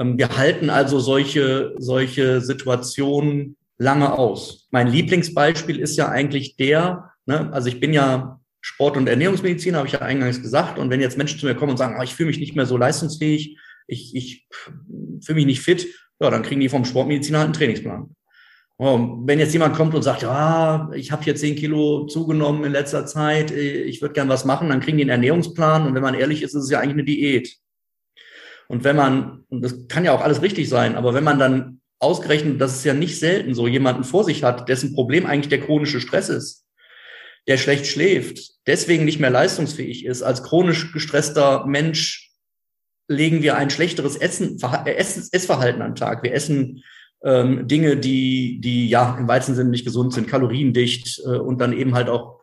Ähm, 0.00 0.18
wir 0.18 0.36
halten 0.36 0.70
also 0.70 0.98
solche, 0.98 1.74
solche 1.78 2.40
Situationen 2.40 3.56
lange 3.78 4.12
aus. 4.12 4.68
Mein 4.70 4.88
Lieblingsbeispiel 4.88 5.78
ist 5.78 5.96
ja 5.96 6.08
eigentlich 6.08 6.56
der, 6.56 7.12
ne, 7.26 7.52
also 7.52 7.68
ich 7.68 7.78
bin 7.78 7.92
ja 7.92 8.40
Sport- 8.62 8.96
und 8.96 9.08
Ernährungsmediziner, 9.08 9.78
habe 9.78 9.86
ich 9.86 9.94
ja 9.94 10.00
eingangs 10.00 10.42
gesagt. 10.42 10.78
Und 10.78 10.90
wenn 10.90 11.00
jetzt 11.00 11.16
Menschen 11.16 11.38
zu 11.38 11.46
mir 11.46 11.54
kommen 11.54 11.72
und 11.72 11.78
sagen, 11.78 11.96
oh, 11.98 12.02
ich 12.02 12.14
fühle 12.14 12.28
mich 12.28 12.40
nicht 12.40 12.56
mehr 12.56 12.66
so 12.66 12.76
leistungsfähig, 12.76 13.58
ich, 13.86 14.14
ich 14.14 14.46
fühle 15.24 15.36
mich 15.36 15.46
nicht 15.46 15.60
fit, 15.60 15.86
ja, 16.20 16.30
dann 16.30 16.42
kriegen 16.42 16.60
die 16.60 16.68
vom 16.68 16.84
Sportmediziner 16.84 17.38
halt 17.38 17.46
einen 17.46 17.54
Trainingsplan. 17.54 18.14
Und 18.76 19.26
wenn 19.26 19.38
jetzt 19.38 19.52
jemand 19.52 19.76
kommt 19.76 19.94
und 19.94 20.02
sagt, 20.02 20.22
ja, 20.22 20.90
ich 20.94 21.12
habe 21.12 21.22
hier 21.22 21.36
zehn 21.36 21.54
Kilo 21.54 22.06
zugenommen 22.06 22.64
in 22.64 22.72
letzter 22.72 23.04
Zeit, 23.04 23.50
ich 23.50 24.00
würde 24.00 24.14
gern 24.14 24.28
was 24.30 24.46
machen, 24.46 24.70
dann 24.70 24.80
kriegen 24.80 24.96
die 24.96 25.02
einen 25.02 25.10
Ernährungsplan. 25.10 25.86
Und 25.86 25.94
wenn 25.94 26.02
man 26.02 26.14
ehrlich 26.14 26.42
ist, 26.42 26.54
ist 26.54 26.64
es 26.64 26.70
ja 26.70 26.80
eigentlich 26.80 26.94
eine 26.94 27.04
Diät. 27.04 27.58
Und 28.70 28.84
wenn 28.84 28.94
man, 28.94 29.44
und 29.48 29.62
das 29.62 29.88
kann 29.88 30.04
ja 30.04 30.12
auch 30.12 30.20
alles 30.20 30.42
richtig 30.42 30.68
sein, 30.68 30.94
aber 30.94 31.12
wenn 31.12 31.24
man 31.24 31.40
dann 31.40 31.80
ausgerechnet, 31.98 32.60
das 32.60 32.76
ist 32.76 32.84
ja 32.84 32.94
nicht 32.94 33.18
selten 33.18 33.52
so, 33.52 33.66
jemanden 33.66 34.04
vor 34.04 34.22
sich 34.22 34.44
hat, 34.44 34.68
dessen 34.68 34.94
Problem 34.94 35.26
eigentlich 35.26 35.48
der 35.48 35.60
chronische 35.60 36.00
Stress 36.00 36.28
ist, 36.28 36.64
der 37.48 37.56
schlecht 37.56 37.88
schläft, 37.88 38.52
deswegen 38.68 39.04
nicht 39.04 39.18
mehr 39.18 39.30
leistungsfähig 39.30 40.04
ist, 40.04 40.22
als 40.22 40.44
chronisch 40.44 40.92
gestresster 40.92 41.66
Mensch 41.66 42.30
legen 43.08 43.42
wir 43.42 43.56
ein 43.56 43.70
schlechteres 43.70 44.14
Essen, 44.14 44.56
äh, 44.84 44.94
Essverhalten 44.94 45.82
an 45.82 45.90
den 45.90 45.96
Tag. 45.96 46.22
Wir 46.22 46.32
essen 46.32 46.84
ähm, 47.24 47.66
Dinge, 47.66 47.96
die, 47.96 48.60
die 48.60 48.88
ja 48.88 49.16
im 49.18 49.26
weitesten 49.26 49.56
Sinne 49.56 49.70
nicht 49.70 49.84
gesund 49.84 50.12
sind, 50.12 50.28
kaloriendicht 50.28 51.22
äh, 51.26 51.38
und 51.38 51.60
dann 51.60 51.72
eben 51.72 51.96
halt 51.96 52.08
auch 52.08 52.39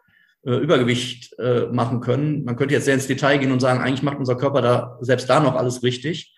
Übergewicht 0.55 1.38
äh, 1.39 1.67
machen 1.67 1.99
können. 1.99 2.43
Man 2.45 2.55
könnte 2.55 2.73
jetzt 2.73 2.86
sehr 2.86 2.93
ins 2.93 3.07
Detail 3.07 3.38
gehen 3.38 3.51
und 3.51 3.60
sagen, 3.60 3.81
eigentlich 3.81 4.03
macht 4.03 4.17
unser 4.17 4.38
Körper 4.38 4.62
da 4.62 4.97
selbst 5.01 5.29
da 5.29 5.39
noch 5.39 5.55
alles 5.55 5.83
richtig. 5.83 6.36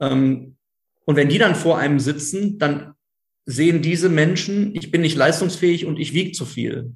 Ähm, 0.00 0.56
und 1.04 1.16
wenn 1.16 1.28
die 1.28 1.38
dann 1.38 1.54
vor 1.54 1.78
einem 1.78 2.00
sitzen, 2.00 2.58
dann 2.58 2.94
sehen 3.46 3.80
diese 3.80 4.08
Menschen, 4.08 4.74
ich 4.74 4.90
bin 4.90 5.00
nicht 5.00 5.16
leistungsfähig 5.16 5.86
und 5.86 5.98
ich 5.98 6.12
wiege 6.12 6.32
zu 6.32 6.44
viel. 6.44 6.92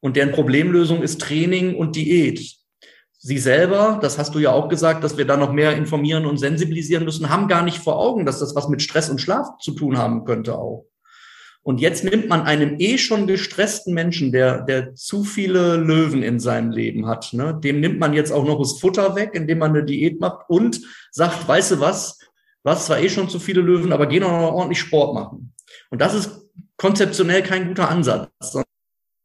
Und 0.00 0.16
deren 0.16 0.32
Problemlösung 0.32 1.02
ist 1.02 1.20
Training 1.20 1.76
und 1.76 1.96
Diät. 1.96 2.56
Sie 3.16 3.38
selber, 3.38 3.98
das 4.02 4.18
hast 4.18 4.34
du 4.34 4.38
ja 4.38 4.52
auch 4.52 4.68
gesagt, 4.68 5.02
dass 5.02 5.16
wir 5.16 5.24
da 5.24 5.38
noch 5.38 5.52
mehr 5.52 5.76
informieren 5.76 6.26
und 6.26 6.36
sensibilisieren 6.36 7.04
müssen, 7.04 7.30
haben 7.30 7.48
gar 7.48 7.62
nicht 7.62 7.78
vor 7.78 7.98
Augen, 7.98 8.26
dass 8.26 8.40
das 8.40 8.54
was 8.54 8.68
mit 8.68 8.82
Stress 8.82 9.08
und 9.08 9.20
Schlaf 9.20 9.56
zu 9.60 9.72
tun 9.72 9.96
haben 9.96 10.26
könnte 10.26 10.58
auch. 10.58 10.84
Und 11.64 11.80
jetzt 11.80 12.04
nimmt 12.04 12.28
man 12.28 12.42
einem 12.42 12.76
eh 12.78 12.98
schon 12.98 13.26
gestressten 13.26 13.94
Menschen, 13.94 14.32
der, 14.32 14.60
der 14.60 14.94
zu 14.94 15.24
viele 15.24 15.76
Löwen 15.76 16.22
in 16.22 16.38
seinem 16.38 16.70
Leben 16.70 17.06
hat, 17.06 17.32
ne, 17.32 17.58
dem 17.58 17.80
nimmt 17.80 17.98
man 17.98 18.12
jetzt 18.12 18.32
auch 18.32 18.44
noch 18.44 18.58
das 18.58 18.78
Futter 18.78 19.16
weg, 19.16 19.30
indem 19.32 19.58
man 19.58 19.70
eine 19.70 19.82
Diät 19.82 20.20
macht 20.20 20.44
und 20.48 20.78
sagt, 21.10 21.48
weißt 21.48 21.72
du 21.72 21.80
was, 21.80 22.18
du 22.18 22.70
hast 22.70 22.84
zwar 22.84 23.00
eh 23.00 23.08
schon 23.08 23.30
zu 23.30 23.40
viele 23.40 23.62
Löwen, 23.62 23.94
aber 23.94 24.06
geh 24.06 24.20
noch 24.20 24.30
ordentlich 24.30 24.78
Sport 24.78 25.14
machen. 25.14 25.54
Und 25.88 26.02
das 26.02 26.12
ist 26.12 26.46
konzeptionell 26.76 27.42
kein 27.42 27.68
guter 27.68 27.88
Ansatz, 27.88 28.28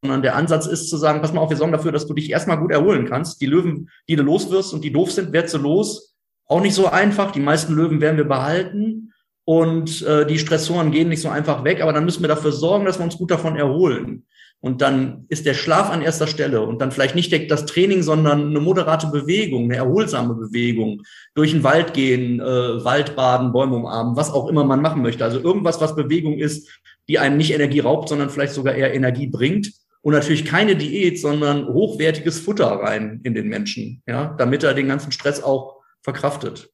sondern 0.02 0.22
der 0.22 0.38
Ansatz 0.38 0.66
ist 0.66 0.90
zu 0.90 0.96
sagen, 0.96 1.20
pass 1.20 1.34
mal 1.34 1.42
auf, 1.42 1.50
wir 1.50 1.58
sorgen 1.58 1.74
dafür, 1.74 1.92
dass 1.92 2.08
du 2.08 2.14
dich 2.14 2.32
erstmal 2.32 2.58
gut 2.58 2.72
erholen 2.72 3.06
kannst. 3.06 3.42
Die 3.42 3.48
Löwen, 3.48 3.90
die 4.08 4.16
du 4.16 4.24
loswirst 4.24 4.74
und 4.74 4.86
die 4.86 4.94
doof 4.94 5.12
sind, 5.12 5.34
werd 5.34 5.50
sie 5.50 5.58
los. 5.58 6.16
Auch 6.46 6.62
nicht 6.62 6.74
so 6.74 6.88
einfach. 6.88 7.32
Die 7.32 7.42
meisten 7.42 7.74
Löwen 7.74 8.00
werden 8.00 8.16
wir 8.16 8.24
behalten 8.24 9.12
und 9.50 10.04
äh, 10.04 10.28
die 10.28 10.38
Stressoren 10.38 10.92
gehen 10.92 11.10
nicht 11.10 11.24
so 11.24 11.30
einfach 11.30 11.64
weg, 11.64 11.82
aber 11.82 11.92
dann 11.92 12.06
müssen 12.06 12.22
wir 12.22 12.28
dafür 12.28 12.52
sorgen, 12.52 12.86
dass 12.86 13.00
wir 13.00 13.04
uns 13.04 13.18
gut 13.18 13.32
davon 13.32 13.56
erholen. 13.56 14.28
Und 14.60 14.84
dann 14.84 15.26
ist 15.28 15.48
der 15.48 15.56
Schlaf 15.56 15.90
an 15.90 16.04
erster 16.04 16.28
Stelle 16.28 16.62
und 16.62 16.80
dann 16.80 16.92
vielleicht 16.92 17.16
nicht 17.16 17.34
das 17.50 17.66
Training, 17.66 18.04
sondern 18.04 18.50
eine 18.50 18.60
moderate 18.60 19.08
Bewegung, 19.08 19.64
eine 19.64 19.78
erholsame 19.78 20.36
Bewegung, 20.36 21.02
durch 21.34 21.50
den 21.50 21.64
Wald 21.64 21.96
gehen, 21.96 22.40
äh, 22.40 22.44
Waldbaden, 22.44 23.52
Bäume 23.52 23.78
umarmen, 23.78 24.16
was 24.16 24.32
auch 24.32 24.50
immer 24.50 24.66
man 24.66 24.84
machen 24.84 25.02
möchte. 25.02 25.24
Also 25.24 25.40
irgendwas, 25.40 25.82
was 25.82 25.96
Bewegung 25.96 26.38
ist, 26.38 26.70
die 27.08 27.18
einem 27.18 27.38
nicht 27.38 27.52
Energie 27.52 27.80
raubt, 27.80 28.10
sondern 28.10 28.30
vielleicht 28.30 28.54
sogar 28.54 28.76
eher 28.76 28.94
Energie 28.94 29.26
bringt. 29.26 29.72
Und 30.02 30.14
natürlich 30.14 30.46
keine 30.46 30.76
Diät, 30.76 31.20
sondern 31.20 31.66
hochwertiges 31.66 32.40
Futter 32.40 32.68
rein 32.68 33.20
in 33.24 33.34
den 33.34 33.48
Menschen, 33.48 34.04
ja, 34.06 34.36
damit 34.38 34.62
er 34.62 34.76
den 34.76 34.90
ganzen 34.90 35.12
Stress 35.12 35.42
auch 35.42 35.78
verkraftet. 36.04 36.70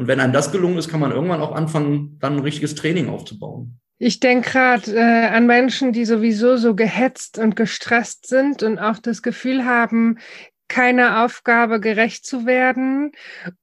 Und 0.00 0.06
wenn 0.06 0.18
einem 0.18 0.32
das 0.32 0.50
gelungen 0.50 0.78
ist, 0.78 0.88
kann 0.88 0.98
man 0.98 1.12
irgendwann 1.12 1.42
auch 1.42 1.52
anfangen, 1.52 2.16
dann 2.20 2.36
ein 2.36 2.38
richtiges 2.38 2.74
Training 2.74 3.10
aufzubauen. 3.10 3.78
Ich 3.98 4.18
denke 4.18 4.48
gerade 4.48 4.96
äh, 4.96 5.26
an 5.26 5.46
Menschen, 5.46 5.92
die 5.92 6.06
sowieso 6.06 6.56
so 6.56 6.74
gehetzt 6.74 7.36
und 7.36 7.54
gestresst 7.54 8.26
sind 8.26 8.62
und 8.62 8.78
auch 8.78 8.98
das 8.98 9.20
Gefühl 9.20 9.66
haben, 9.66 10.16
keiner 10.68 11.22
Aufgabe 11.22 11.80
gerecht 11.80 12.24
zu 12.24 12.46
werden 12.46 13.12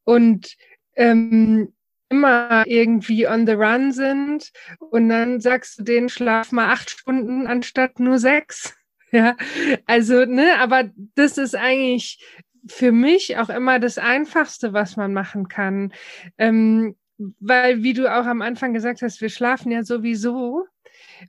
und 0.04 0.56
ähm, 0.96 1.74
immer 2.10 2.68
irgendwie 2.68 3.28
on 3.28 3.48
the 3.48 3.54
run 3.54 3.92
sind. 3.92 4.52
Und 4.92 5.10
dann 5.10 5.42
sagst 5.42 5.80
du 5.80 5.84
denen, 5.86 6.08
schlaf 6.08 6.52
mal 6.52 6.72
acht 6.72 6.92
Stunden 6.92 7.48
anstatt 7.48 8.00
nur 8.00 8.20
sechs. 8.20 8.76
Ja, 9.10 9.38
also, 9.86 10.26
ne, 10.26 10.60
aber 10.60 10.90
das 11.16 11.38
ist 11.38 11.56
eigentlich 11.56 12.22
für 12.68 12.92
mich 12.92 13.38
auch 13.38 13.50
immer 13.50 13.80
das 13.80 13.98
Einfachste, 13.98 14.74
was 14.74 14.98
man 14.98 15.14
machen 15.14 15.48
kann. 15.48 15.94
Ähm, 16.38 16.96
weil, 17.40 17.84
wie 17.84 17.94
du 17.94 18.08
auch 18.14 18.26
am 18.26 18.42
Anfang 18.42 18.74
gesagt 18.74 19.02
hast, 19.02 19.22
wir 19.22 19.30
schlafen 19.30 19.72
ja 19.72 19.84
sowieso. 19.84 20.66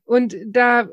Und 0.04 0.36
da 0.44 0.88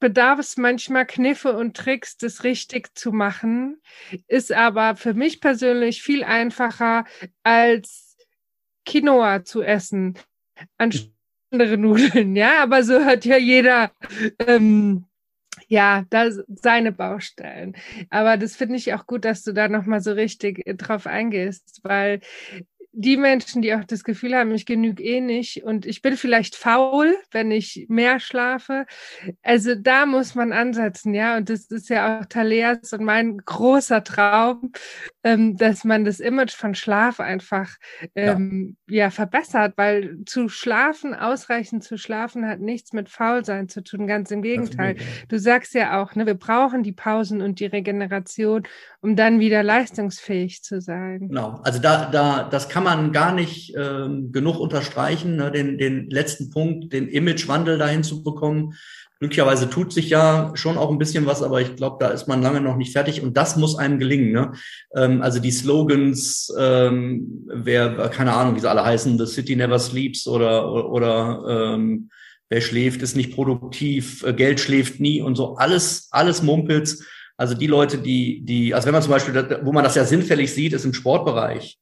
bedarf 0.00 0.38
es 0.38 0.56
manchmal 0.56 1.06
Kniffe 1.06 1.56
und 1.56 1.76
Tricks, 1.76 2.16
das 2.16 2.44
richtig 2.44 2.96
zu 2.96 3.12
machen, 3.12 3.80
ist 4.26 4.52
aber 4.52 4.96
für 4.96 5.14
mich 5.14 5.40
persönlich 5.40 6.02
viel 6.02 6.24
einfacher 6.24 7.04
als 7.42 8.16
Quinoa 8.86 9.44
zu 9.44 9.62
essen, 9.62 10.18
anstatt 10.78 11.10
andere 11.50 11.78
Nudeln. 11.78 12.36
Ja, 12.36 12.62
aber 12.62 12.82
so 12.82 13.04
hat 13.04 13.24
ja 13.24 13.36
jeder 13.36 13.90
ähm, 14.38 15.07
ja, 15.68 16.04
da 16.10 16.30
seine 16.48 16.92
Baustellen. 16.92 17.76
Aber 18.10 18.36
das 18.36 18.56
finde 18.56 18.76
ich 18.76 18.94
auch 18.94 19.06
gut, 19.06 19.24
dass 19.24 19.42
du 19.42 19.52
da 19.52 19.68
nochmal 19.68 20.00
so 20.00 20.12
richtig 20.12 20.66
äh, 20.66 20.74
drauf 20.74 21.06
eingehst, 21.06 21.80
weil 21.84 22.20
die 22.92 23.16
Menschen, 23.16 23.62
die 23.62 23.74
auch 23.74 23.84
das 23.84 24.02
Gefühl 24.02 24.34
haben, 24.34 24.50
ich 24.52 24.66
genüge 24.66 25.02
eh 25.02 25.20
nicht 25.20 25.62
und 25.62 25.86
ich 25.86 26.02
bin 26.02 26.16
vielleicht 26.16 26.56
faul, 26.56 27.16
wenn 27.30 27.50
ich 27.50 27.86
mehr 27.88 28.18
schlafe. 28.18 28.86
Also 29.42 29.74
da 29.74 30.06
muss 30.06 30.34
man 30.34 30.52
ansetzen, 30.52 31.14
ja. 31.14 31.36
Und 31.36 31.50
das 31.50 31.66
ist 31.66 31.90
ja 31.90 32.20
auch 32.20 32.24
Taleas 32.26 32.92
und 32.92 33.04
mein 33.04 33.38
großer 33.38 34.02
Traum, 34.02 34.72
ähm, 35.22 35.56
dass 35.56 35.84
man 35.84 36.04
das 36.04 36.18
Image 36.18 36.54
von 36.54 36.74
Schlaf 36.74 37.20
einfach 37.20 37.76
ähm, 38.14 38.76
ja. 38.88 39.04
ja. 39.04 39.10
verbessert, 39.10 39.74
weil 39.76 40.24
zu 40.24 40.48
schlafen, 40.48 41.14
ausreichend 41.14 41.84
zu 41.84 41.98
schlafen, 41.98 42.48
hat 42.48 42.60
nichts 42.60 42.92
mit 42.92 43.08
Faulsein 43.08 43.68
zu 43.68 43.84
tun. 43.84 44.06
Ganz 44.06 44.30
im 44.30 44.42
Gegenteil. 44.42 44.96
Du 45.28 45.38
sagst 45.38 45.74
ja 45.74 46.02
auch, 46.02 46.14
ne, 46.14 46.26
wir 46.26 46.34
brauchen 46.34 46.82
die 46.82 46.92
Pausen 46.92 47.42
und 47.42 47.60
die 47.60 47.66
Regeneration, 47.66 48.62
um 49.00 49.14
dann 49.14 49.38
wieder 49.38 49.62
leistungsfähig 49.62 50.62
zu 50.62 50.80
sein. 50.80 51.28
Genau. 51.28 51.60
Also 51.62 51.78
da, 51.78 52.06
da, 52.10 52.48
das 52.50 52.68
kann 52.68 52.84
man 52.84 52.87
man 52.88 53.12
gar 53.12 53.34
nicht 53.34 53.74
ähm, 53.76 54.32
genug 54.32 54.58
unterstreichen, 54.58 55.36
ne, 55.36 55.50
den, 55.50 55.78
den 55.78 56.08
letzten 56.10 56.50
Punkt, 56.50 56.92
den 56.92 57.08
Imagewandel 57.08 57.78
dahin 57.78 58.02
zu 58.02 58.22
bekommen. 58.22 58.74
Glücklicherweise 59.20 59.68
tut 59.68 59.92
sich 59.92 60.10
ja 60.10 60.52
schon 60.54 60.78
auch 60.78 60.90
ein 60.90 60.98
bisschen 60.98 61.26
was, 61.26 61.42
aber 61.42 61.60
ich 61.60 61.74
glaube, 61.74 61.96
da 61.98 62.08
ist 62.10 62.28
man 62.28 62.40
lange 62.40 62.60
noch 62.60 62.76
nicht 62.76 62.92
fertig 62.92 63.20
und 63.20 63.36
das 63.36 63.56
muss 63.56 63.76
einem 63.76 63.98
gelingen. 63.98 64.32
Ne? 64.32 64.52
Ähm, 64.94 65.22
also 65.22 65.40
die 65.40 65.50
Slogans, 65.50 66.54
ähm, 66.58 67.46
wer, 67.52 68.08
keine 68.08 68.32
Ahnung, 68.32 68.54
wie 68.54 68.60
sie 68.60 68.70
alle 68.70 68.84
heißen, 68.84 69.18
The 69.18 69.26
City 69.26 69.56
Never 69.56 69.78
Sleeps 69.78 70.26
oder, 70.26 70.88
oder 70.88 71.74
ähm, 71.74 72.10
wer 72.48 72.60
schläft, 72.60 73.02
ist 73.02 73.16
nicht 73.16 73.34
produktiv, 73.34 74.22
äh, 74.24 74.32
Geld 74.32 74.60
schläft 74.60 75.00
nie 75.00 75.20
und 75.20 75.34
so, 75.34 75.56
alles, 75.56 76.08
alles 76.12 76.42
Mumpels. 76.42 77.04
Also 77.36 77.54
die 77.54 77.66
Leute, 77.66 77.98
die, 77.98 78.44
die, 78.44 78.72
also 78.72 78.86
wenn 78.86 78.94
man 78.94 79.02
zum 79.02 79.12
Beispiel, 79.12 79.60
wo 79.62 79.72
man 79.72 79.84
das 79.84 79.94
ja 79.94 80.04
sinnfällig 80.04 80.52
sieht, 80.52 80.72
ist 80.72 80.84
im 80.84 80.94
Sportbereich. 80.94 81.78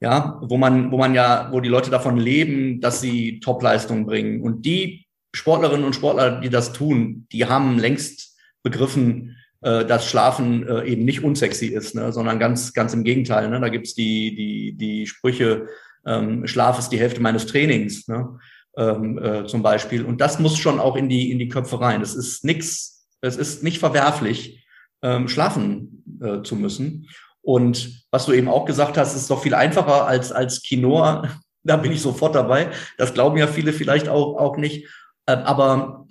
Ja, 0.00 0.40
wo 0.42 0.56
man, 0.56 0.90
wo 0.90 0.98
man 0.98 1.14
ja, 1.14 1.48
wo 1.52 1.60
die 1.60 1.68
Leute 1.68 1.90
davon 1.90 2.18
leben, 2.18 2.80
dass 2.80 3.00
sie 3.00 3.40
Topleistungen 3.40 4.06
bringen. 4.06 4.42
Und 4.42 4.66
die 4.66 5.06
Sportlerinnen 5.34 5.84
und 5.84 5.94
Sportler, 5.94 6.40
die 6.40 6.50
das 6.50 6.72
tun, 6.72 7.26
die 7.32 7.46
haben 7.46 7.78
längst 7.78 8.36
begriffen, 8.62 9.36
äh, 9.62 9.84
dass 9.84 10.06
Schlafen 10.06 10.66
äh, 10.66 10.84
eben 10.84 11.04
nicht 11.04 11.24
unsexy 11.24 11.66
ist, 11.66 11.94
ne, 11.94 12.12
sondern 12.12 12.38
ganz, 12.38 12.74
ganz 12.74 12.92
im 12.92 13.02
Gegenteil. 13.02 13.48
Ne? 13.48 13.60
Da 13.60 13.70
gibt's 13.70 13.94
die, 13.94 14.34
die, 14.34 14.76
die 14.76 15.06
Sprüche, 15.06 15.68
ähm, 16.06 16.46
Schlaf 16.46 16.78
ist 16.78 16.90
die 16.90 16.98
Hälfte 16.98 17.22
meines 17.22 17.46
Trainings, 17.46 18.06
ne? 18.06 18.38
ähm, 18.76 19.18
äh, 19.18 19.46
zum 19.46 19.62
Beispiel. 19.62 20.04
Und 20.04 20.20
das 20.20 20.38
muss 20.38 20.58
schon 20.58 20.78
auch 20.78 20.96
in 20.96 21.08
die, 21.08 21.30
in 21.30 21.38
die 21.38 21.48
Köpfe 21.48 21.80
rein. 21.80 22.02
Es 22.02 22.14
ist 22.14 22.44
nix, 22.44 23.08
es 23.22 23.36
ist 23.36 23.62
nicht 23.62 23.78
verwerflich, 23.78 24.66
ähm, 25.02 25.28
schlafen 25.28 26.04
äh, 26.20 26.42
zu 26.42 26.56
müssen. 26.56 27.08
Und 27.44 28.04
was 28.10 28.26
du 28.26 28.32
eben 28.32 28.48
auch 28.48 28.64
gesagt 28.64 28.96
hast, 28.96 29.14
ist 29.14 29.30
doch 29.30 29.42
viel 29.42 29.54
einfacher 29.54 30.06
als, 30.06 30.32
als 30.32 30.62
Quinoa. 30.62 31.28
Da 31.66 31.78
bin 31.78 31.92
ich 31.92 32.02
sofort 32.02 32.34
dabei. 32.34 32.68
Das 32.98 33.14
glauben 33.14 33.38
ja 33.38 33.46
viele 33.46 33.72
vielleicht 33.72 34.06
auch, 34.06 34.36
auch 34.36 34.58
nicht. 34.58 34.86
Ähm, 35.26 35.38
aber 35.44 36.04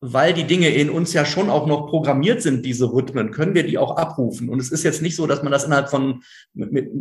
weil 0.00 0.34
die 0.34 0.44
Dinge 0.44 0.68
in 0.68 0.90
uns 0.90 1.12
ja 1.12 1.24
schon 1.24 1.48
auch 1.48 1.66
noch 1.66 1.86
programmiert 1.86 2.42
sind, 2.42 2.66
diese 2.66 2.92
Rhythmen, 2.92 3.30
können 3.30 3.54
wir 3.54 3.64
die 3.64 3.78
auch 3.78 3.96
abrufen. 3.96 4.48
Und 4.48 4.60
es 4.60 4.70
ist 4.70 4.82
jetzt 4.82 5.02
nicht 5.02 5.16
so, 5.16 5.26
dass 5.26 5.42
man 5.42 5.52
das 5.52 5.64
innerhalb 5.64 5.88
von, 5.88 6.22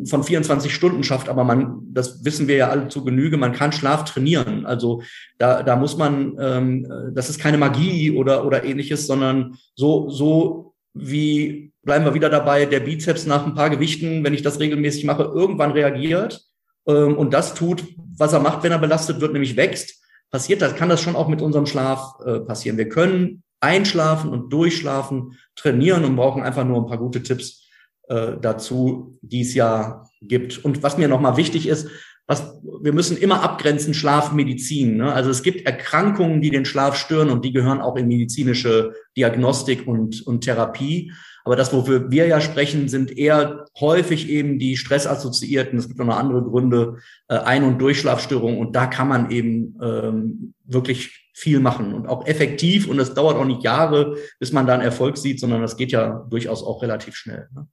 von 0.05 0.23
24 0.23 0.73
Stunden 0.73 1.03
schafft, 1.03 1.27
aber 1.27 1.43
man, 1.43 1.81
das 1.91 2.23
wissen 2.23 2.47
wir 2.47 2.55
ja 2.55 2.69
alle 2.69 2.87
zu 2.87 3.03
Genüge, 3.03 3.37
man 3.37 3.53
kann 3.53 3.71
Schlaf 3.71 4.05
trainieren. 4.05 4.65
Also 4.65 5.01
da, 5.37 5.61
da 5.61 5.75
muss 5.75 5.97
man, 5.97 6.37
ähm, 6.39 7.11
das 7.13 7.29
ist 7.29 7.39
keine 7.39 7.57
Magie 7.57 8.11
oder, 8.11 8.45
oder 8.45 8.63
ähnliches, 8.63 9.07
sondern 9.07 9.57
so, 9.75 10.09
so 10.09 10.73
wie, 10.93 11.73
bleiben 11.85 12.03
wir 12.03 12.13
wieder 12.13 12.29
dabei, 12.29 12.65
der 12.65 12.81
Bizeps 12.81 13.25
nach 13.25 13.45
ein 13.45 13.55
paar 13.55 13.69
Gewichten, 13.69 14.23
wenn 14.23 14.33
ich 14.33 14.41
das 14.41 14.59
regelmäßig 14.59 15.05
mache, 15.05 15.23
irgendwann 15.23 15.71
reagiert 15.71 16.41
ähm, 16.87 17.17
und 17.17 17.33
das 17.33 17.53
tut, 17.53 17.83
was 18.17 18.33
er 18.33 18.39
macht, 18.39 18.63
wenn 18.63 18.71
er 18.71 18.79
belastet 18.79 19.21
wird, 19.21 19.33
nämlich 19.33 19.55
wächst 19.55 20.01
passiert 20.35 20.61
das, 20.61 20.75
kann 20.75 20.89
das 20.89 21.01
schon 21.01 21.15
auch 21.15 21.29
mit 21.29 21.41
unserem 21.41 21.65
Schlaf 21.65 22.15
äh, 22.25 22.39
passieren. 22.41 22.77
Wir 22.77 22.89
können 22.89 23.43
einschlafen 23.61 24.29
und 24.29 24.51
durchschlafen, 24.51 25.37
trainieren 25.55 26.03
und 26.03 26.17
brauchen 26.17 26.43
einfach 26.43 26.65
nur 26.65 26.81
ein 26.81 26.87
paar 26.87 26.97
gute 26.97 27.23
Tipps 27.23 27.63
äh, 28.09 28.33
dazu, 28.41 29.17
die 29.21 29.41
es 29.41 29.53
ja 29.53 30.03
gibt. 30.21 30.63
Und 30.63 30.83
was 30.83 30.97
mir 30.97 31.07
nochmal 31.07 31.37
wichtig 31.37 31.67
ist, 31.67 31.87
was, 32.27 32.59
wir 32.81 32.91
müssen 32.91 33.17
immer 33.17 33.43
abgrenzen 33.43 33.93
Schlaf, 33.93 34.33
Medizin. 34.33 34.97
Ne? 34.97 35.13
Also 35.13 35.29
es 35.29 35.41
gibt 35.41 35.65
Erkrankungen, 35.65 36.41
die 36.41 36.49
den 36.49 36.65
Schlaf 36.65 36.97
stören 36.97 37.29
und 37.29 37.45
die 37.45 37.53
gehören 37.53 37.79
auch 37.79 37.95
in 37.95 38.07
medizinische 38.07 38.93
Diagnostik 39.15 39.87
und, 39.87 40.25
und 40.27 40.41
Therapie. 40.41 41.13
Aber 41.45 41.55
das, 41.55 41.71
wofür 41.71 42.09
wir 42.09 42.25
ja 42.25 42.41
sprechen, 42.41 42.89
sind 42.89 43.15
eher 43.15 43.65
häufig 43.79 44.29
eben 44.29 44.57
die 44.57 44.77
stressassoziierten, 44.77 45.77
es 45.77 45.87
gibt 45.87 45.99
noch 45.99 46.17
andere 46.17 46.41
Gründe, 46.41 46.97
äh, 47.27 47.37
Ein- 47.37 47.63
und 47.63 47.77
Durchschlafstörungen. 47.77 48.57
Und 48.57 48.75
da 48.75 48.87
kann 48.87 49.07
man 49.07 49.29
eben 49.29 49.77
ähm, 49.81 50.55
wirklich 50.63 51.29
viel 51.33 51.59
machen 51.59 51.93
und 51.93 52.07
auch 52.07 52.25
effektiv. 52.25 52.87
Und 52.87 52.97
es 52.97 53.13
dauert 53.13 53.37
auch 53.37 53.45
nicht 53.45 53.63
Jahre, 53.63 54.17
bis 54.39 54.53
man 54.53 54.65
da 54.65 54.73
einen 54.73 54.81
Erfolg 54.81 55.17
sieht, 55.17 55.39
sondern 55.39 55.61
das 55.61 55.77
geht 55.77 55.91
ja 55.91 56.25
durchaus 56.29 56.63
auch 56.63 56.81
relativ 56.81 57.15
schnell. 57.15 57.47
Ne? 57.53 57.67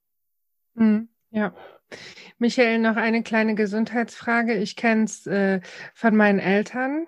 Mhm, 0.75 1.09
ja. 1.31 1.55
Michael, 2.39 2.79
noch 2.79 2.97
eine 2.97 3.23
kleine 3.23 3.55
Gesundheitsfrage. 3.55 4.55
Ich 4.55 4.77
kenne 4.77 5.05
es 5.05 5.27
äh, 5.27 5.61
von 5.95 6.15
meinen 6.15 6.41
Eltern. 6.41 7.07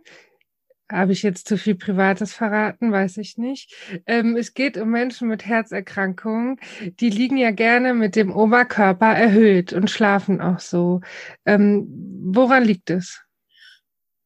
Habe 0.95 1.13
ich 1.13 1.25
jetzt 1.25 1.49
zu 1.49 1.59
viel 1.59 1.75
Privates 1.75 2.33
verraten? 2.33 2.93
Weiß 2.93 3.17
ich 3.17 3.37
nicht. 3.37 3.75
Ähm, 4.07 4.37
es 4.37 4.55
geht 4.55 4.77
um 4.77 4.91
Menschen 4.91 5.29
mit 5.29 5.45
Herzerkrankungen. 5.45 6.61
Die 7.01 7.11
liegen 7.11 7.37
ja 7.37 7.51
gerne 7.51 7.95
mit 7.95 8.15
dem 8.15 8.33
Oberkörper 8.33 9.13
erhöht 9.13 9.73
und 9.73 9.91
schlafen 9.91 10.41
auch 10.41 10.61
so. 10.61 11.01
Ähm, 11.45 11.87
woran 12.33 12.65
liegt 12.65 12.91
es? 12.91 13.21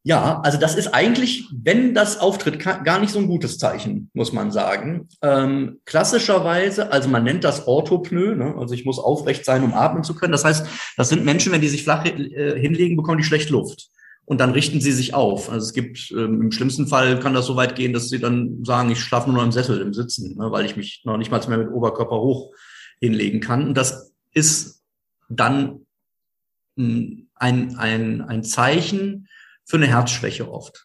Ja, 0.04 0.40
also 0.40 0.58
das 0.58 0.76
ist 0.76 0.88
eigentlich, 0.88 1.48
wenn 1.52 1.94
das 1.94 2.18
auftritt, 2.18 2.58
gar 2.60 2.98
nicht 2.98 3.12
so 3.12 3.18
ein 3.18 3.26
gutes 3.26 3.58
Zeichen, 3.58 4.10
muss 4.12 4.32
man 4.32 4.50
sagen. 4.50 5.08
Ähm, 5.22 5.80
klassischerweise, 5.86 6.92
also 6.92 7.08
man 7.08 7.24
nennt 7.24 7.44
das 7.44 7.66
Orthopnoe, 7.66 8.36
ne? 8.36 8.54
also 8.58 8.74
ich 8.74 8.84
muss 8.84 8.98
aufrecht 8.98 9.44
sein, 9.44 9.64
um 9.64 9.74
atmen 9.74 10.04
zu 10.04 10.14
können. 10.14 10.32
Das 10.32 10.44
heißt, 10.44 10.66
das 10.96 11.08
sind 11.08 11.24
Menschen, 11.24 11.52
wenn 11.52 11.60
die 11.60 11.68
sich 11.68 11.82
flach 11.82 12.04
äh, 12.04 12.58
hinlegen, 12.58 12.96
bekommen 12.96 13.18
die 13.18 13.24
schlecht 13.24 13.50
Luft 13.50 13.90
und 14.28 14.42
dann 14.42 14.50
richten 14.50 14.82
sie 14.82 14.92
sich 14.92 15.14
auf. 15.14 15.48
Also 15.48 15.64
es 15.64 15.72
gibt 15.72 16.10
ähm, 16.10 16.42
im 16.42 16.52
schlimmsten 16.52 16.86
Fall 16.86 17.18
kann 17.18 17.32
das 17.32 17.46
so 17.46 17.56
weit 17.56 17.74
gehen, 17.74 17.94
dass 17.94 18.10
sie 18.10 18.20
dann 18.20 18.62
sagen, 18.62 18.90
ich 18.90 19.00
schlafe 19.00 19.26
nur 19.26 19.38
noch 19.38 19.44
im 19.44 19.52
Sessel, 19.52 19.80
im 19.80 19.94
Sitzen, 19.94 20.36
ne, 20.36 20.52
weil 20.52 20.66
ich 20.66 20.76
mich 20.76 21.00
noch 21.04 21.16
nicht 21.16 21.30
mal 21.30 21.40
mehr 21.48 21.56
mit 21.56 21.70
Oberkörper 21.70 22.20
hoch 22.20 22.52
hinlegen 23.00 23.40
kann. 23.40 23.68
Und 23.68 23.74
das 23.74 24.12
ist 24.34 24.82
dann 25.30 25.86
ein, 26.76 27.26
ein, 27.78 28.20
ein 28.20 28.44
Zeichen 28.44 29.28
für 29.64 29.78
eine 29.78 29.86
Herzschwäche 29.86 30.52
oft. 30.52 30.84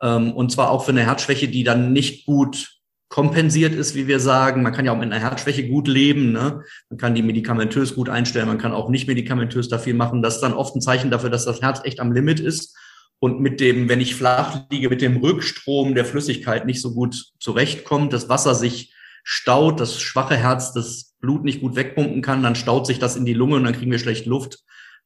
Ähm, 0.00 0.32
und 0.32 0.52
zwar 0.52 0.70
auch 0.70 0.84
für 0.84 0.92
eine 0.92 1.04
Herzschwäche, 1.04 1.48
die 1.48 1.64
dann 1.64 1.92
nicht 1.92 2.24
gut 2.24 2.75
kompensiert 3.08 3.74
ist, 3.74 3.94
wie 3.94 4.06
wir 4.06 4.20
sagen. 4.20 4.62
Man 4.62 4.72
kann 4.72 4.84
ja 4.84 4.92
auch 4.92 4.98
mit 4.98 5.12
einer 5.12 5.20
Herzschwäche 5.20 5.68
gut 5.68 5.88
leben. 5.88 6.32
Ne? 6.32 6.62
Man 6.90 6.98
kann 6.98 7.14
die 7.14 7.22
medikamentös 7.22 7.94
gut 7.94 8.08
einstellen, 8.08 8.48
man 8.48 8.58
kann 8.58 8.72
auch 8.72 8.88
nicht 8.88 9.06
medikamentös 9.06 9.68
da 9.68 9.78
viel 9.78 9.94
machen. 9.94 10.22
Das 10.22 10.36
ist 10.36 10.40
dann 10.40 10.54
oft 10.54 10.74
ein 10.74 10.80
Zeichen 10.80 11.10
dafür, 11.10 11.30
dass 11.30 11.44
das 11.44 11.62
Herz 11.62 11.80
echt 11.84 12.00
am 12.00 12.12
Limit 12.12 12.40
ist. 12.40 12.76
Und 13.18 13.40
mit 13.40 13.60
dem, 13.60 13.88
wenn 13.88 14.00
ich 14.00 14.14
flach 14.14 14.66
liege, 14.70 14.90
mit 14.90 15.00
dem 15.00 15.16
Rückstrom 15.16 15.94
der 15.94 16.04
Flüssigkeit 16.04 16.66
nicht 16.66 16.82
so 16.82 16.92
gut 16.92 17.32
zurechtkommt, 17.38 18.12
das 18.12 18.28
Wasser 18.28 18.54
sich 18.54 18.92
staut, 19.24 19.80
das 19.80 20.00
schwache 20.00 20.36
Herz 20.36 20.72
das 20.72 21.14
Blut 21.20 21.42
nicht 21.42 21.60
gut 21.60 21.76
wegpumpen 21.76 22.20
kann, 22.20 22.42
dann 22.42 22.54
staut 22.54 22.86
sich 22.86 22.98
das 22.98 23.16
in 23.16 23.24
die 23.24 23.32
Lunge 23.32 23.56
und 23.56 23.64
dann 23.64 23.72
kriegen 23.72 23.90
wir 23.90 23.98
schlecht 23.98 24.26
Luft. 24.26 24.58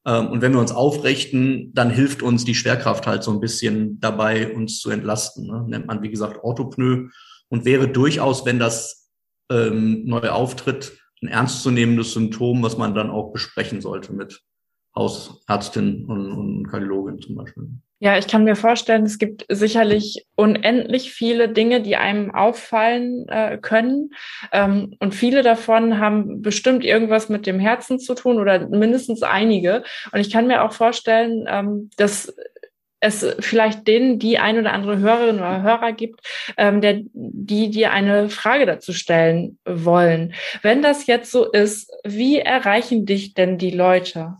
Ähm, 0.04 0.28
und 0.28 0.42
wenn 0.42 0.52
wir 0.52 0.60
uns 0.60 0.72
aufrichten, 0.72 1.72
dann 1.74 1.90
hilft 1.90 2.22
uns 2.22 2.44
die 2.44 2.54
Schwerkraft 2.54 3.06
halt 3.06 3.22
so 3.22 3.30
ein 3.30 3.40
bisschen 3.40 4.00
dabei, 4.00 4.52
uns 4.52 4.80
zu 4.80 4.90
entlasten. 4.90 5.46
Ne? 5.46 5.64
Nennt 5.68 5.86
man, 5.86 6.02
wie 6.02 6.10
gesagt, 6.10 6.42
Orthopnoe 6.42 7.10
und 7.50 7.64
wäre 7.66 7.88
durchaus, 7.88 8.46
wenn 8.46 8.58
das 8.58 9.10
ähm, 9.50 10.06
neu 10.06 10.30
auftritt, 10.30 10.92
ein 11.22 11.28
ernstzunehmendes 11.28 12.14
Symptom, 12.14 12.62
was 12.62 12.78
man 12.78 12.94
dann 12.94 13.10
auch 13.10 13.32
besprechen 13.32 13.82
sollte 13.82 14.14
mit 14.14 14.40
Hausärztin 14.96 16.06
und, 16.06 16.32
und 16.32 16.68
Kardiologin 16.68 17.20
zum 17.20 17.36
Beispiel. 17.36 17.68
Ja, 18.02 18.16
ich 18.16 18.26
kann 18.26 18.44
mir 18.44 18.56
vorstellen, 18.56 19.04
es 19.04 19.18
gibt 19.18 19.44
sicherlich 19.50 20.26
unendlich 20.34 21.12
viele 21.12 21.50
Dinge, 21.50 21.82
die 21.82 21.96
einem 21.96 22.34
auffallen 22.34 23.28
äh, 23.28 23.58
können. 23.58 24.12
Ähm, 24.52 24.96
und 25.00 25.14
viele 25.14 25.42
davon 25.42 25.98
haben 25.98 26.40
bestimmt 26.40 26.82
irgendwas 26.82 27.28
mit 27.28 27.46
dem 27.46 27.60
Herzen 27.60 27.98
zu 27.98 28.14
tun 28.14 28.38
oder 28.40 28.68
mindestens 28.68 29.22
einige. 29.22 29.84
Und 30.12 30.20
ich 30.20 30.30
kann 30.30 30.46
mir 30.46 30.64
auch 30.64 30.72
vorstellen, 30.72 31.44
ähm, 31.46 31.90
dass 31.98 32.34
es 33.00 33.26
vielleicht 33.40 33.88
denen 33.88 34.18
die 34.18 34.38
ein 34.38 34.58
oder 34.58 34.72
andere 34.72 34.98
Hörerin 34.98 35.36
oder 35.36 35.62
Hörer 35.62 35.92
gibt, 35.92 36.20
ähm, 36.56 36.80
der, 36.80 37.00
die 37.12 37.70
dir 37.70 37.92
eine 37.92 38.28
Frage 38.28 38.66
dazu 38.66 38.92
stellen 38.92 39.58
wollen. 39.64 40.34
Wenn 40.62 40.82
das 40.82 41.06
jetzt 41.06 41.32
so 41.32 41.50
ist, 41.50 41.90
wie 42.04 42.38
erreichen 42.38 43.06
dich 43.06 43.32
denn 43.34 43.56
die 43.56 43.70
Leute? 43.70 44.34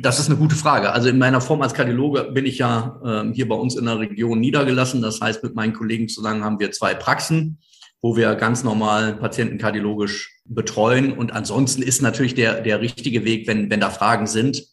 Das 0.00 0.18
ist 0.18 0.28
eine 0.28 0.38
gute 0.38 0.56
Frage. 0.56 0.92
Also 0.92 1.10
in 1.10 1.18
meiner 1.18 1.42
Form 1.42 1.60
als 1.60 1.74
Kardiologe 1.74 2.30
bin 2.32 2.46
ich 2.46 2.58
ja 2.58 3.00
ähm, 3.04 3.32
hier 3.34 3.46
bei 3.46 3.56
uns 3.56 3.76
in 3.76 3.84
der 3.84 3.98
Region 3.98 4.40
niedergelassen. 4.40 5.02
Das 5.02 5.20
heißt, 5.20 5.42
mit 5.42 5.54
meinen 5.54 5.74
Kollegen 5.74 6.08
zusammen 6.08 6.42
haben 6.42 6.58
wir 6.58 6.72
zwei 6.72 6.94
Praxen, 6.94 7.58
wo 8.00 8.16
wir 8.16 8.34
ganz 8.36 8.64
normal 8.64 9.16
Patienten 9.16 9.58
kardiologisch 9.58 10.40
betreuen. 10.46 11.12
Und 11.12 11.32
ansonsten 11.32 11.82
ist 11.82 12.00
natürlich 12.00 12.34
der, 12.34 12.62
der 12.62 12.80
richtige 12.80 13.26
Weg, 13.26 13.46
wenn, 13.46 13.68
wenn 13.70 13.80
da 13.80 13.90
Fragen 13.90 14.26
sind, 14.26 14.64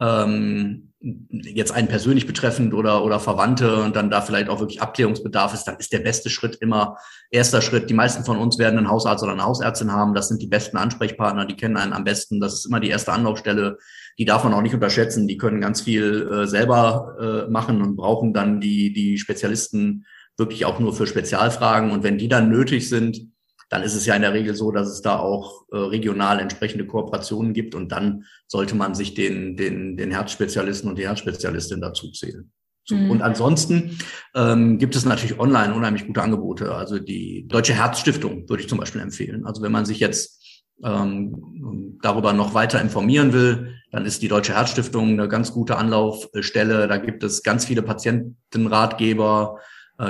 ähm, 0.00 0.85
jetzt 1.00 1.72
einen 1.72 1.88
persönlich 1.88 2.26
betreffend 2.26 2.72
oder, 2.72 3.04
oder 3.04 3.20
Verwandte 3.20 3.82
und 3.82 3.94
dann 3.94 4.10
da 4.10 4.22
vielleicht 4.22 4.48
auch 4.48 4.60
wirklich 4.60 4.80
Abklärungsbedarf 4.80 5.52
ist, 5.52 5.64
dann 5.64 5.76
ist 5.76 5.92
der 5.92 5.98
beste 5.98 6.30
Schritt 6.30 6.56
immer 6.56 6.96
erster 7.30 7.60
Schritt. 7.60 7.90
Die 7.90 7.94
meisten 7.94 8.24
von 8.24 8.38
uns 8.38 8.58
werden 8.58 8.78
einen 8.78 8.88
Hausarzt 8.88 9.22
oder 9.22 9.32
eine 9.32 9.44
Hausärztin 9.44 9.92
haben. 9.92 10.14
Das 10.14 10.28
sind 10.28 10.40
die 10.40 10.46
besten 10.46 10.78
Ansprechpartner, 10.78 11.44
die 11.44 11.56
kennen 11.56 11.76
einen 11.76 11.92
am 11.92 12.04
besten. 12.04 12.40
Das 12.40 12.54
ist 12.54 12.66
immer 12.66 12.80
die 12.80 12.88
erste 12.88 13.12
Anlaufstelle. 13.12 13.76
Die 14.18 14.24
darf 14.24 14.44
man 14.44 14.54
auch 14.54 14.62
nicht 14.62 14.74
unterschätzen. 14.74 15.28
Die 15.28 15.36
können 15.36 15.60
ganz 15.60 15.82
viel 15.82 16.28
äh, 16.32 16.46
selber 16.46 17.16
äh, 17.46 17.50
machen 17.50 17.82
und 17.82 17.96
brauchen 17.96 18.32
dann 18.32 18.60
die, 18.60 18.92
die 18.92 19.18
Spezialisten 19.18 20.06
wirklich 20.38 20.64
auch 20.64 20.80
nur 20.80 20.94
für 20.94 21.06
Spezialfragen. 21.06 21.90
Und 21.90 22.02
wenn 22.04 22.18
die 22.18 22.28
dann 22.28 22.50
nötig 22.50 22.88
sind, 22.88 23.28
dann 23.68 23.82
ist 23.82 23.94
es 23.94 24.06
ja 24.06 24.14
in 24.14 24.22
der 24.22 24.32
Regel 24.32 24.54
so, 24.54 24.70
dass 24.70 24.88
es 24.88 25.02
da 25.02 25.18
auch 25.18 25.64
äh, 25.72 25.76
regional 25.76 26.38
entsprechende 26.40 26.86
Kooperationen 26.86 27.52
gibt 27.52 27.74
und 27.74 27.90
dann 27.90 28.24
sollte 28.46 28.76
man 28.76 28.94
sich 28.94 29.14
den, 29.14 29.56
den, 29.56 29.96
den 29.96 30.12
Herzspezialisten 30.12 30.88
und 30.88 30.98
die 30.98 31.06
Herzspezialistin 31.06 31.80
dazu 31.80 32.10
zählen. 32.12 32.52
So. 32.84 32.94
Mhm. 32.94 33.10
Und 33.10 33.22
ansonsten 33.22 33.98
ähm, 34.34 34.78
gibt 34.78 34.94
es 34.94 35.04
natürlich 35.04 35.40
online 35.40 35.74
unheimlich 35.74 36.06
gute 36.06 36.22
Angebote. 36.22 36.72
Also 36.74 36.98
die 37.00 37.46
Deutsche 37.48 37.74
Herzstiftung 37.74 38.48
würde 38.48 38.62
ich 38.62 38.68
zum 38.68 38.78
Beispiel 38.78 39.00
empfehlen. 39.00 39.44
Also 39.44 39.62
wenn 39.62 39.72
man 39.72 39.84
sich 39.84 39.98
jetzt 39.98 40.40
ähm, 40.84 41.98
darüber 42.02 42.32
noch 42.32 42.54
weiter 42.54 42.80
informieren 42.80 43.32
will, 43.32 43.74
dann 43.90 44.04
ist 44.04 44.22
die 44.22 44.28
Deutsche 44.28 44.54
Herzstiftung 44.54 45.10
eine 45.10 45.28
ganz 45.28 45.52
gute 45.52 45.76
Anlaufstelle. 45.76 46.86
Da 46.86 46.98
gibt 46.98 47.24
es 47.24 47.42
ganz 47.42 47.64
viele 47.64 47.82
Patientenratgeber, 47.82 49.58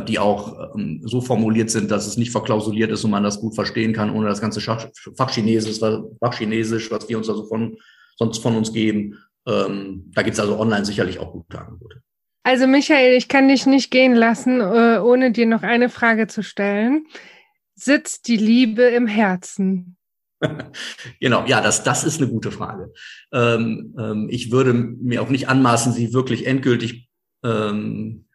die 0.08 0.18
auch 0.18 0.74
ähm, 0.74 1.00
so 1.04 1.20
formuliert 1.20 1.70
sind, 1.70 1.90
dass 1.90 2.06
es 2.06 2.16
nicht 2.16 2.32
verklausuliert 2.32 2.90
ist 2.90 3.04
und 3.04 3.12
man 3.12 3.22
das 3.22 3.40
gut 3.40 3.54
verstehen 3.54 3.92
kann, 3.92 4.10
ohne 4.10 4.26
das 4.26 4.40
ganze 4.40 4.60
Fachchinesisch, 4.60 5.78
Fachchinesisch, 6.18 6.90
was 6.90 7.08
wir 7.08 7.18
uns 7.18 7.28
also 7.28 7.46
von, 7.46 7.76
sonst 8.16 8.42
von 8.42 8.56
uns 8.56 8.72
geben. 8.72 9.18
Ähm, 9.46 10.10
da 10.12 10.22
gibt 10.22 10.34
es 10.34 10.40
also 10.40 10.58
online 10.58 10.84
sicherlich 10.84 11.20
auch 11.20 11.32
gute 11.32 11.58
Angebote. 11.58 12.02
Also 12.42 12.66
Michael, 12.66 13.16
ich 13.16 13.28
kann 13.28 13.48
dich 13.48 13.66
nicht 13.66 13.90
gehen 13.90 14.14
lassen, 14.14 14.60
äh, 14.60 15.00
ohne 15.02 15.32
dir 15.32 15.46
noch 15.46 15.62
eine 15.62 15.88
Frage 15.88 16.26
zu 16.28 16.42
stellen. 16.42 17.06
Sitzt 17.74 18.28
die 18.28 18.36
Liebe 18.36 18.82
im 18.82 19.06
Herzen? 19.06 19.96
genau, 21.20 21.44
ja, 21.46 21.60
das, 21.60 21.82
das 21.82 22.04
ist 22.04 22.20
eine 22.20 22.30
gute 22.30 22.52
Frage. 22.52 22.92
Ähm, 23.32 23.94
ähm, 23.98 24.28
ich 24.30 24.52
würde 24.52 24.74
mir 24.74 25.22
auch 25.22 25.28
nicht 25.28 25.48
anmaßen, 25.48 25.92
sie 25.92 26.12
wirklich 26.12 26.46
endgültig 26.46 27.08
ähm, 27.44 28.25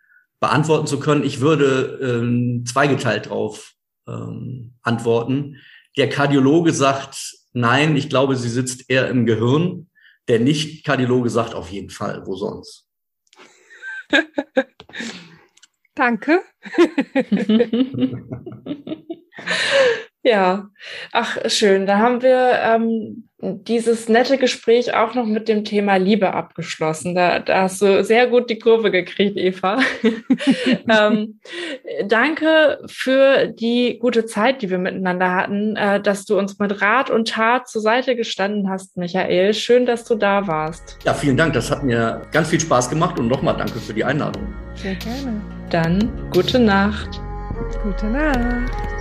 beantworten 0.42 0.88
zu 0.88 1.00
können. 1.00 1.24
Ich 1.24 1.40
würde 1.40 2.00
ähm, 2.02 2.66
zweigeteilt 2.66 3.30
drauf 3.30 3.76
ähm, 4.08 4.74
antworten. 4.82 5.56
Der 5.98 6.10
Kardiologe 6.10 6.74
sagt, 6.74 7.38
nein, 7.54 7.96
ich 7.96 8.10
glaube, 8.10 8.36
sie 8.36 8.50
sitzt 8.50 8.90
eher 8.90 9.08
im 9.08 9.26
Gehirn. 9.26 9.88
Der 10.28 10.42
Nicht-Kardiologe 10.42 11.30
sagt 11.30 11.56
auf 11.56 11.72
jeden 11.72 11.90
Fall, 11.90 12.24
wo 12.26 12.36
sonst. 12.36 12.90
Danke. 15.96 16.42
Ja, 20.24 20.70
ach 21.12 21.38
schön. 21.50 21.88
Da 21.88 21.98
haben 21.98 22.22
wir 22.22 22.60
ähm, 22.62 23.30
dieses 23.42 24.08
nette 24.08 24.38
Gespräch 24.38 24.94
auch 24.94 25.16
noch 25.16 25.26
mit 25.26 25.48
dem 25.48 25.64
Thema 25.66 25.96
Liebe 25.96 26.34
abgeschlossen. 26.34 27.16
Da, 27.16 27.40
da 27.40 27.64
hast 27.64 27.82
du 27.82 28.04
sehr 28.04 28.28
gut 28.28 28.50
die 28.50 28.60
Kurve 28.60 28.92
gekriegt, 28.92 29.38
Eva. 29.38 29.80
ähm, 30.90 31.40
danke 32.06 32.80
für 32.86 33.48
die 33.48 33.98
gute 34.00 34.26
Zeit, 34.26 34.62
die 34.62 34.70
wir 34.70 34.78
miteinander 34.78 35.34
hatten, 35.34 35.76
äh, 35.76 36.00
dass 36.00 36.26
du 36.26 36.38
uns 36.38 36.60
mit 36.60 36.82
Rat 36.82 37.10
und 37.10 37.30
Tat 37.30 37.68
zur 37.68 37.82
Seite 37.82 38.16
gestanden 38.16 38.70
hast, 38.70 38.98
Michael. 38.98 39.54
Schön, 39.54 39.86
dass 39.86 40.06
du 40.06 40.16
da 40.16 40.48
warst. 40.48 40.98
Ja, 41.04 41.14
vielen 41.14 41.38
Dank. 41.38 41.54
Das 41.54 41.72
hat 41.72 41.84
mir 41.84 42.22
ganz 42.32 42.50
viel 42.50 42.60
Spaß 42.60 42.90
gemacht 42.90 43.20
und 43.20 43.28
nochmal 43.28 43.56
danke 43.58 43.80
für 43.80 43.94
die 43.94 44.04
Einladung. 44.04 44.54
Sehr 44.76 44.96
gerne. 44.96 45.42
Dann 45.70 46.30
gute 46.32 46.60
Nacht. 46.60 47.20
Gute 47.84 48.06
Nacht. 48.08 49.01